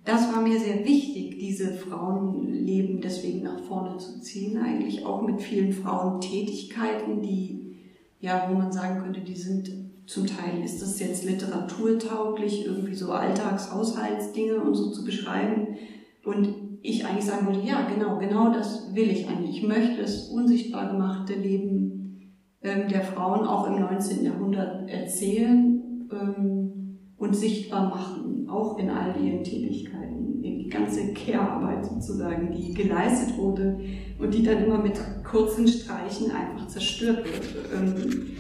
[0.05, 5.41] das war mir sehr wichtig, diese Frauenleben deswegen nach vorne zu ziehen, eigentlich auch mit
[5.41, 7.77] vielen Frauentätigkeiten, die,
[8.19, 9.71] ja, wo man sagen könnte, die sind
[10.05, 15.77] zum Teil ist das jetzt literaturtauglich, irgendwie so Alltagshaushaltsdinge und so zu beschreiben.
[16.25, 16.49] Und
[16.81, 19.57] ich eigentlich sagen wollte, ja, genau, genau das will ich eigentlich.
[19.57, 24.25] Ich möchte das unsichtbar gemachte Leben ähm, der Frauen auch im 19.
[24.25, 26.82] Jahrhundert erzählen ähm,
[27.23, 33.37] und sichtbar machen, auch in all ihren Tätigkeiten, in die ganze Care-Arbeit sozusagen, die geleistet
[33.37, 33.79] wurde
[34.19, 37.43] und die dann immer mit kurzen Streichen einfach zerstört wird.
[37.73, 38.37] Ähm,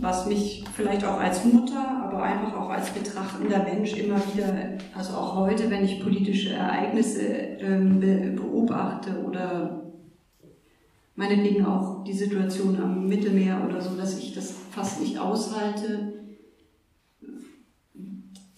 [0.00, 5.14] was mich vielleicht auch als Mutter, aber einfach auch als betrachtender Mensch immer wieder, also
[5.14, 7.22] auch heute, wenn ich politische Ereignisse
[7.60, 8.00] ähm,
[8.36, 9.92] beobachte oder
[11.16, 16.13] meinetwegen auch die Situation am Mittelmeer oder so, dass ich das fast nicht aushalte,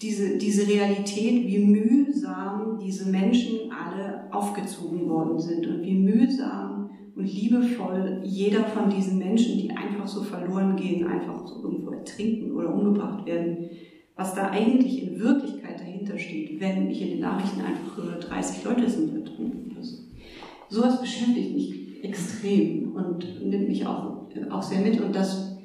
[0.01, 7.25] diese, diese Realität, wie mühsam diese Menschen alle aufgezogen worden sind und wie mühsam und
[7.25, 12.73] liebevoll jeder von diesen Menschen, die einfach so verloren gehen, einfach so irgendwo ertrinken oder
[12.73, 13.69] umgebracht werden,
[14.15, 18.63] was da eigentlich in Wirklichkeit dahinter steht, wenn ich in den Nachrichten einfach höre, 30
[18.65, 19.97] Leute sind ertrunken oder so.
[20.69, 25.57] Sowas beschäftigt mich extrem und nimmt mich auch, auch sehr mit und das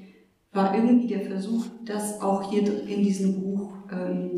[0.52, 3.51] war irgendwie der Versuch, das auch hier in diesem Buch
[3.90, 4.32] ähm,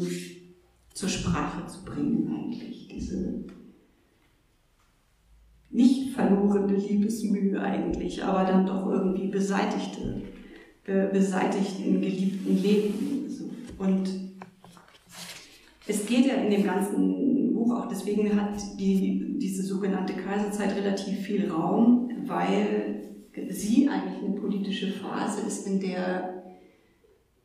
[0.93, 3.44] zur Sprache zu bringen eigentlich, diese
[5.70, 10.23] nicht verlorene Liebesmühe eigentlich, aber dann doch irgendwie beseitigte,
[10.85, 13.28] äh, beseitigten geliebten Leben.
[13.77, 14.09] Und
[15.86, 21.19] es geht ja in dem ganzen Buch auch, deswegen hat die, diese sogenannte Kaiserzeit relativ
[21.19, 23.11] viel Raum, weil
[23.48, 26.44] sie eigentlich eine politische Phase ist, in der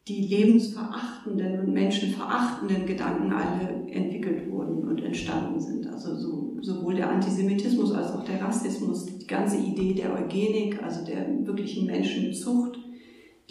[0.10, 5.86] die lebensverachtenden und menschenverachtenden Gedanken alle entwickelt wurden und entstanden sind.
[5.88, 11.06] Also so, sowohl der Antisemitismus als auch der Rassismus, die ganze Idee der Eugenik, also
[11.06, 12.80] der wirklichen Menschenzucht,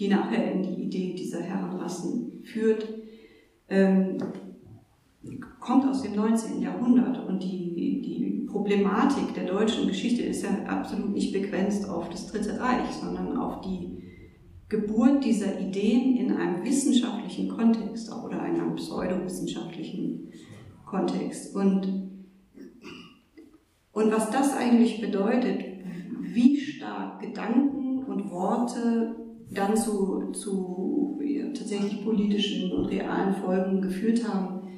[0.00, 2.88] die nachher in die Idee dieser Herrenrassen führt,
[3.68, 4.18] ähm,
[5.60, 6.60] kommt aus dem 19.
[6.60, 12.26] Jahrhundert und die, die Problematik der deutschen Geschichte ist ja absolut nicht begrenzt auf das
[12.26, 14.07] Dritte Reich, sondern auf die
[14.68, 20.30] Geburt dieser Ideen in einem wissenschaftlichen Kontext oder einem pseudowissenschaftlichen
[20.84, 21.56] Kontext.
[21.56, 22.10] Und,
[23.92, 25.64] und was das eigentlich bedeutet,
[26.20, 29.16] wie stark Gedanken und Worte
[29.50, 34.68] dann zu, zu ja, tatsächlich politischen und realen Folgen geführt haben,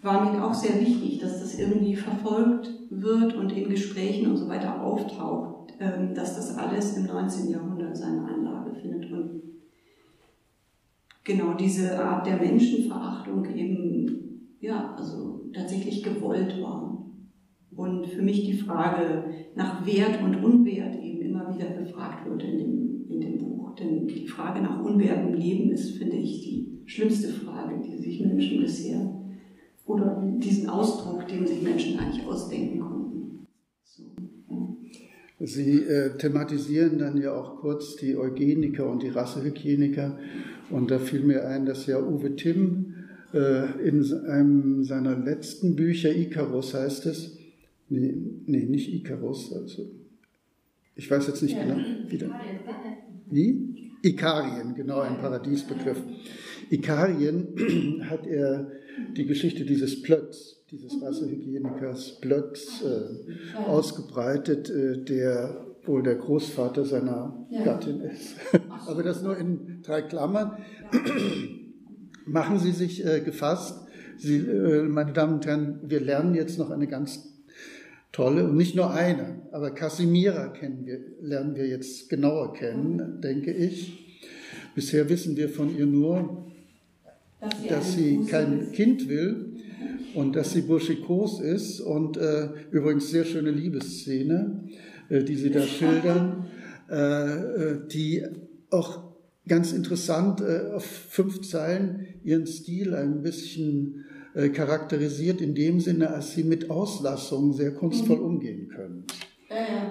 [0.00, 4.48] war mir auch sehr wichtig, dass das irgendwie verfolgt wird und in Gesprächen und so
[4.48, 7.50] weiter auftaucht, ähm, dass das alles im 19.
[7.50, 8.47] Jahrhundert seine Anlage
[8.80, 9.10] findet.
[9.10, 9.42] Und
[11.24, 17.04] genau diese Art der Menschenverachtung eben, ja, also tatsächlich gewollt war.
[17.76, 19.24] Und für mich die Frage
[19.54, 23.74] nach Wert und Unwert eben immer wieder befragt wird in dem, in dem Buch.
[23.76, 28.20] Denn die Frage nach Unwert im Leben ist, finde ich, die schlimmste Frage, die sich
[28.20, 29.18] Menschen bisher
[29.88, 32.77] oder diesen Ausdruck, den sich Menschen eigentlich ausdenken.
[35.40, 40.18] Sie äh, thematisieren dann ja auch kurz die Eugeniker und die Rassehygieniker.
[40.70, 42.94] Und da fiel mir ein, dass ja Uwe Timm
[43.32, 47.38] äh, in einem seiner letzten Bücher, Icarus heißt es,
[47.88, 48.14] nee,
[48.46, 49.90] nee nicht Icarus, also
[50.96, 51.64] ich weiß jetzt nicht ja.
[51.64, 51.76] genau,
[52.08, 52.20] wie,
[53.30, 53.78] wie?
[54.02, 55.98] Ikarien, genau, ein Paradiesbegriff.
[56.70, 58.70] Ikarien hat er
[59.16, 67.46] die Geschichte dieses Plötz, dieses Rassehygienikers Plötz, äh, ausgebreitet, äh, der wohl der Großvater seiner
[67.50, 67.64] ja.
[67.64, 68.34] Gattin ist.
[68.86, 70.58] Aber das nur in drei Klammern.
[72.26, 73.86] Machen Sie sich äh, gefasst.
[74.18, 77.26] Sie, äh, meine Damen und Herren, wir lernen jetzt noch eine ganz
[78.12, 83.52] tolle und nicht nur eine, aber Casimira kennen wir, lernen wir jetzt genauer kennen, denke
[83.52, 84.18] ich.
[84.74, 86.46] Bisher wissen wir von ihr nur,
[87.40, 89.47] dass sie, dass sie kein Kind will
[90.18, 94.64] und dass sie burschikos ist und äh, übrigens sehr schöne Liebesszene,
[95.10, 96.46] äh, die sie da schildern,
[96.90, 98.24] äh, äh, die
[98.70, 99.04] auch
[99.46, 106.10] ganz interessant äh, auf fünf Zeilen ihren Stil ein bisschen äh, charakterisiert, in dem Sinne,
[106.10, 108.24] als sie mit Auslassungen sehr kunstvoll mhm.
[108.24, 109.04] umgehen können.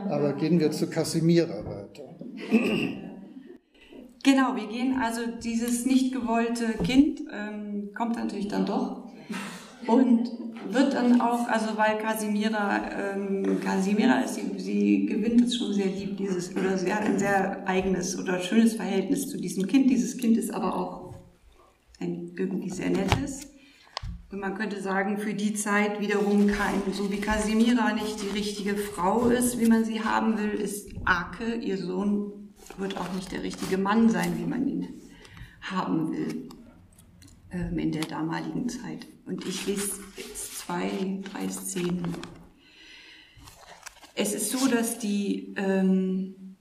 [0.10, 2.04] Aber gehen wir zu Casimira weiter.
[4.24, 9.07] Genau, wir gehen also dieses nicht gewollte Kind ähm, kommt natürlich dann doch
[9.86, 10.32] und
[10.70, 15.86] wird dann auch, also weil Casimira, ähm, Casimira ist, sie, sie gewinnt es schon sehr
[15.86, 19.90] lieb, dieses, oder sie hat ein sehr eigenes oder schönes Verhältnis zu diesem Kind.
[19.90, 21.14] Dieses Kind ist aber auch
[22.00, 23.48] ein irgendwie sehr nettes.
[24.30, 28.76] Und man könnte sagen, für die Zeit wiederum kein, so wie Casimira nicht die richtige
[28.76, 32.34] Frau ist, wie man sie haben will, ist Ake, ihr Sohn,
[32.78, 34.88] wird auch nicht der richtige Mann sein, wie man ihn
[35.62, 36.50] haben will
[37.52, 39.08] ähm, in der damaligen Zeit.
[39.28, 40.90] Und ich lese jetzt zwei,
[41.32, 42.16] drei Szenen.
[44.16, 46.56] Es ist so, dass die, ähm,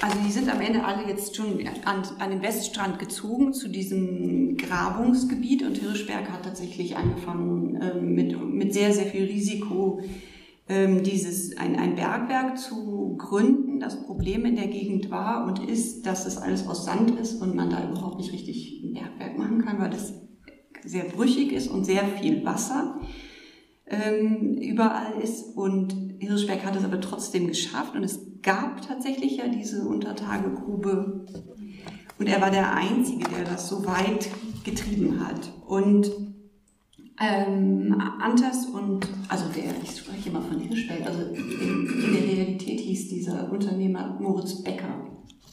[0.00, 4.56] also die sind am Ende alle jetzt schon an, an den Weststrand gezogen zu diesem
[4.56, 10.00] Grabungsgebiet und Hirschberg hat tatsächlich angefangen ähm, mit, mit sehr, sehr viel Risiko
[10.68, 13.80] ähm, dieses, ein, ein Bergwerk zu gründen.
[13.80, 17.54] Das Problem in der Gegend war und ist, dass es alles aus Sand ist und
[17.54, 20.21] man da überhaupt nicht richtig ein Bergwerk machen kann, weil das
[20.84, 23.00] sehr brüchig ist und sehr viel Wasser
[23.86, 25.56] ähm, überall ist.
[25.56, 31.26] Und Hirschberg hat es aber trotzdem geschafft und es gab tatsächlich ja diese Untertagegrube.
[32.18, 34.28] Und er war der Einzige, der das so weit
[34.64, 35.52] getrieben hat.
[35.66, 36.10] Und
[37.20, 42.80] ähm, Antas und, also der, ich spreche immer von Hirschberg, also in, in der Realität
[42.80, 45.06] hieß dieser Unternehmer Moritz Becker.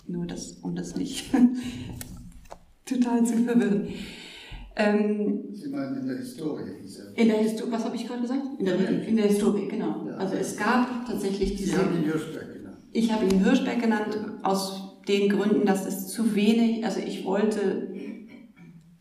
[0.08, 1.26] Nur das, um das nicht
[2.86, 3.88] total zu verwirren.
[4.82, 7.18] Ähm, Sie meinen in der Historie hieß er?
[7.18, 8.42] In der Historie, was habe ich gerade gesagt?
[8.60, 10.06] In der, in der Historie, genau.
[10.08, 10.16] Ja.
[10.16, 11.72] Also es gab tatsächlich diese...
[11.72, 12.78] Sie haben ihn Hirschberg genannt.
[12.94, 17.94] Ich habe ihn Hirschberg genannt, aus den Gründen, dass es zu wenig, also ich wollte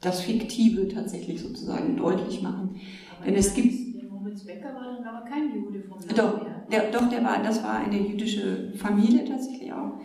[0.00, 2.80] das Fiktive tatsächlich sozusagen deutlich machen.
[3.16, 3.72] Aber Denn es gibt...
[4.02, 7.40] Der Moritz Becker war dann aber kein Jude vom Namen doch, der, doch, der war,
[7.40, 10.00] das war eine jüdische Familie tatsächlich auch.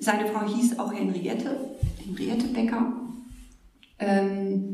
[0.00, 1.76] Seine Frau hieß auch Henriette,
[2.06, 2.92] Henriette Becker.
[3.98, 4.73] Ähm,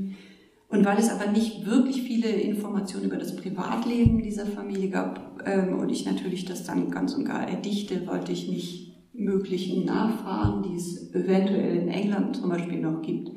[0.70, 5.78] und weil es aber nicht wirklich viele Informationen über das Privatleben dieser Familie gab ähm,
[5.78, 10.76] und ich natürlich das dann ganz und gar erdichte, wollte ich nicht möglichen Nachfahren, die
[10.76, 13.30] es eventuell in England zum Beispiel noch gibt,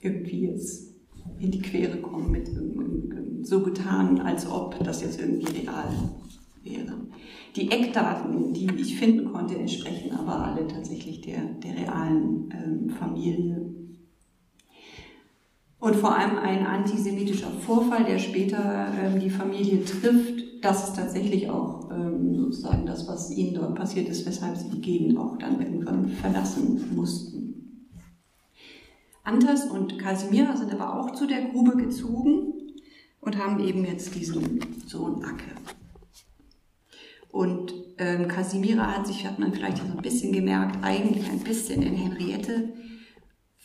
[0.00, 0.94] irgendwie jetzt
[1.38, 2.48] in die Quere kommen mit
[3.46, 5.88] so getan, als ob das jetzt irgendwie real
[6.62, 6.94] wäre.
[7.54, 13.75] Die Eckdaten, die ich finden konnte, entsprechen aber alle tatsächlich der, der realen ähm, Familie
[15.86, 20.42] und vor allem ein antisemitischer Vorfall, der später ähm, die Familie trifft.
[20.60, 24.80] Das ist tatsächlich auch ähm, sozusagen das, was ihnen dort passiert ist, weshalb sie die
[24.80, 27.92] Gegend auch dann irgendwann verlassen mussten.
[29.22, 32.52] Antas und Casimira sind aber auch zu der Grube gezogen
[33.20, 35.52] und haben eben jetzt diesen Sohn Acke.
[37.30, 41.82] Und ähm, Casimira hat sich, hat man vielleicht so ein bisschen gemerkt, eigentlich ein bisschen
[41.82, 42.72] in Henriette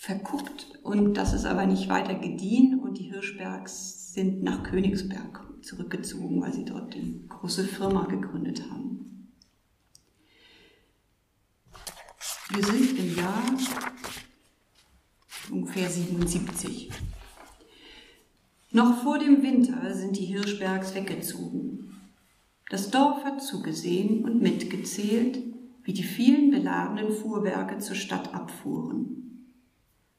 [0.01, 6.41] verguckt und das ist aber nicht weiter gediehen und die Hirschbergs sind nach Königsberg zurückgezogen,
[6.41, 9.31] weil sie dort die große Firma gegründet haben.
[12.49, 13.43] Wir sind im Jahr
[15.51, 16.89] ungefähr 77.
[18.71, 21.95] Noch vor dem Winter sind die Hirschbergs weggezogen.
[22.71, 25.43] Das Dorf hat zugesehen und mitgezählt,
[25.83, 29.20] wie die vielen beladenen Fuhrwerke zur Stadt abfuhren.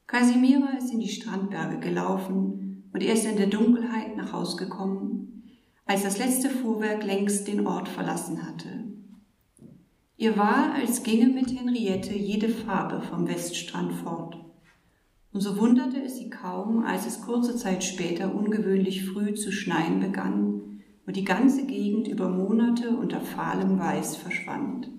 [0.07, 5.43] Casimira ist in die Strandberge gelaufen und er ist in der Dunkelheit nach Haus gekommen,
[5.85, 8.83] als das letzte Fuhrwerk längst den Ort verlassen hatte.
[10.17, 14.37] Ihr war, als ginge mit Henriette jede Farbe vom Weststrand fort.
[15.33, 19.99] Und so wunderte es sie kaum, als es kurze Zeit später ungewöhnlich früh zu schneien
[19.99, 20.61] begann
[21.05, 24.89] und die ganze Gegend über Monate unter fahlem Weiß verschwand.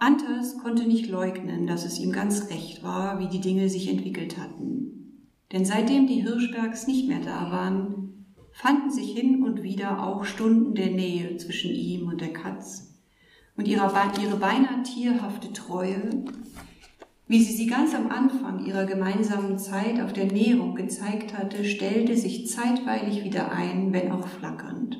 [0.00, 4.38] Antas konnte nicht leugnen, dass es ihm ganz recht war, wie die Dinge sich entwickelt
[4.38, 5.24] hatten.
[5.52, 10.74] Denn seitdem die Hirschbergs nicht mehr da waren, fanden sich hin und wieder auch Stunden
[10.74, 12.94] der Nähe zwischen ihm und der Katz.
[13.56, 13.90] Und ihre,
[14.22, 16.24] ihre beinahe tierhafte Treue,
[17.26, 22.16] wie sie sie ganz am Anfang ihrer gemeinsamen Zeit auf der Näherung gezeigt hatte, stellte
[22.16, 24.98] sich zeitweilig wieder ein, wenn auch flackernd.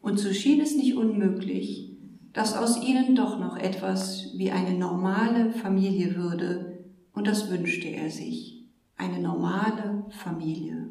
[0.00, 1.93] Und so schien es nicht unmöglich,
[2.34, 8.10] dass aus ihnen doch noch etwas wie eine normale Familie würde, und das wünschte er
[8.10, 8.66] sich,
[8.96, 10.90] eine normale Familie.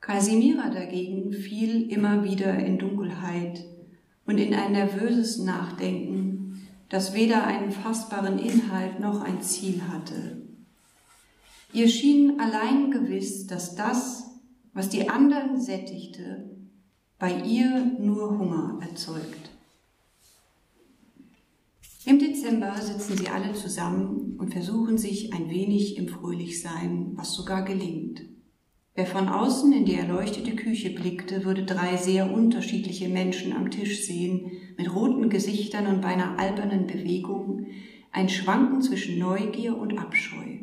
[0.00, 3.64] Casimira dagegen fiel immer wieder in Dunkelheit
[4.26, 10.42] und in ein nervöses Nachdenken, das weder einen fassbaren Inhalt noch ein Ziel hatte.
[11.72, 14.40] Ihr schien allein gewiss, dass das,
[14.74, 16.50] was die anderen sättigte,
[17.18, 19.49] bei ihr nur Hunger erzeugt.
[22.10, 27.62] Im Dezember sitzen sie alle zusammen und versuchen sich ein wenig im Fröhlichsein, was sogar
[27.62, 28.22] gelingt.
[28.96, 34.04] Wer von außen in die erleuchtete Küche blickte, würde drei sehr unterschiedliche Menschen am Tisch
[34.06, 37.68] sehen, mit roten Gesichtern und beinahe albernen Bewegungen,
[38.10, 40.56] ein Schwanken zwischen Neugier und Abscheu.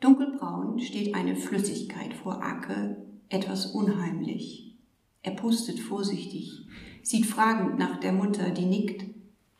[0.00, 4.78] Dunkelbraun steht eine Flüssigkeit vor Acke, etwas unheimlich.
[5.20, 6.64] Er pustet vorsichtig,
[7.02, 9.13] sieht fragend nach der Mutter, die nickt.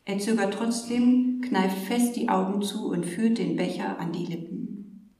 [0.07, 5.11] Er zögert trotzdem, kneift fest die Augen zu und führt den Becher an die Lippen.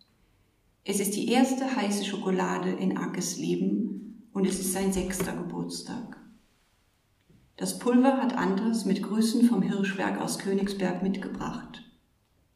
[0.85, 6.19] Es ist die erste heiße Schokolade in Ackes Leben und es ist sein sechster Geburtstag.
[7.57, 11.83] Das Pulver hat Anders mit Grüßen vom Hirschwerk aus Königsberg mitgebracht.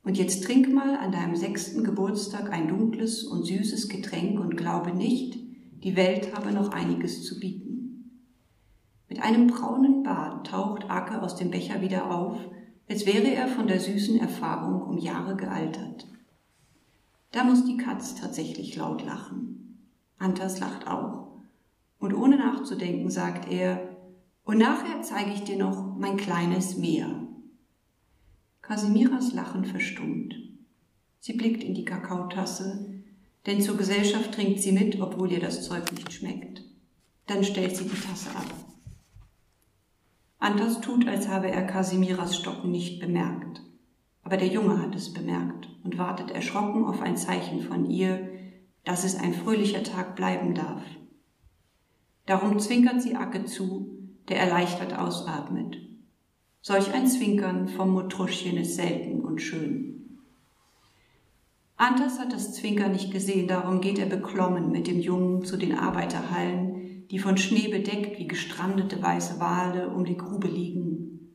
[0.02, 4.92] Und jetzt trink mal an deinem sechsten Geburtstag ein dunkles und süßes Getränk und glaube
[4.92, 5.38] nicht,
[5.82, 7.67] die Welt habe noch einiges zu bieten.
[9.08, 12.38] Mit einem braunen Bart taucht Ake aus dem Becher wieder auf,
[12.88, 16.06] als wäre er von der süßen Erfahrung um Jahre gealtert.
[17.32, 19.88] Da muss die Katz tatsächlich laut lachen.
[20.18, 21.28] Antas lacht auch.
[21.98, 23.96] Und ohne nachzudenken sagt er,
[24.44, 27.26] und nachher zeige ich dir noch mein kleines Meer.
[28.62, 30.34] Casimiras Lachen verstummt.
[31.20, 33.02] Sie blickt in die Kakaotasse,
[33.46, 36.62] denn zur Gesellschaft trinkt sie mit, obwohl ihr das Zeug nicht schmeckt.
[37.26, 38.46] Dann stellt sie die Tasse ab.
[40.38, 43.62] Anders tut, als habe er Casimiras Stocken nicht bemerkt.
[44.22, 48.28] Aber der Junge hat es bemerkt und wartet erschrocken auf ein Zeichen von ihr,
[48.84, 50.82] dass es ein fröhlicher Tag bleiben darf.
[52.26, 53.98] Darum zwinkert sie Acke zu,
[54.28, 55.78] der erleichtert ausatmet.
[56.60, 60.18] Solch ein Zwinkern vom Mutruschchen ist selten und schön.
[61.76, 65.78] Anders hat das Zwinkern nicht gesehen, darum geht er beklommen mit dem Jungen zu den
[65.78, 66.77] Arbeiterhallen,
[67.10, 71.34] die von Schnee bedeckt wie gestrandete weiße Wale um die Grube liegen.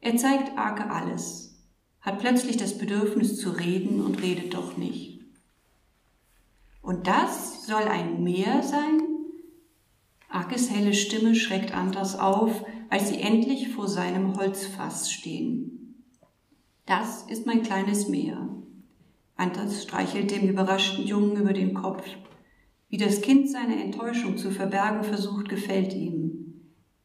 [0.00, 1.58] Er zeigt Arke alles,
[2.00, 5.20] hat plötzlich das Bedürfnis zu reden und redet doch nicht.
[6.82, 9.02] Und das soll ein Meer sein?
[10.30, 16.04] Arkes helle Stimme schreckt Anders auf, als sie endlich vor seinem Holzfass stehen.
[16.86, 18.48] Das ist mein kleines Meer.
[19.36, 22.04] Anders streichelt dem überraschten Jungen über den Kopf.
[22.90, 26.40] Wie das Kind seine Enttäuschung zu verbergen versucht, gefällt ihm.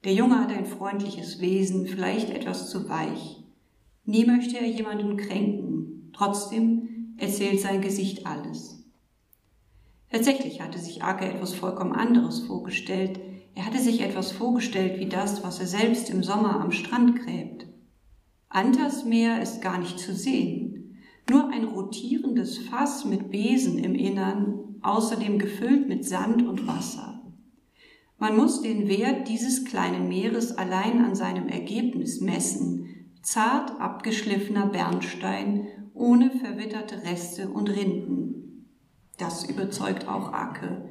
[0.03, 3.43] Der Junge hat ein freundliches Wesen, vielleicht etwas zu weich.
[4.03, 6.09] Nie möchte er jemanden kränken.
[6.11, 8.83] Trotzdem erzählt sein Gesicht alles.
[10.09, 13.19] Tatsächlich hatte sich Ake etwas vollkommen anderes vorgestellt.
[13.53, 17.67] Er hatte sich etwas vorgestellt wie das, was er selbst im Sommer am Strand gräbt.
[18.49, 20.97] Antas Meer ist gar nicht zu sehen.
[21.29, 27.21] Nur ein rotierendes Fass mit Besen im Innern, außerdem gefüllt mit Sand und Wasser.
[28.17, 33.11] Man muss den Wert dieses kleinen Meeres allein an seinem Ergebnis messen.
[33.21, 38.67] Zart abgeschliffener Bernstein ohne verwitterte Reste und Rinden.
[39.17, 40.89] Das überzeugt auch Ake,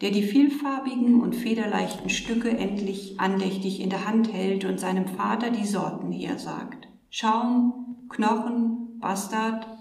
[0.00, 5.50] der die vielfarbigen und federleichten Stücke endlich andächtig in der Hand hält und seinem Vater
[5.50, 6.88] die Sorten hersagt.
[7.10, 9.73] Schaum, Knochen, Bastard?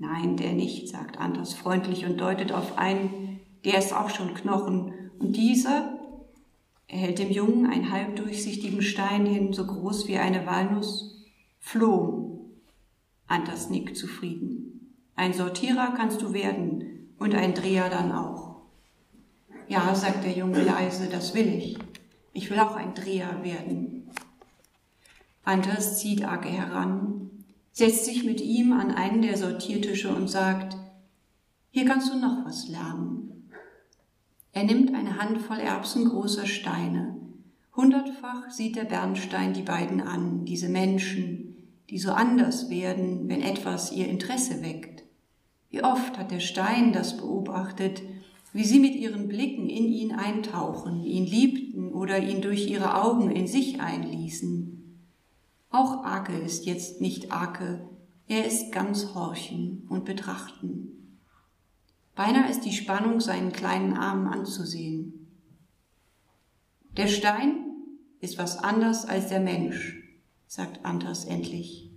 [0.00, 4.94] Nein, der nicht, sagt Anders freundlich und deutet auf einen, der ist auch schon Knochen.
[5.18, 5.98] Und dieser?
[6.88, 11.26] Er hält dem Jungen einen halbdurchsichtigen Stein hin, so groß wie eine Walnuss.
[11.58, 12.40] Flohm.
[13.26, 14.96] Anders nickt zufrieden.
[15.16, 18.62] Ein Sortierer kannst du werden, und ein Dreher dann auch.
[19.68, 21.76] Ja, sagt der Junge leise, das will ich.
[22.32, 24.10] Ich will auch ein Dreher werden.
[25.44, 27.39] Anders zieht Ake heran,
[27.80, 30.76] setzt sich mit ihm an einen der Sortiertische und sagt,
[31.70, 33.48] hier kannst du noch was lernen.
[34.52, 37.16] Er nimmt eine Handvoll erbsengroßer Steine.
[37.74, 41.56] Hundertfach sieht der Bernstein die beiden an, diese Menschen,
[41.88, 45.04] die so anders werden, wenn etwas ihr Interesse weckt.
[45.70, 48.02] Wie oft hat der Stein das beobachtet,
[48.52, 53.30] wie sie mit ihren Blicken in ihn eintauchen, ihn liebten oder ihn durch ihre Augen
[53.30, 54.79] in sich einließen.
[55.70, 57.88] Auch Ake ist jetzt nicht Ake,
[58.26, 61.18] er ist ganz Horchen und Betrachten.
[62.16, 65.28] Beinahe ist die Spannung seinen kleinen Armen anzusehen.
[66.96, 67.66] Der Stein
[68.20, 70.02] ist was anders als der Mensch,
[70.46, 71.90] sagt Antas endlich.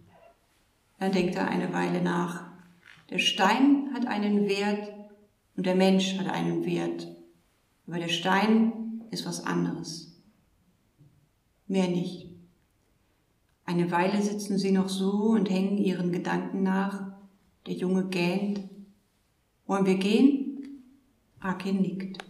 [1.00, 2.45] Dann denkt er eine Weile nach.
[3.10, 4.94] Der Stein hat einen Wert
[5.58, 7.08] und der Mensch hat einen Wert.
[7.88, 10.22] Aber der Stein ist was anderes.
[11.68, 12.32] Mehr nicht.
[13.65, 17.14] Eine Weile sitzen sie noch so und hängen ihren Gedanken nach.
[17.65, 18.61] Der Junge gähnt.
[19.65, 20.81] Wollen wir gehen?
[21.40, 22.23] Akin nickt.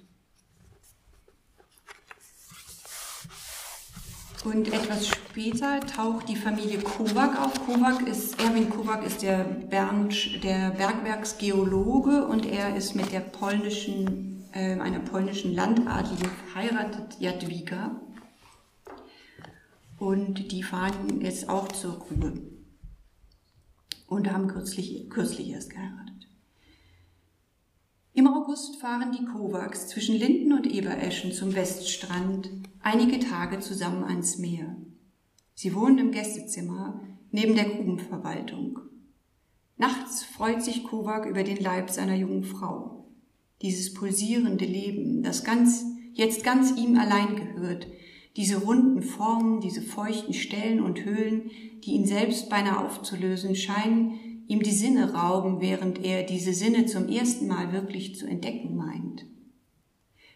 [4.46, 7.66] Und etwas später taucht die Familie Kovac auf.
[7.66, 14.44] Kovac ist, Erwin Kovac ist der, Bernd, der Bergwerksgeologe und er ist mit der polnischen,
[14.52, 17.92] äh, einer polnischen Landadligen verheiratet, Jadwiga.
[19.98, 22.34] Und die fahren jetzt auch zur Grube
[24.08, 26.28] und haben kürzlich, kürzlich erst geheiratet.
[28.16, 32.50] Im August fahren die Kovacs zwischen Linden und Ebereschen zum Weststrand
[32.80, 34.76] einige Tage zusammen ans Meer.
[35.56, 37.02] Sie wohnen im Gästezimmer
[37.32, 38.80] neben der Grubenverwaltung.
[39.78, 43.08] Nachts freut sich Kovac über den Leib seiner jungen Frau.
[43.64, 45.84] Dieses pulsierende Leben, das ganz,
[46.14, 47.88] jetzt ganz ihm allein gehört,
[48.36, 51.52] diese runden Formen, diese feuchten Stellen und Höhlen,
[51.84, 57.08] die ihn selbst beinahe aufzulösen scheinen, ihm die Sinne rauben, während er diese Sinne zum
[57.08, 59.26] ersten Mal wirklich zu entdecken meint.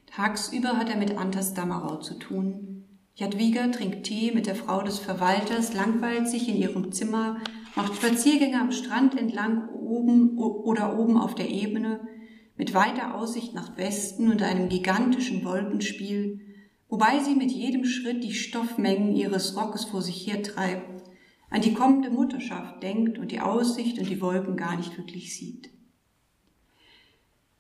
[0.06, 2.86] Tagsüber hat er mit Antas Damarau zu tun.
[3.16, 7.38] Jadwiga trinkt Tee mit der Frau des Verwalters, langweilt sich in ihrem Zimmer,
[7.76, 12.08] macht Spaziergänge am Strand entlang oben oder oben auf der Ebene,
[12.56, 16.47] mit weiter Aussicht nach Westen und einem gigantischen Wolkenspiel,
[16.90, 21.04] wobei sie mit jedem Schritt die Stoffmengen ihres Rockes vor sich hertreibt,
[21.50, 25.70] an die kommende Mutterschaft denkt und die Aussicht und die Wolken gar nicht wirklich sieht.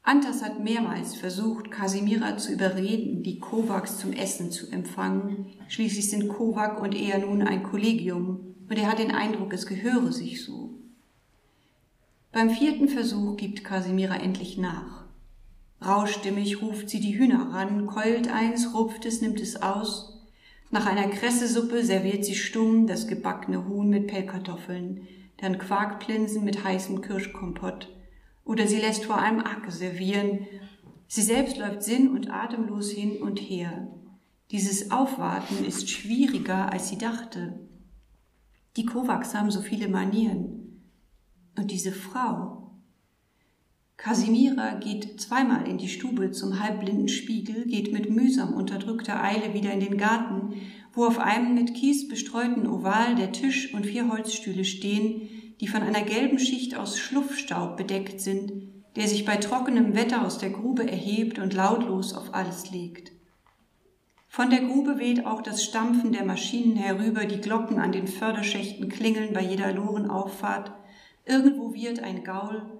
[0.03, 5.47] Antas hat mehrmals versucht, Kasimira zu überreden, die Kovacs zum Essen zu empfangen.
[5.67, 10.13] Schließlich sind Kovac und er nun ein Kollegium und er hat den Eindruck, es gehöre
[10.13, 10.79] sich so.
[12.31, 15.06] Beim vierten Versuch gibt Kasimira endlich nach.
[15.85, 20.17] Rauschstimmig ruft sie die Hühner ran, keult eins, rupft es, nimmt es aus.
[20.69, 27.01] Nach einer Kressesuppe serviert sie stumm das gebackene Huhn mit Pellkartoffeln, dann Quarkplinsen mit heißem
[27.01, 27.89] Kirschkompott.
[28.43, 30.47] Oder sie lässt vor allem Acke servieren.
[31.07, 33.87] Sie selbst läuft sinn- und atemlos hin und her.
[34.51, 37.59] Dieses Aufwarten ist schwieriger, als sie dachte.
[38.77, 40.81] Die Kovacs haben so viele Manieren.
[41.57, 42.56] Und diese Frau,
[43.97, 49.73] Kasimira geht zweimal in die Stube zum halbblinden Spiegel, geht mit mühsam unterdrückter Eile wieder
[49.73, 50.61] in den Garten,
[50.93, 55.29] wo auf einem mit Kies bestreuten Oval der Tisch und vier Holzstühle stehen,
[55.59, 58.53] die von einer gelben Schicht aus Schluffstaub bedeckt sind,
[58.95, 63.11] der sich bei trockenem Wetter aus der Grube erhebt und lautlos auf alles legt.
[64.27, 68.89] Von der Grube weht auch das Stampfen der Maschinen herüber, die Glocken an den Förderschächten
[68.89, 70.71] klingeln bei jeder Lorenauffahrt,
[71.25, 72.76] irgendwo wird ein Gaul,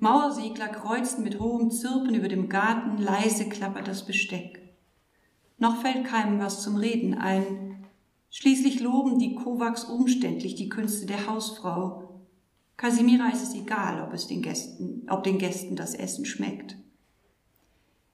[0.00, 4.60] Mauersegler kreuzten mit hohem Zirpen über dem Garten, leise klappert das Besteck.
[5.58, 7.84] Noch fällt keinem was zum Reden ein.
[8.30, 12.22] Schließlich loben die Kovacs umständlich die Künste der Hausfrau.
[12.78, 16.76] Kasimira ist es egal, ob es den Gästen, ob den Gästen das Essen schmeckt.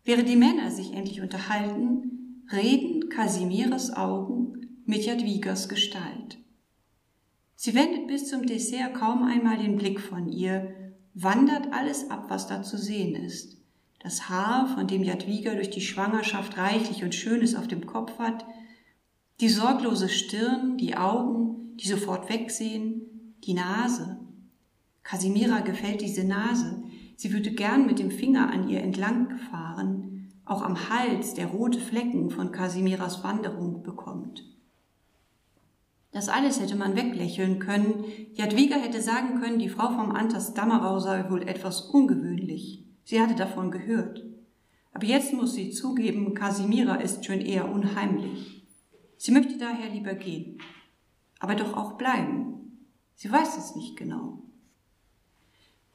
[0.05, 6.39] Während die Männer sich endlich unterhalten, reden Kasimiras Augen mit Jadwigas Gestalt.
[7.55, 10.75] Sie wendet bis zum Dessert kaum einmal den Blick von ihr,
[11.19, 13.57] wandert alles ab, was da zu sehen ist.
[14.01, 18.45] Das Haar, von dem Jadwiga durch die Schwangerschaft reichlich und Schönes auf dem Kopf hat,
[19.41, 24.19] die sorglose Stirn, die Augen, die sofort wegsehen, die Nase.
[25.03, 26.83] Kasimira gefällt diese Nase.
[27.17, 31.81] Sie würde gern mit dem Finger an ihr entlang fahren, auch am Hals, der rote
[31.81, 34.45] Flecken von Kasimiras Wanderung bekommt.
[36.17, 38.07] Das alles hätte man weglächeln können.
[38.33, 42.87] Jadwiga hätte sagen können, die Frau vom Antas Dammerau sei wohl etwas ungewöhnlich.
[43.05, 44.25] Sie hatte davon gehört.
[44.95, 48.67] Aber jetzt muss sie zugeben, Kasimira ist schon eher unheimlich.
[49.19, 50.57] Sie möchte daher lieber gehen,
[51.39, 52.87] aber doch auch bleiben.
[53.15, 54.43] Sie weiß es nicht genau.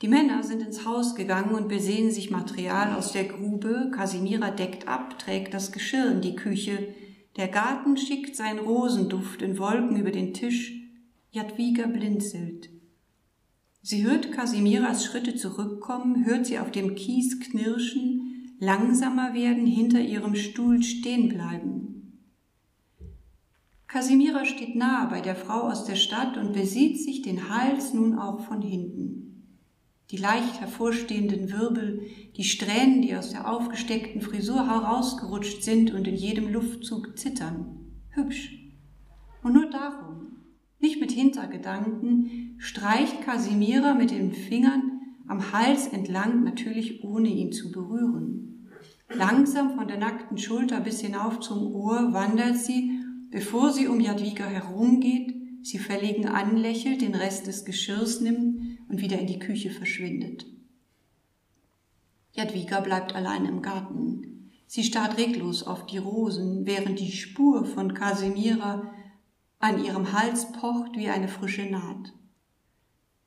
[0.04, 3.90] Die Männer sind ins Haus gegangen und besehen sich Material aus der Grube.
[3.92, 6.94] Kasimira deckt ab, trägt das Geschirr in die Küche,
[7.38, 10.74] der Garten schickt sein Rosenduft in Wolken über den Tisch.
[11.32, 12.70] Jadwiga blinzelt.
[13.82, 20.36] Sie hört Kasimiras Schritte zurückkommen, hört sie auf dem Kies knirschen, langsamer werden, hinter ihrem
[20.36, 22.20] Stuhl stehen bleiben.
[23.88, 28.20] Kasimira steht nahe bei der Frau aus der Stadt und besieht sich den Hals nun
[28.20, 29.31] auch von hinten
[30.12, 32.02] die leicht hervorstehenden Wirbel,
[32.36, 37.78] die Strähnen, die aus der aufgesteckten Frisur herausgerutscht sind und in jedem Luftzug zittern.
[38.10, 38.52] Hübsch.
[39.42, 40.28] Und nur darum,
[40.80, 47.72] nicht mit Hintergedanken, streicht Kasimira mit den Fingern am Hals entlang, natürlich ohne ihn zu
[47.72, 48.68] berühren.
[49.14, 54.46] Langsam von der nackten Schulter bis hinauf zum Ohr wandert sie, bevor sie um Jadwiga
[54.46, 55.34] herumgeht,
[55.64, 60.46] sie verlegen anlächelt, den Rest des Geschirrs nimmt und wieder in die Küche verschwindet.
[62.34, 64.52] Jadwiga bleibt allein im Garten.
[64.68, 68.94] Sie starrt reglos auf die Rosen, während die Spur von Kasimira
[69.60, 72.14] an ihrem Hals pocht wie eine frische Naht.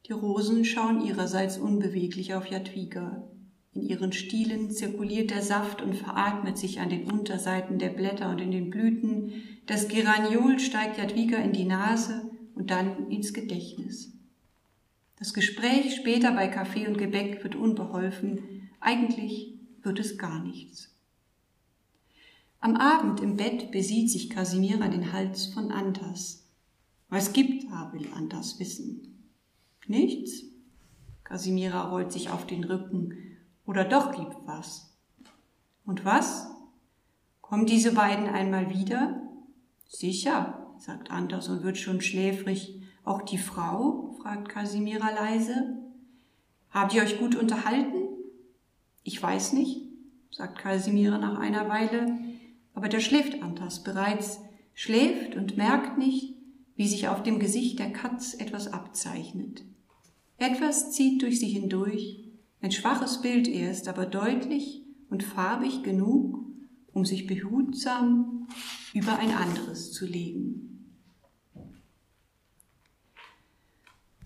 [0.07, 3.27] Die Rosen schauen ihrerseits unbeweglich auf Jadwiga.
[3.73, 8.41] In ihren Stielen zirkuliert der Saft und veratmet sich an den Unterseiten der Blätter und
[8.41, 9.33] in den Blüten.
[9.67, 14.14] Das Geraniol steigt Jadwiga in die Nase und dann ins Gedächtnis.
[15.25, 18.69] Das Gespräch später bei Kaffee und Gebäck wird unbeholfen.
[18.79, 20.95] Eigentlich wird es gar nichts.
[22.61, 26.47] Am Abend im Bett besieht sich Kasimira den Hals von Antas.
[27.09, 29.31] Was gibt da, will Antas wissen.
[29.87, 30.43] Nichts?
[31.23, 33.39] Kasimira rollt sich auf den Rücken.
[33.65, 34.95] Oder doch gibt was.
[35.87, 36.49] Und was?
[37.41, 39.23] Kommen diese beiden einmal wieder?
[39.89, 42.83] Sicher, sagt Anders und wird schon schläfrig.
[43.05, 44.14] Auch die Frau?
[44.25, 45.77] Fragt Kasimira leise.
[46.71, 48.09] Habt ihr euch gut unterhalten?
[49.03, 49.83] Ich weiß nicht,
[50.31, 52.19] sagt Kasimira nach einer Weile,
[52.73, 54.41] aber da schläft Antas bereits,
[54.73, 56.39] schläft und merkt nicht,
[56.75, 59.63] wie sich auf dem Gesicht der Katz etwas abzeichnet.
[60.39, 62.25] Etwas zieht durch sie hindurch,
[62.63, 66.47] ein schwaches Bild erst, aber deutlich und farbig genug,
[66.95, 68.49] um sich behutsam
[68.95, 70.64] über ein anderes zu legen.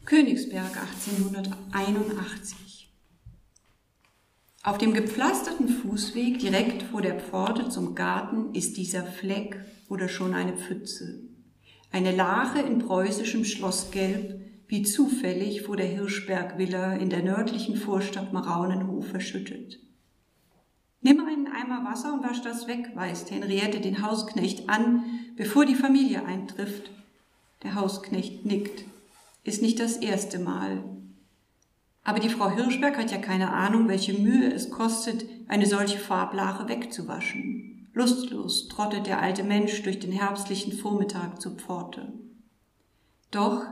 [0.08, 2.90] Königsberg 1881
[4.62, 9.60] Auf dem gepflasterten Fußweg direkt vor der Pforte zum Garten ist dieser Fleck
[9.90, 11.20] oder schon eine Pfütze.
[11.92, 19.08] Eine Lache in preußischem Schlossgelb, wie zufällig vor der Hirschberg-Villa in der nördlichen Vorstadt Maraunenhof
[19.08, 19.78] verschüttet.
[21.02, 25.04] Nimm einen Eimer Wasser und wasch das weg, weist Henriette den Hausknecht an,
[25.36, 26.90] bevor die Familie eintrifft.
[27.62, 28.84] Der Hausknecht nickt.
[29.48, 30.84] Ist nicht das erste Mal.
[32.04, 36.68] Aber die Frau Hirschberg hat ja keine Ahnung, welche Mühe es kostet, eine solche Farblache
[36.68, 37.88] wegzuwaschen.
[37.94, 42.12] Lustlos trottet der alte Mensch durch den herbstlichen Vormittag zur Pforte.
[43.30, 43.64] Doch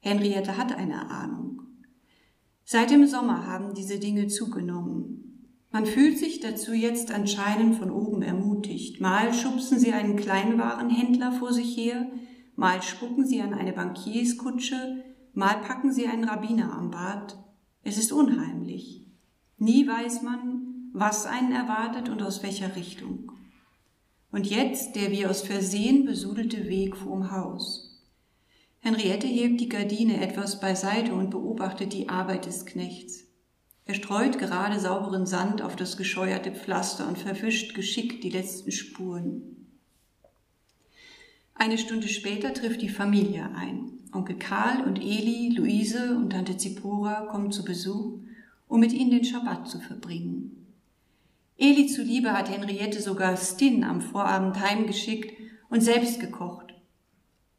[0.00, 1.60] Henriette hat eine Ahnung.
[2.64, 5.50] Seit dem Sommer haben diese Dinge zugenommen.
[5.70, 9.02] Man fühlt sich dazu jetzt anscheinend von oben ermutigt.
[9.02, 12.06] Mal schubsen sie einen Kleinwarenhändler vor sich her,
[12.56, 15.04] mal spucken sie an eine Bankierskutsche,
[15.38, 17.38] mal packen sie einen Rabbiner am Bart.
[17.84, 19.06] Es ist unheimlich.
[19.56, 23.30] Nie weiß man, was einen erwartet und aus welcher Richtung.
[24.32, 28.04] Und jetzt der wie aus Versehen besudelte Weg vorm Haus.
[28.80, 33.24] Henriette hebt die Gardine etwas beiseite und beobachtet die Arbeit des Knechts.
[33.84, 39.68] Er streut gerade sauberen Sand auf das gescheuerte Pflaster und verwischt geschickt die letzten Spuren.
[41.54, 43.97] Eine Stunde später trifft die Familie ein.
[44.18, 48.18] Onkel Karl und Eli, Luise und Tante Zipora kommen zu Besuch,
[48.66, 50.66] um mit ihnen den Schabbat zu verbringen.
[51.56, 55.32] Eli zuliebe hat Henriette sogar Stin am Vorabend heimgeschickt
[55.70, 56.74] und selbst gekocht.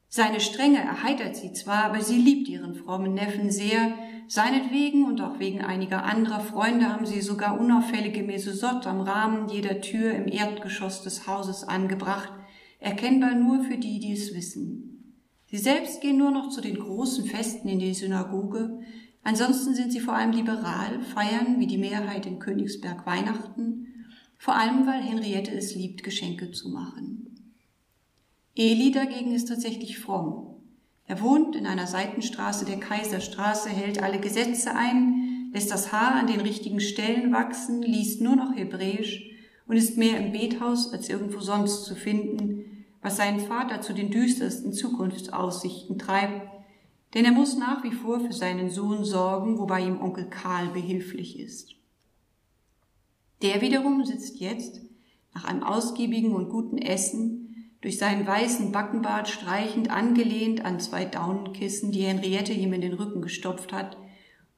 [0.10, 3.94] Seine Strenge erheitert sie zwar, aber sie liebt ihren frommen Neffen sehr.
[4.28, 9.80] Seinetwegen und auch wegen einiger anderer Freunde haben sie sogar unauffällige Mesosotte am Rahmen jeder
[9.80, 12.34] Tür im Erdgeschoss des Hauses angebracht,
[12.80, 14.89] erkennbar nur für die, die es wissen.
[15.52, 18.82] Sie selbst gehen nur noch zu den großen Festen in die Synagoge,
[19.24, 23.88] ansonsten sind sie vor allem liberal, feiern wie die Mehrheit in Königsberg Weihnachten,
[24.38, 27.54] vor allem weil Henriette es liebt, Geschenke zu machen.
[28.56, 30.56] Eli dagegen ist tatsächlich fromm.
[31.08, 36.28] Er wohnt in einer Seitenstraße der Kaiserstraße, hält alle Gesetze ein, lässt das Haar an
[36.28, 39.32] den richtigen Stellen wachsen, liest nur noch Hebräisch
[39.68, 44.12] und ist mehr im Bethaus als irgendwo sonst zu finden, was seinen Vater zu den
[44.12, 46.50] düstersten Zukunftsaussichten treibt,
[47.14, 51.40] denn er muss nach wie vor für seinen Sohn sorgen, wobei ihm Onkel Karl behilflich
[51.40, 51.76] ist.
[53.42, 54.82] Der wiederum sitzt jetzt,
[55.34, 61.92] nach einem ausgiebigen und guten Essen, durch seinen weißen Backenbart streichend angelehnt an zwei Daunenkissen,
[61.92, 63.98] die Henriette ihm in den Rücken gestopft hat,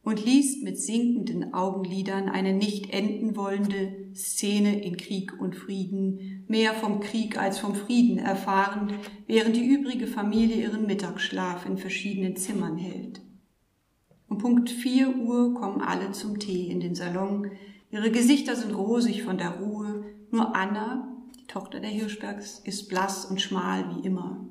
[0.03, 6.73] und liest mit sinkenden Augenlidern eine nicht enden wollende Szene in Krieg und Frieden, mehr
[6.73, 8.93] vom Krieg als vom Frieden erfahrend,
[9.27, 13.21] während die übrige Familie ihren Mittagsschlaf in verschiedenen Zimmern hält.
[14.27, 17.51] Um Punkt vier Uhr kommen alle zum Tee in den Salon.
[17.91, 20.05] Ihre Gesichter sind rosig von der Ruhe.
[20.31, 21.15] Nur Anna,
[21.47, 24.47] Tochter der Hirschbergs, ist blass und schmal wie immer.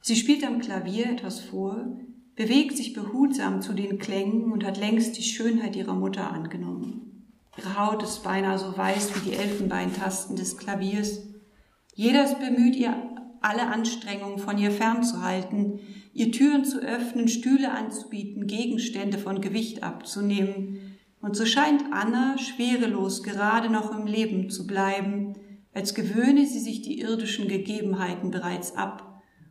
[0.00, 1.98] Sie spielt am Klavier etwas vor,
[2.36, 7.32] bewegt sich behutsam zu den Klängen und hat längst die Schönheit ihrer Mutter angenommen.
[7.56, 11.22] Ihre Haut ist beinahe so weiß wie die Elfenbeintasten des Klaviers.
[11.94, 12.94] Jeder ist bemüht, ihr
[13.40, 15.80] alle Anstrengungen von ihr fernzuhalten,
[16.12, 20.98] ihr Türen zu öffnen, Stühle anzubieten, Gegenstände von Gewicht abzunehmen.
[21.22, 25.34] Und so scheint Anna schwerelos gerade noch im Leben zu bleiben,
[25.72, 29.05] als gewöhne sie sich die irdischen Gegebenheiten bereits ab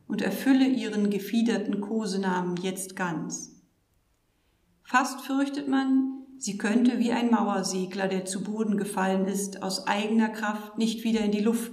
[0.07, 3.61] und erfülle ihren gefiederten Kosenamen jetzt ganz.
[4.83, 10.29] Fast fürchtet man, sie könnte wie ein Mauersegler, der zu Boden gefallen ist, aus eigener
[10.29, 11.71] Kraft nicht wieder in die Luft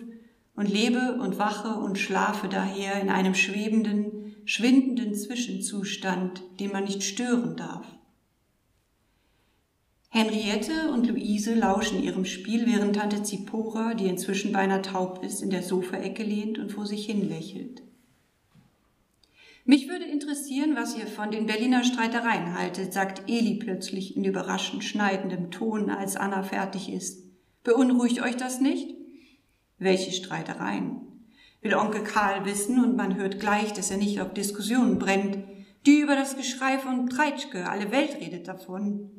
[0.54, 7.02] und lebe und wache und schlafe daher in einem schwebenden, schwindenden Zwischenzustand, den man nicht
[7.02, 7.86] stören darf.
[10.08, 15.48] Henriette und Luise lauschen ihrem Spiel, während Tante Zipora, die inzwischen beinahe taub ist, in
[15.48, 17.82] der Sofaecke lehnt und vor sich hin lächelt.
[19.64, 24.82] Mich würde interessieren, was ihr von den Berliner Streitereien haltet, sagt Eli plötzlich in überraschend
[24.82, 27.22] schneidendem Ton, als Anna fertig ist.
[27.62, 28.96] Beunruhigt euch das nicht?
[29.78, 31.00] Welche Streitereien?
[31.60, 35.38] Will Onkel Karl wissen und man hört gleich, dass er nicht auf Diskussionen brennt,
[35.86, 39.10] die über das Geschrei von Treitschke, alle Welt redet davon.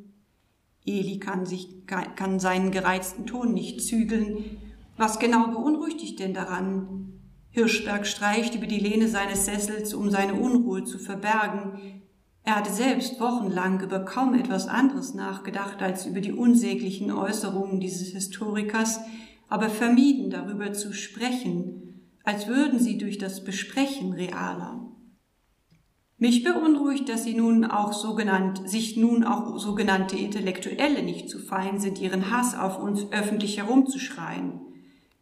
[0.84, 4.58] Eli kann sich, kann seinen gereizten Ton nicht zügeln.
[4.98, 7.13] Was genau beunruhigt dich denn daran?
[7.54, 12.02] Hirschberg streicht über die Lehne seines Sessels, um seine Unruhe zu verbergen.
[12.42, 18.08] Er hatte selbst wochenlang über kaum etwas anderes nachgedacht als über die unsäglichen Äußerungen dieses
[18.08, 18.98] Historikers,
[19.48, 24.90] aber vermieden darüber zu sprechen, als würden sie durch das Besprechen realer.
[26.18, 31.78] Mich beunruhigt, dass sie nun auch sogenannt, sich nun auch sogenannte Intellektuelle nicht zu fein
[31.78, 34.73] sind, ihren Hass auf uns öffentlich herumzuschreien.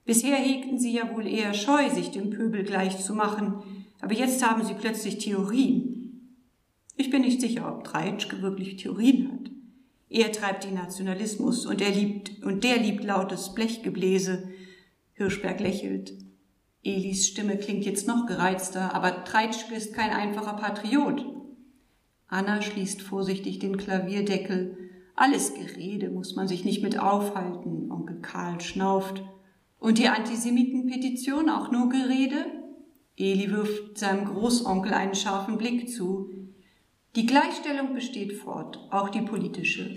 [0.05, 3.63] Bisher hegten sie ja wohl eher Scheu, sich dem Pöbel gleich zu machen,
[4.01, 6.39] aber jetzt haben sie plötzlich Theorien.
[6.97, 9.51] Ich bin nicht sicher, ob Treitschke wirklich Theorien hat.
[10.09, 14.49] Er treibt den Nationalismus und er liebt, und der liebt lautes Blechgebläse.
[15.15, 16.13] Hirschberg lächelt.
[16.83, 21.25] Elis Stimme klingt jetzt noch gereizter, aber Treitschke ist kein einfacher Patriot.
[22.27, 24.77] Anna schließt vorsichtig den Klavierdeckel.
[25.15, 29.23] Alles Gerede muss man sich nicht mit aufhalten, Onkel Karl schnauft.
[29.83, 32.47] Und die Antisemitenpetition auch nur Gerede?
[33.17, 36.31] Eli wirft seinem Großonkel einen scharfen Blick zu.
[37.17, 39.91] Die Gleichstellung besteht fort, auch die politische.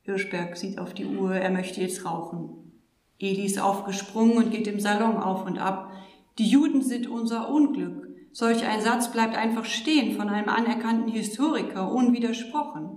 [0.00, 2.72] Hirschberg sieht auf die Uhr, er möchte jetzt rauchen.
[3.20, 5.92] Eli ist aufgesprungen und geht im Salon auf und ab.
[6.38, 8.08] Die Juden sind unser Unglück.
[8.32, 12.90] Solch ein Satz bleibt einfach stehen von einem anerkannten Historiker, unwidersprochen.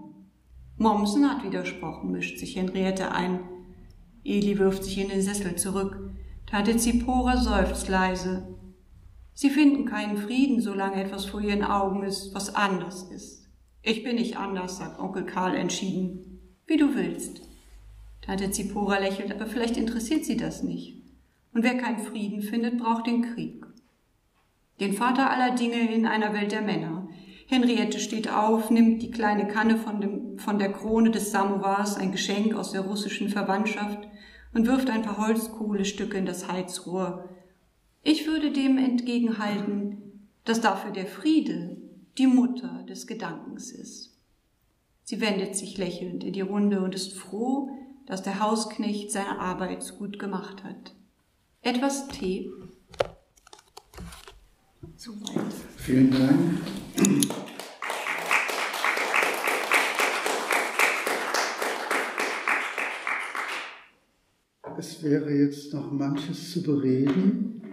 [0.78, 3.42] Mommsen hat widersprochen, mischt sich Henriette ein.
[4.24, 6.07] Eli wirft sich in den Sessel zurück.
[6.48, 8.48] Tante Zipora seufzt leise.
[9.34, 13.50] Sie finden keinen Frieden, solange etwas vor ihren Augen ist, was anders ist.
[13.82, 16.40] Ich bin nicht anders, sagt Onkel Karl entschieden.
[16.66, 17.42] Wie du willst.
[18.22, 21.04] Tante Zipora lächelt, aber vielleicht interessiert sie das nicht.
[21.54, 23.66] Und wer keinen Frieden findet, braucht den Krieg.
[24.80, 27.10] Den Vater aller Dinge in einer Welt der Männer.
[27.48, 32.14] Henriette steht auf, nimmt die kleine Kanne von, dem, von der Krone des Samowars, ein
[32.14, 34.08] Geschenk aus der russischen Verwandtschaft,
[34.58, 37.30] und wirft ein paar Holzkohlestücke in das Heizrohr.
[38.02, 41.78] Ich würde dem entgegenhalten, dass dafür der Friede
[42.18, 44.18] die Mutter des Gedankens ist.
[45.04, 47.70] Sie wendet sich lächelnd in die Runde und ist froh,
[48.08, 50.96] dass der Hausknecht seine Arbeit gut gemacht hat.
[51.62, 52.50] Etwas Tee.
[54.96, 55.54] Soweit.
[55.78, 57.57] Vielen Dank.
[64.80, 67.64] Es wäre jetzt noch manches zu bereden.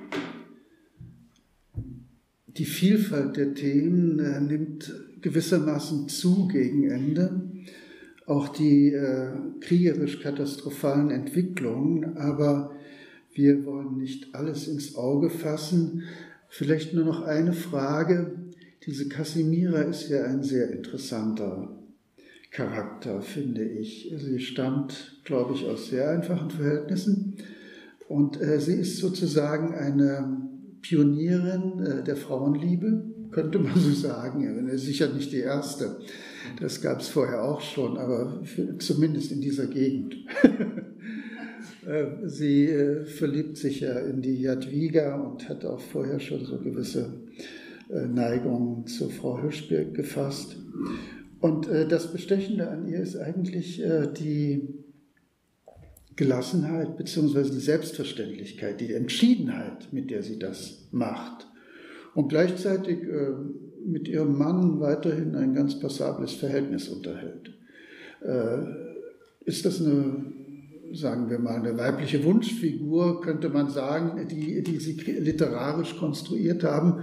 [2.46, 4.90] Die Vielfalt der Themen äh, nimmt
[5.20, 7.50] gewissermaßen zu gegen Ende,
[8.24, 12.72] auch die äh, kriegerisch-katastrophalen Entwicklungen, aber
[13.34, 16.04] wir wollen nicht alles ins Auge fassen.
[16.48, 18.32] Vielleicht nur noch eine Frage.
[18.86, 21.73] Diese Casimira ist ja ein sehr interessanter
[22.54, 24.14] Charakter, finde ich.
[24.16, 27.34] Sie stammt, glaube ich, aus sehr einfachen Verhältnissen
[28.08, 30.48] und äh, sie ist sozusagen eine
[30.80, 34.70] Pionierin äh, der Frauenliebe, könnte man so sagen.
[34.78, 35.96] Sicher nicht die erste.
[36.60, 40.16] Das gab es vorher auch schon, aber für, zumindest in dieser Gegend.
[41.86, 46.58] Äh, sie äh, verliebt sich ja in die Jadwiga und hat auch vorher schon so
[46.58, 47.12] gewisse
[47.90, 50.56] äh, Neigungen zu Frau Hirschberg gefasst.
[51.44, 54.82] Und äh, das Bestechende an ihr ist eigentlich äh, die
[56.16, 57.50] Gelassenheit bzw.
[57.50, 61.46] die Selbstverständlichkeit, die Entschiedenheit, mit der sie das macht.
[62.14, 63.32] Und gleichzeitig äh,
[63.84, 67.52] mit ihrem Mann weiterhin ein ganz passables Verhältnis unterhält.
[68.22, 68.60] Äh,
[69.44, 70.32] ist das eine
[70.94, 77.02] sagen wir mal, eine weibliche Wunschfigur, könnte man sagen, die, die Sie literarisch konstruiert haben?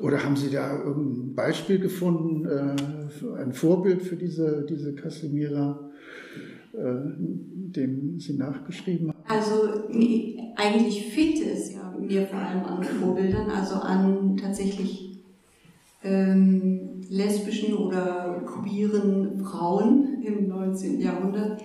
[0.00, 5.90] Oder haben Sie da irgendein Beispiel gefunden, äh, ein Vorbild für diese, diese Casimira,
[6.72, 9.18] äh, dem Sie nachgeschrieben haben?
[9.28, 9.88] Also
[10.56, 15.22] eigentlich fehlte es ja mir vor allem an Vorbildern, also an tatsächlich
[16.02, 21.00] ähm, lesbischen oder queeren Frauen im 19.
[21.00, 21.60] Jahrhundert.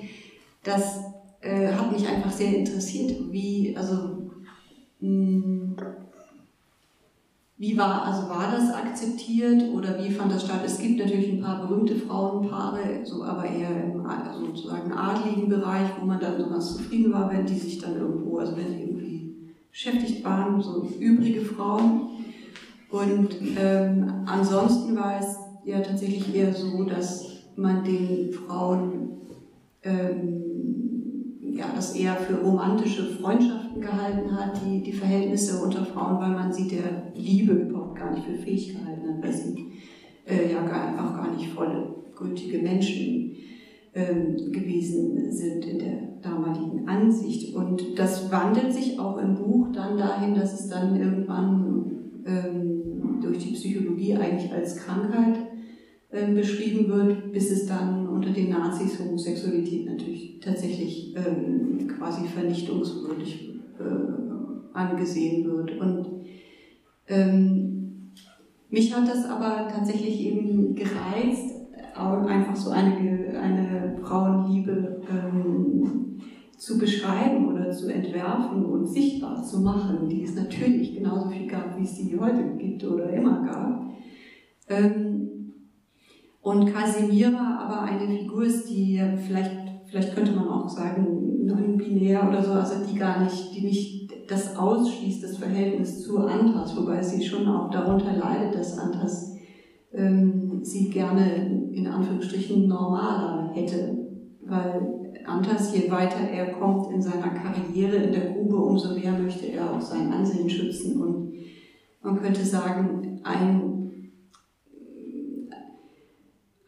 [0.64, 0.99] Das
[1.41, 4.32] äh, hat mich einfach sehr interessiert, wie, also,
[4.99, 5.76] mh, hm,
[7.57, 10.61] wie war, also war das akzeptiert oder wie fand das statt?
[10.65, 15.90] Es gibt natürlich ein paar berühmte Frauenpaare, so aber eher im also sozusagen adligen Bereich,
[15.99, 18.84] wo man dann so ganz zufrieden war, wenn die sich dann irgendwo, also wenn die
[18.84, 22.10] irgendwie beschäftigt waren, so übrige Frauen.
[22.91, 27.26] Und ähm, ansonsten war es ja tatsächlich eher so, dass
[27.56, 29.11] man den Frauen
[29.84, 30.44] ähm,
[31.53, 36.52] ja, das eher für romantische Freundschaften gehalten hat, die, die Verhältnisse unter Frauen, weil man
[36.52, 39.74] sie der Liebe überhaupt gar nicht für fähig gehalten hat, weil sie
[40.26, 43.36] äh, ja gar, auch gar nicht vollgültige Menschen
[43.94, 47.56] ähm, gewesen sind in der damaligen Ansicht.
[47.56, 53.40] Und das wandelt sich auch im Buch dann dahin, dass es dann irgendwann ähm, durch
[53.40, 55.38] die Psychologie eigentlich als Krankheit
[56.12, 63.55] ähm, beschrieben wird, bis es dann unter den Nazis Homosexualität natürlich tatsächlich ähm, quasi vernichtungswürdig
[63.80, 65.80] äh, angesehen wird.
[65.80, 66.08] Und
[67.08, 68.12] ähm,
[68.70, 71.56] mich hat das aber tatsächlich eben gereizt,
[71.96, 76.20] einfach so eine, eine Frauenliebe ähm,
[76.58, 81.78] zu beschreiben oder zu entwerfen und sichtbar zu machen, die es natürlich genauso viel gab,
[81.78, 83.92] wie es die heute gibt oder immer gab.
[84.68, 85.54] Ähm,
[86.42, 89.65] und Casimira aber eine Figur ist, die vielleicht,
[89.96, 94.58] vielleicht könnte man auch sagen, non-binär oder so, also die gar nicht, die nicht das
[94.58, 99.38] ausschließt, das Verhältnis zu Antas, wobei sie schon auch darunter leidet, dass Antas
[99.94, 103.98] ähm, sie gerne in Anführungsstrichen normaler hätte,
[104.46, 109.46] weil Antas, je weiter er kommt in seiner Karriere in der Grube, umso mehr möchte
[109.46, 111.02] er auch sein Ansehen schützen.
[111.02, 111.32] Und
[112.04, 113.65] man könnte sagen, ein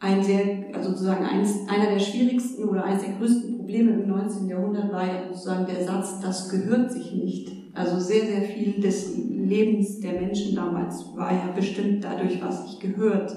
[0.00, 4.48] ein sehr, also sozusagen eins, einer der schwierigsten oder eines der größten Probleme im 19.
[4.48, 7.52] Jahrhundert war ja sozusagen der Satz, das gehört sich nicht.
[7.74, 12.80] Also sehr, sehr viel des Lebens der Menschen damals war ja bestimmt dadurch, was sich
[12.80, 13.34] gehört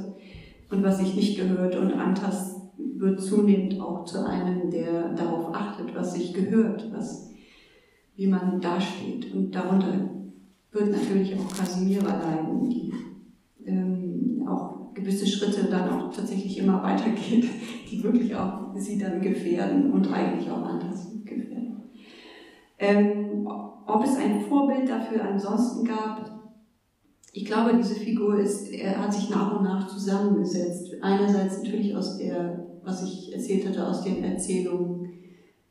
[0.69, 1.75] und was sich nicht gehört.
[1.75, 7.31] Und Antas wird zunehmend auch zu einem, der darauf achtet, was sich gehört, was,
[8.15, 9.33] wie man dasteht.
[9.33, 10.09] Und darunter
[10.71, 12.93] wird natürlich auch Casimira leiden, die
[13.65, 14.00] ähm,
[14.93, 17.45] gewisse Schritte dann auch tatsächlich immer weitergeht,
[17.91, 21.91] die wirklich auch sie dann gefährden und eigentlich auch anders gefährden.
[22.79, 23.47] Ähm,
[23.87, 26.31] ob es ein Vorbild dafür ansonsten gab,
[27.33, 30.95] ich glaube, diese Figur ist, er hat sich nach und nach zusammengesetzt.
[31.01, 35.09] Einerseits natürlich aus der, was ich erzählt hatte, aus den Erzählungen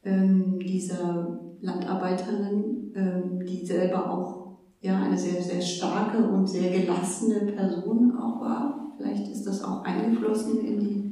[0.03, 4.41] ähm, dieser Landarbeiterin, ähm, die selber auch
[4.81, 8.80] ja, eine sehr, sehr starke und sehr gelassene Person auch war.
[9.01, 11.11] Vielleicht ist das auch eingeflossen in die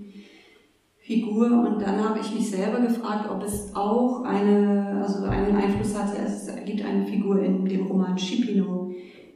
[0.98, 1.46] Figur.
[1.46, 6.18] Und dann habe ich mich selber gefragt, ob es auch eine, also einen Einfluss hatte.
[6.22, 8.90] Es gibt eine Figur in dem Roman Scipino,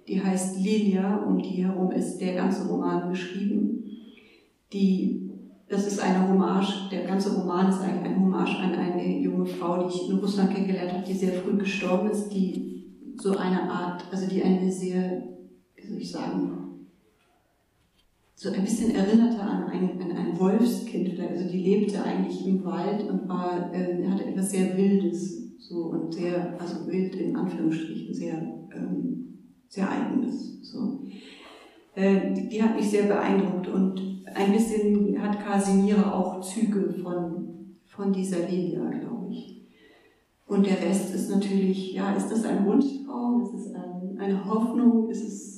[0.06, 3.84] die heißt Lilia, um die herum ist der ganze Roman geschrieben.
[4.72, 5.30] Die,
[5.68, 9.86] das ist eine Hommage, der ganze Roman ist eigentlich ein Hommage an eine junge Frau,
[9.86, 12.84] die ich in Russland kennengelernt habe, die sehr früh gestorben ist, die
[13.16, 15.22] so eine Art, also die eine sehr,
[15.76, 16.61] wie soll ich sagen,
[18.42, 21.16] so ein bisschen erinnerte an ein, an ein Wolfskind.
[21.20, 26.12] Also die lebte eigentlich im Wald und war, äh, hatte etwas sehr Wildes, so und
[26.12, 28.34] sehr, also wild in Anführungsstrichen, sehr,
[28.74, 29.38] ähm,
[29.68, 30.60] sehr eigenes.
[30.62, 31.04] So.
[31.94, 38.12] Äh, die, hat mich sehr beeindruckt und ein bisschen hat Casimira auch Züge von, von
[38.12, 39.68] dieser Lilia, glaube ich.
[40.48, 43.42] Und der Rest ist natürlich, ja, ist das ein Wunschtraum?
[43.44, 45.08] Ist es ein, eine Hoffnung?
[45.10, 45.51] Ist es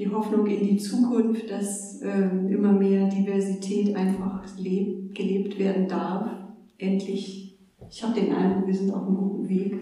[0.00, 6.30] die Hoffnung in die Zukunft, dass ähm, immer mehr Diversität einfach leb, gelebt werden darf.
[6.78, 7.58] Endlich,
[7.90, 9.76] ich habe den Eindruck, wir sind auf einem guten Weg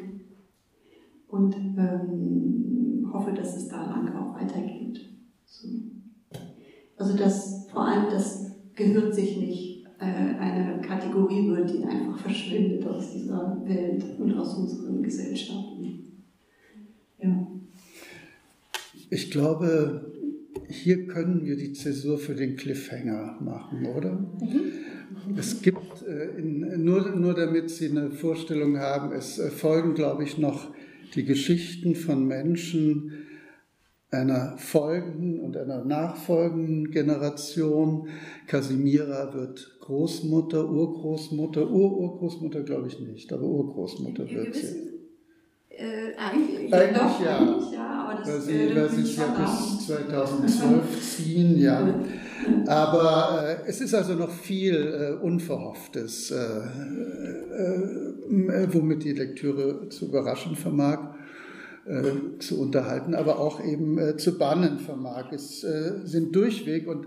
[1.28, 5.08] und ähm, hoffe, dass es da lange auch weitergeht.
[5.46, 5.68] So.
[6.96, 12.84] Also dass vor allem das gehört sich nicht äh, eine Kategorie wird, die einfach verschwindet
[12.88, 16.24] aus dieser Welt und aus unseren Gesellschaften.
[17.22, 17.46] Ja.
[19.10, 20.12] Ich glaube,
[20.68, 24.12] hier können wir die Zäsur für den Cliffhanger machen, oder?
[24.12, 25.36] Mhm.
[25.36, 30.38] es gibt, äh, nur, nur damit Sie eine Vorstellung haben, es äh, folgen, glaube ich,
[30.38, 30.70] noch
[31.14, 33.12] die Geschichten von Menschen
[34.10, 38.08] einer folgenden und einer nachfolgenden Generation.
[38.46, 44.97] Casimira wird Großmutter, Urgroßmutter, Ururgroßmutter glaube ich nicht, aber Urgroßmutter wird sie.
[45.78, 47.38] Äh, eigentlich, eigentlich doch, ja.
[47.38, 51.94] Eigentlich ja, aber das weil sie, äh, weil sie es ja bis 2012 ziehen, ja.
[52.66, 60.06] Aber äh, es ist also noch viel äh, Unverhofftes, äh, äh, womit die Lektüre zu
[60.06, 61.14] überraschen vermag,
[62.38, 65.32] zu unterhalten, aber auch eben zu bannen vermag.
[65.32, 67.06] Es sind durchweg und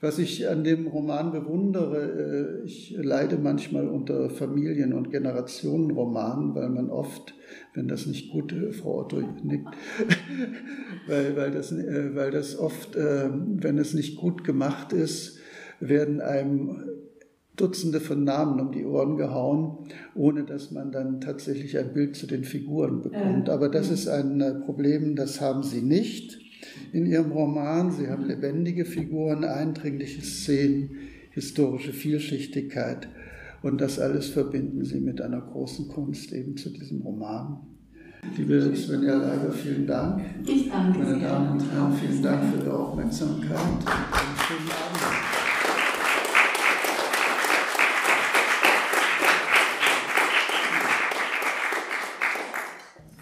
[0.00, 6.88] was ich an dem Roman bewundere, ich leide manchmal unter Familien- und Generationenromanen, weil man
[6.88, 7.34] oft,
[7.74, 9.68] wenn das nicht gut, äh, Frau Otto nickt,
[11.06, 15.38] weil, weil, das, äh, weil das oft, wenn es nicht gut gemacht ist,
[15.80, 16.84] werden einem
[17.56, 22.26] Dutzende von Namen um die Ohren gehauen, ohne dass man dann tatsächlich ein Bild zu
[22.26, 23.50] den Figuren bekommt.
[23.50, 26.38] Aber das ist ein Problem, das haben Sie nicht
[26.92, 27.90] in ihrem Roman.
[27.90, 30.90] Sie haben lebendige Figuren, eindringliche Szenen,
[31.30, 33.08] historische Vielschichtigkeit.
[33.62, 37.60] Und das alles verbinden sie mit einer großen Kunst eben zu diesem Roman.
[38.36, 40.22] Liebe Svenja Leiber, vielen Dank.
[40.46, 43.58] Ich danke Meine Damen und Herren, vielen Dank für Ihre Aufmerksamkeit.
[43.58, 45.41] Einen schönen Abend.